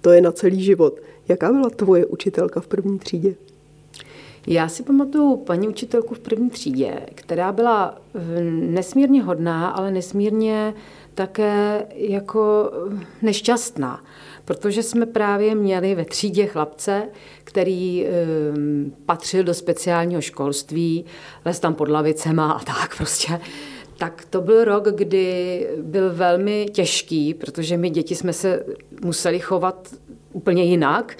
To 0.00 0.10
je 0.10 0.20
na 0.20 0.32
celý 0.32 0.62
život. 0.62 1.00
Jaká 1.28 1.52
byla 1.52 1.70
tvoje 1.70 2.06
učitelka 2.06 2.60
v 2.60 2.66
první 2.66 2.98
třídě? 2.98 3.34
Já 4.46 4.68
si 4.68 4.82
pamatuju 4.82 5.36
paní 5.36 5.68
učitelku 5.68 6.14
v 6.14 6.18
první 6.18 6.50
třídě, 6.50 7.00
která 7.14 7.52
byla 7.52 7.98
nesmírně 8.50 9.22
hodná, 9.22 9.68
ale 9.68 9.90
nesmírně 9.90 10.74
také 11.14 11.86
jako 11.94 12.70
nešťastná, 13.22 14.04
protože 14.44 14.82
jsme 14.82 15.06
právě 15.06 15.54
měli 15.54 15.94
ve 15.94 16.04
třídě 16.04 16.46
chlapce, 16.46 17.08
který 17.44 18.06
um, 18.06 18.92
patřil 19.06 19.44
do 19.44 19.54
speciálního 19.54 20.20
školství, 20.20 21.04
les 21.44 21.60
tam 21.60 21.74
pod 21.74 21.88
lavicema 21.88 22.52
a 22.52 22.64
tak 22.64 22.96
prostě 22.96 23.40
tak 23.98 24.24
to 24.30 24.40
byl 24.40 24.64
rok, 24.64 24.88
kdy 24.88 25.68
byl 25.82 26.14
velmi 26.14 26.66
těžký, 26.72 27.34
protože 27.34 27.76
my 27.76 27.90
děti 27.90 28.14
jsme 28.14 28.32
se 28.32 28.64
museli 29.04 29.40
chovat 29.40 29.88
úplně 30.32 30.64
jinak 30.64 31.16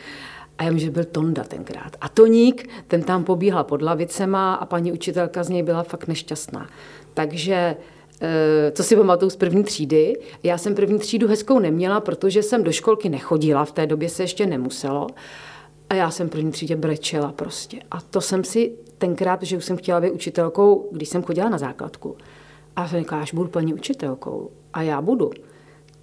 A 0.59 0.63
já 0.65 0.71
vím, 0.71 0.79
že 0.79 0.91
byl 0.91 1.05
Tonda 1.05 1.45
tenkrát. 1.45 1.97
A 2.01 2.09
Toník, 2.09 2.69
ten 2.87 3.03
tam 3.03 3.25
pobíhal 3.25 3.65
pod 3.65 3.83
lavicema 3.83 4.55
a 4.55 4.67
paní 4.67 4.93
učitelka 4.93 5.45
z 5.45 5.49
něj 5.49 5.63
byla 5.63 5.83
fakt 5.83 6.07
nešťastná. 6.07 6.69
Takže 7.15 7.77
to 8.73 8.83
si 8.83 8.97
pamatuju 8.97 9.31
z 9.31 9.37
první 9.37 9.65
třídy. 9.65 10.17
Já 10.43 10.59
jsem 10.59 10.75
první 10.75 10.99
třídu 10.99 11.29
hezkou 11.29 11.59
neměla, 11.59 12.01
protože 12.01 12.43
jsem 12.43 12.65
do 12.65 12.73
školky 12.73 13.09
nechodila, 13.09 13.65
v 13.65 13.73
té 13.73 13.87
době 13.87 14.09
se 14.09 14.23
ještě 14.23 14.47
nemuselo. 14.47 15.07
A 15.91 15.95
já 15.95 16.11
jsem 16.11 16.29
první 16.29 16.53
třídě 16.53 16.77
brečela 16.77 17.33
prostě. 17.33 17.79
A 17.91 18.01
to 18.01 18.21
jsem 18.21 18.45
si 18.45 18.73
tenkrát, 18.99 19.43
že 19.43 19.57
už 19.57 19.65
jsem 19.65 19.77
chtěla 19.77 20.01
být 20.01 20.11
učitelkou, 20.11 20.89
když 20.93 21.09
jsem 21.09 21.23
chodila 21.23 21.49
na 21.49 21.59
základku. 21.59 22.17
A 22.79 22.89
jsem 22.89 22.99
říkala, 22.99 23.23
až 23.23 23.35
budu 23.35 23.49
paní 23.49 23.75
učitelkou, 23.75 24.51
a 24.73 24.83
já 24.83 25.03
budu, 25.03 25.31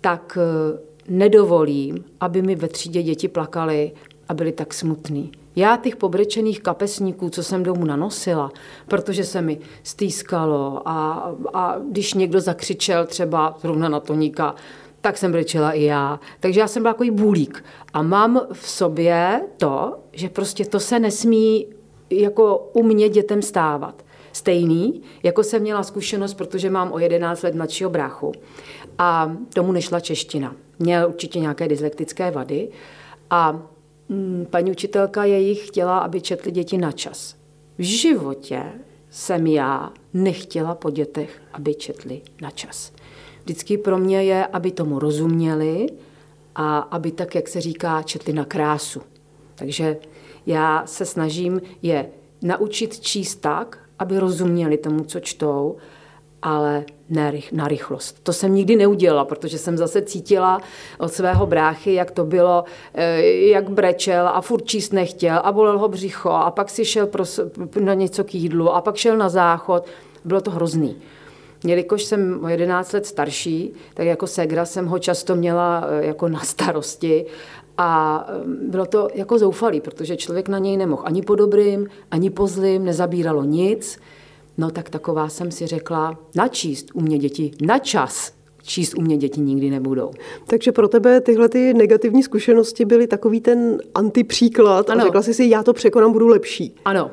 tak 0.02 0.38
eh, 0.42 0.80
nedovolím, 1.08 2.06
aby 2.20 2.42
mi 2.42 2.56
ve 2.56 2.68
třídě 2.68 3.04
děti 3.04 3.28
plakaly 3.28 3.92
a 4.30 4.34
byli 4.34 4.52
tak 4.52 4.74
smutný. 4.74 5.32
Já 5.56 5.78
těch 5.78 5.96
pobrečených 5.96 6.62
kapesníků, 6.62 7.30
co 7.30 7.44
jsem 7.44 7.64
domů 7.64 7.86
nanosila, 7.86 8.52
protože 8.88 9.24
se 9.24 9.42
mi 9.42 9.60
stýskalo 9.84 10.82
a, 10.86 11.32
a 11.54 11.80
když 11.92 12.14
někdo 12.14 12.42
zakřičel 12.42 13.06
třeba 13.06 13.58
zrovna 13.62 13.90
na 13.90 14.00
Toníka, 14.00 14.56
tak 15.02 15.18
jsem 15.18 15.32
brečela 15.32 15.72
i 15.72 15.84
já. 15.84 16.20
Takže 16.40 16.60
já 16.60 16.68
jsem 16.68 16.84
byla 16.84 16.94
takový 16.94 17.12
bůlík. 17.12 17.64
A 17.94 18.02
mám 18.02 18.42
v 18.54 18.70
sobě 18.70 19.42
to, 19.58 20.00
že 20.12 20.30
prostě 20.30 20.66
to 20.66 20.80
se 20.80 21.00
nesmí 21.00 21.68
jako 22.10 22.70
u 22.74 22.84
mě 22.84 23.10
dětem 23.10 23.42
stávat. 23.42 24.05
Stejný, 24.36 25.02
jako 25.24 25.44
jsem 25.44 25.62
měla 25.62 25.84
zkušenost, 25.84 26.34
protože 26.34 26.70
mám 26.70 26.92
o 26.92 27.00
11 27.00 27.42
let 27.42 27.56
mladšího 27.56 27.90
bráchu 27.90 28.32
a 28.98 29.36
tomu 29.54 29.72
nešla 29.72 30.00
čeština. 30.00 30.56
Měl 30.80 31.08
určitě 31.08 31.40
nějaké 31.40 31.68
dyslektické 31.68 32.32
vady 32.32 32.70
a 33.30 33.62
mm, 34.10 34.48
paní 34.50 34.72
učitelka 34.72 35.26
jejich 35.26 35.68
chtěla, 35.68 36.00
aby 36.00 36.22
četli 36.22 36.52
děti 36.52 36.78
na 36.78 36.92
čas. 36.92 37.36
V 37.78 37.82
životě 37.82 38.64
jsem 39.10 39.48
já 39.48 39.94
nechtěla 40.14 40.76
po 40.76 40.90
dětech, 40.90 41.42
aby 41.54 41.76
četli 41.76 42.22
na 42.42 42.52
čas. 42.52 42.92
Vždycky 43.44 43.78
pro 43.78 43.98
mě 43.98 44.24
je, 44.24 44.46
aby 44.46 44.72
tomu 44.72 45.00
rozuměli 45.00 45.88
a 46.56 46.78
aby 46.78 47.12
tak, 47.12 47.36
jak 47.36 47.48
se 47.48 47.62
říká, 47.62 48.02
četli 48.02 48.34
na 48.34 48.46
krásu. 48.46 49.02
Takže 49.56 49.98
já 50.46 50.86
se 50.86 51.06
snažím 51.06 51.62
je 51.82 52.10
naučit 52.42 53.00
číst 53.00 53.36
tak, 53.36 53.85
aby 54.00 54.20
rozuměli 54.20 54.78
tomu, 54.78 55.04
co 55.04 55.20
čtou, 55.20 55.76
ale 56.42 56.86
ne 57.10 57.34
na 57.52 57.68
rychlost. 57.68 58.24
To 58.24 58.34
jsem 58.34 58.56
nikdy 58.56 58.76
neudělala, 58.76 59.26
protože 59.26 59.58
jsem 59.58 59.78
zase 59.78 60.02
cítila 60.02 60.62
od 61.00 61.14
svého 61.14 61.46
bráchy, 61.46 61.94
jak 61.94 62.12
to 62.12 62.26
bylo, 62.26 62.64
eh, 62.94 63.22
jak 63.26 63.70
brečel 63.70 64.28
a 64.28 64.42
furt 64.42 64.66
číst 64.66 64.94
nechtěl 64.94 65.42
a 65.44 65.52
bolel 65.52 65.80
ho 65.80 65.88
břicho 65.88 66.30
a 66.30 66.52
pak 66.52 66.70
si 66.70 66.86
šel 66.86 67.10
na 67.80 67.94
něco 67.94 68.24
k 68.24 68.36
jídlu 68.36 68.70
a 68.70 68.82
pak 68.82 68.96
šel 68.96 69.18
na 69.18 69.30
záchod. 69.30 69.86
Bylo 70.26 70.42
to 70.42 70.52
hrozný. 70.52 70.96
Jelikož 71.66 72.04
jsem 72.04 72.40
o 72.44 72.48
11 72.48 72.94
let 72.94 73.06
starší, 73.06 73.74
tak 73.94 74.06
jako 74.06 74.28
segra 74.28 74.66
jsem 74.66 74.86
ho 74.86 75.00
často 75.00 75.36
měla 75.36 75.88
eh, 75.88 76.06
jako 76.06 76.28
na 76.28 76.40
starosti 76.40 77.26
a 77.78 78.28
bylo 78.62 78.86
to 78.86 79.08
jako 79.14 79.40
zoufalý, 79.40 79.82
protože 79.82 80.18
člověk 80.18 80.50
na 80.50 80.60
něj 80.60 80.78
nemohl 80.78 81.02
ani 81.06 81.22
po 81.22 81.36
dobrým, 81.36 81.88
ani 82.12 82.30
po 82.30 82.48
zlým, 82.48 82.86
nezabíralo 82.86 83.44
nic. 83.44 84.00
No 84.58 84.72
tak 84.72 84.90
taková 84.90 85.30
jsem 85.30 85.52
si 85.52 85.68
řekla, 85.68 86.18
načíst 86.36 86.88
u 86.94 87.02
mě 87.02 87.18
děti 87.18 87.52
na 87.62 87.80
čas, 87.80 88.34
číst 88.64 88.98
u 88.98 89.02
mě 89.02 89.18
děti 89.18 89.42
nikdy 89.42 89.70
nebudou. 89.70 90.12
Takže 90.48 90.72
pro 90.72 90.88
tebe 90.88 91.22
tyhle 91.22 91.50
ty 91.50 91.74
negativní 91.74 92.24
zkušenosti 92.24 92.86
byly 92.86 93.08
takový 93.08 93.42
ten 93.42 93.78
antipříklad 93.96 94.90
ano. 94.90 95.02
a 95.02 95.04
řekla 95.04 95.22
jsi 95.22 95.34
si, 95.34 95.50
já 95.50 95.64
to 95.64 95.74
překonám, 95.74 96.14
budu 96.14 96.28
lepší. 96.28 96.76
Ano, 96.86 97.12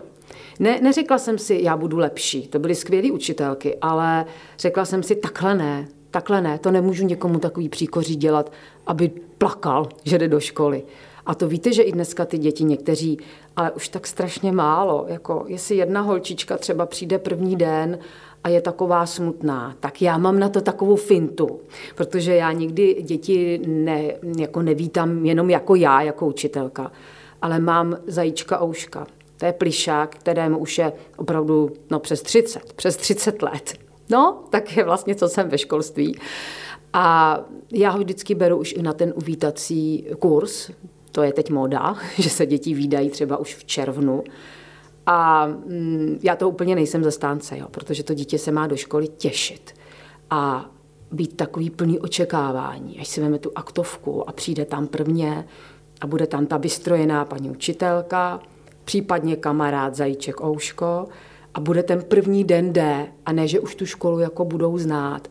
ne, 0.61 0.81
neřekla 0.83 1.19
jsem 1.19 1.39
si, 1.39 1.59
já 1.63 1.77
budu 1.77 1.99
lepší, 1.99 2.49
to 2.49 2.59
byly 2.59 2.75
skvělé 2.75 3.13
učitelky, 3.13 3.77
ale 3.81 4.27
řekla 4.59 4.85
jsem 4.85 5.03
si, 5.03 5.17
takhle 5.17 5.55
ne, 5.55 5.89
takhle 6.13 6.41
ne, 6.41 6.59
to 6.59 6.71
nemůžu 6.71 7.07
někomu 7.07 7.39
takový 7.39 7.69
příkoří 7.69 8.17
dělat, 8.17 8.53
aby 8.87 9.11
plakal, 9.39 9.89
že 10.05 10.19
jde 10.19 10.29
do 10.29 10.41
školy. 10.41 10.83
A 11.27 11.35
to 11.35 11.49
víte, 11.49 11.73
že 11.73 11.83
i 11.83 11.93
dneska 11.93 12.25
ty 12.25 12.39
děti 12.39 12.65
někteří, 12.65 13.19
ale 13.57 13.71
už 13.71 13.89
tak 13.89 14.07
strašně 14.07 14.53
málo, 14.53 15.05
jako 15.09 15.45
jestli 15.49 15.77
jedna 15.77 16.01
holčička 16.01 16.57
třeba 16.57 16.87
přijde 16.87 17.19
první 17.19 17.57
den 17.57 17.99
a 18.45 18.49
je 18.49 18.61
taková 18.61 19.07
smutná, 19.07 19.77
tak 19.81 20.03
já 20.03 20.19
mám 20.19 20.39
na 20.39 20.49
to 20.49 20.61
takovou 20.61 20.97
fintu, 20.97 21.61
protože 21.95 22.35
já 22.35 22.53
nikdy 22.53 23.03
děti 23.03 23.61
ne, 23.67 24.13
jako 24.39 24.63
nevítám 24.63 25.25
jenom 25.25 25.51
jako 25.51 25.75
já, 25.75 26.03
jako 26.03 26.27
učitelka, 26.27 26.93
ale 27.43 27.61
mám 27.61 27.97
zajíčka 28.07 28.63
Ouška. 28.63 29.07
To 29.37 29.47
je 29.47 29.53
plišák, 29.53 30.15
kterému 30.15 30.59
už 30.59 30.79
je 30.79 30.93
opravdu 31.17 31.71
no, 31.91 32.01
přes 32.01 32.23
30, 32.23 32.73
přes 32.73 32.97
30 32.97 33.43
let. 33.43 33.75
No, 34.11 34.45
tak 34.51 34.77
je 34.77 34.85
vlastně, 34.85 35.15
co 35.15 35.29
jsem 35.29 35.49
ve 35.49 35.59
školství. 35.59 36.19
A 36.93 37.39
já 37.73 37.91
ho 37.91 37.99
vždycky 37.99 38.35
beru 38.35 38.57
už 38.57 38.73
i 38.73 38.83
na 38.83 38.93
ten 38.93 39.13
uvítací 39.17 40.07
kurz. 40.19 40.71
To 41.13 41.23
je 41.23 41.33
teď 41.33 41.51
moda, 41.51 41.97
že 42.19 42.31
se 42.31 42.47
děti 42.47 42.75
výdají 42.75 43.11
třeba 43.11 43.37
už 43.37 43.55
v 43.55 43.65
červnu. 43.65 44.25
A 45.07 45.47
mm, 45.47 46.19
já 46.23 46.37
to 46.37 46.49
úplně 46.49 46.75
nejsem 46.75 47.05
zastánce, 47.05 47.59
jo, 47.59 47.67
protože 47.71 48.03
to 48.03 48.15
dítě 48.15 48.39
se 48.39 48.53
má 48.53 48.67
do 48.67 48.77
školy 48.77 49.09
těšit. 49.09 49.75
A 50.31 50.71
být 51.13 51.37
takový 51.37 51.71
plný 51.71 51.99
očekávání, 51.99 53.01
až 53.01 53.09
si 53.09 53.21
veme 53.21 53.39
tu 53.39 53.53
aktovku 53.55 54.29
a 54.29 54.33
přijde 54.33 54.65
tam 54.65 54.87
prvně 54.87 55.45
a 56.01 56.07
bude 56.07 56.27
tam 56.27 56.47
ta 56.47 56.57
vystrojená 56.57 57.25
paní 57.25 57.51
učitelka, 57.51 58.41
případně 58.85 59.37
kamarád 59.37 59.95
Zajíček 59.95 60.45
Ouško 60.45 61.09
a 61.55 61.61
bude 61.61 61.83
ten 61.83 62.03
první 62.03 62.45
den 62.45 62.73
D 62.73 63.07
a 63.27 63.33
ne, 63.33 63.49
že 63.49 63.61
už 63.61 63.75
tu 63.75 63.87
školu 63.87 64.19
jako 64.19 64.45
budou 64.45 64.79
znát. 64.79 65.29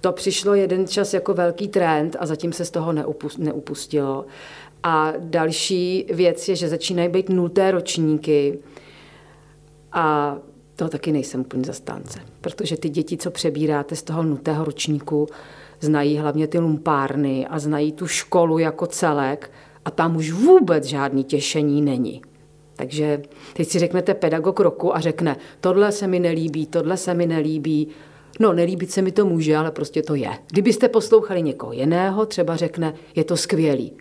To 0.00 0.12
přišlo 0.12 0.54
jeden 0.54 0.86
čas 0.86 1.14
jako 1.14 1.34
velký 1.34 1.68
trend 1.68 2.16
a 2.20 2.26
zatím 2.26 2.52
se 2.52 2.64
z 2.64 2.70
toho 2.70 2.92
neupustilo. 3.38 4.26
A 4.82 5.12
další 5.18 6.06
věc 6.12 6.48
je, 6.48 6.56
že 6.56 6.68
začínají 6.68 7.08
být 7.08 7.28
nulté 7.28 7.70
ročníky 7.70 8.58
a 9.92 10.36
to 10.76 10.88
taky 10.88 11.12
nejsem 11.12 11.40
úplně 11.40 11.64
zastánce, 11.64 12.20
protože 12.40 12.76
ty 12.76 12.88
děti, 12.88 13.16
co 13.16 13.30
přebíráte 13.30 13.96
z 13.96 14.02
toho 14.02 14.22
nutého 14.22 14.64
ročníku, 14.64 15.26
znají 15.80 16.16
hlavně 16.16 16.46
ty 16.46 16.58
lumpárny 16.58 17.46
a 17.46 17.58
znají 17.58 17.92
tu 17.92 18.06
školu 18.06 18.58
jako 18.58 18.86
celek 18.86 19.50
a 19.84 19.90
tam 19.90 20.16
už 20.16 20.32
vůbec 20.32 20.84
žádný 20.84 21.24
těšení 21.24 21.82
není. 21.82 22.22
Takže 22.80 23.22
teď 23.52 23.68
si 23.68 23.78
řeknete 23.78 24.14
pedagog 24.14 24.60
roku 24.60 24.96
a 24.96 25.00
řekne, 25.00 25.36
tohle 25.60 25.92
se 25.92 26.06
mi 26.06 26.20
nelíbí, 26.20 26.66
tohle 26.66 26.96
se 26.96 27.14
mi 27.14 27.26
nelíbí. 27.26 27.88
No, 28.40 28.52
nelíbit 28.52 28.90
se 28.90 29.02
mi 29.02 29.12
to 29.12 29.26
může, 29.26 29.56
ale 29.56 29.70
prostě 29.70 30.02
to 30.02 30.14
je. 30.14 30.30
Kdybyste 30.50 30.88
poslouchali 30.88 31.42
někoho 31.42 31.72
jiného, 31.72 32.26
třeba 32.26 32.56
řekne, 32.56 32.94
je 33.16 33.24
to 33.24 33.36
skvělý. 33.36 33.92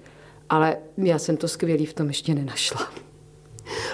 Ale 0.49 0.77
já 0.97 1.19
jsem 1.19 1.37
to 1.37 1.47
skvělý 1.47 1.85
v 1.85 1.93
tom 1.93 2.07
ještě 2.07 2.35
nenašla. 2.35 2.81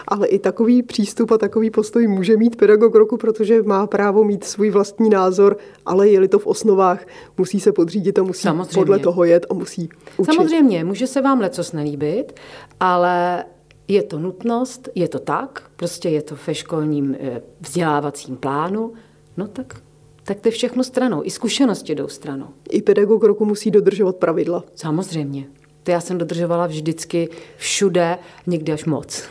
Ale 0.07 0.27
i 0.27 0.39
takový 0.39 0.83
přístup 0.83 1.31
a 1.31 1.37
takový 1.37 1.69
postoj 1.69 2.07
může 2.07 2.37
mít 2.37 2.55
pedagog 2.55 2.95
roku, 2.95 3.17
protože 3.17 3.63
má 3.63 3.87
právo 3.87 4.23
mít 4.23 4.43
svůj 4.43 4.69
vlastní 4.69 5.09
názor, 5.09 5.57
ale 5.85 6.09
je-li 6.09 6.27
to 6.27 6.39
v 6.39 6.47
osnovách, 6.47 7.05
musí 7.37 7.59
se 7.59 7.71
podřídit 7.71 8.19
a 8.19 8.23
musí 8.23 8.41
Samozřejmě. 8.41 8.73
podle 8.73 8.99
toho 8.99 9.23
jet 9.23 9.45
a 9.49 9.53
musí 9.53 9.89
učit. 10.17 10.35
Samozřejmě, 10.35 10.83
může 10.83 11.07
se 11.07 11.21
vám 11.21 11.39
lecos 11.39 11.71
nelíbit, 11.71 12.39
ale 12.79 13.43
je 13.87 14.03
to 14.03 14.19
nutnost, 14.19 14.89
je 14.95 15.07
to 15.07 15.19
tak, 15.19 15.71
prostě 15.75 16.09
je 16.09 16.21
to 16.21 16.35
ve 16.47 16.55
školním 16.55 17.15
eh, 17.19 17.41
vzdělávacím 17.61 18.37
plánu, 18.37 18.93
no 19.37 19.47
tak, 19.47 19.81
tak 20.23 20.39
to 20.39 20.47
je 20.47 20.51
všechno 20.51 20.83
stranou. 20.83 21.21
I 21.23 21.29
zkušenosti 21.29 21.95
jdou 21.95 22.07
stranou. 22.07 22.47
I 22.69 22.81
pedagog 22.81 23.23
roku 23.23 23.45
musí 23.45 23.71
dodržovat 23.71 24.15
pravidla. 24.15 24.63
Samozřejmě. 24.75 25.47
To 25.83 25.91
já 25.91 26.01
jsem 26.01 26.17
dodržovala 26.17 26.67
vždycky 26.67 27.29
všude, 27.57 28.17
někdy 28.47 28.71
až 28.71 28.85
moc. 28.85 29.23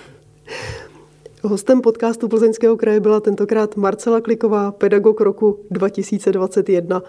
Hostem 1.46 1.80
podcastu 1.80 2.28
Plzeňského 2.28 2.76
kraje 2.76 3.00
byla 3.00 3.20
tentokrát 3.20 3.76
Marcela 3.76 4.20
Kliková, 4.20 4.72
pedagog 4.72 5.20
roku 5.20 5.58
2021 5.70 7.02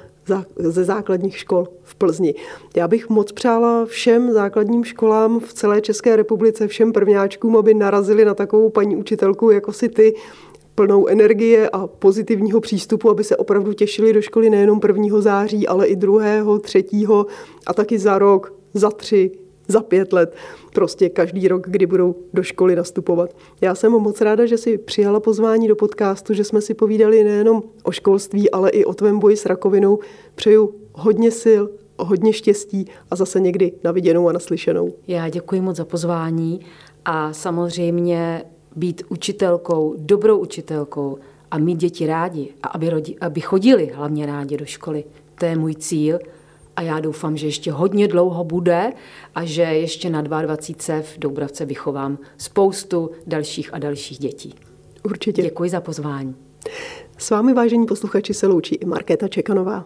ze 0.58 0.84
základních 0.84 1.38
škol 1.38 1.68
v 1.84 1.96
Plzni. 1.96 2.36
Já 2.76 2.88
bych 2.88 3.10
moc 3.10 3.32
přála 3.32 3.86
všem 3.86 4.34
základním 4.34 4.84
školám 4.84 5.40
v 5.40 5.54
celé 5.54 5.82
České 5.82 6.16
republice, 6.16 6.68
všem 6.68 6.92
prvňáčkům, 6.92 7.58
aby 7.58 7.74
narazili 7.74 8.26
na 8.26 8.34
takovou 8.34 8.70
paní 8.70 8.96
učitelku 8.96 9.52
jako 9.52 9.74
si 9.74 9.90
ty, 9.90 10.14
plnou 10.76 11.08
energie 11.08 11.70
a 11.70 11.88
pozitivního 11.88 12.62
přístupu, 12.62 13.10
aby 13.10 13.24
se 13.24 13.38
opravdu 13.38 13.74
těšili 13.74 14.14
do 14.14 14.22
školy 14.22 14.50
nejenom 14.50 14.80
1. 14.88 15.22
září, 15.22 15.68
ale 15.68 15.88
i 15.88 15.96
2., 15.96 16.60
3. 16.62 16.86
a 17.68 17.74
taky 17.74 18.00
za 18.00 18.20
rok, 18.20 18.54
za 18.74 18.90
tři, 18.90 19.32
za 19.68 19.82
pět 19.82 20.14
let, 20.14 20.36
prostě 20.74 21.10
každý 21.10 21.48
rok, 21.48 21.68
kdy 21.68 21.86
budou 21.86 22.16
do 22.34 22.44
školy 22.44 22.76
nastupovat. 22.76 23.36
Já 23.62 23.76
jsem 23.76 23.92
moc 23.92 24.22
ráda, 24.22 24.46
že 24.46 24.58
si 24.58 24.78
přijala 24.78 25.20
pozvání 25.20 25.68
do 25.68 25.76
podcastu, 25.76 26.34
že 26.34 26.44
jsme 26.44 26.62
si 26.62 26.74
povídali 26.74 27.24
nejenom 27.24 27.64
o 27.84 27.92
školství, 27.92 28.52
ale 28.52 28.70
i 28.70 28.86
o 28.86 28.94
tvém 28.94 29.20
boji 29.20 29.38
s 29.38 29.46
rakovinou. 29.46 30.00
Přeju 30.36 30.76
hodně 30.94 31.32
sil, 31.44 31.64
hodně 32.00 32.34
štěstí 32.34 32.86
a 33.12 33.16
zase 33.16 33.40
někdy 33.40 33.72
na 33.84 33.92
viděnou 33.92 34.30
a 34.30 34.32
naslyšenou. 34.32 34.94
Já 35.08 35.30
děkuji 35.30 35.62
moc 35.62 35.78
za 35.78 35.86
pozvání 35.86 36.60
a 37.06 37.34
samozřejmě 37.34 38.44
být 38.76 39.04
učitelkou, 39.10 39.96
dobrou 39.98 40.38
učitelkou 40.38 41.18
a 41.52 41.58
mít 41.58 41.78
děti 41.78 42.08
rádi 42.08 42.54
a 42.64 42.68
aby, 42.68 42.90
rodi, 42.90 43.16
aby 43.22 43.42
chodili 43.42 43.92
hlavně 43.96 44.26
rádi 44.26 44.58
do 44.58 44.66
školy. 44.66 45.04
To 45.40 45.46
je 45.46 45.56
můj 45.56 45.76
cíl 45.76 46.20
a 46.76 46.82
já 46.82 47.00
doufám, 47.00 47.38
že 47.38 47.48
ještě 47.48 47.72
hodně 47.72 48.08
dlouho 48.08 48.44
bude 48.44 48.94
a 49.36 49.46
že 49.46 49.62
ještě 49.62 50.10
na 50.10 50.22
22. 50.22 51.02
v 51.02 51.18
Doubravce 51.20 51.66
vychovám 51.66 52.18
spoustu 52.38 53.12
dalších 53.28 53.74
a 53.74 53.80
dalších 53.80 54.20
dětí. 54.20 54.56
Určitě. 55.04 55.42
Děkuji 55.42 55.70
za 55.70 55.82
pozvání. 55.82 56.36
S 57.18 57.30
vámi, 57.30 57.54
vážení 57.54 57.86
posluchači, 57.86 58.34
se 58.34 58.48
loučí 58.48 58.76
i 58.76 58.86
Markéta 58.86 59.28
Čekanová. 59.28 59.86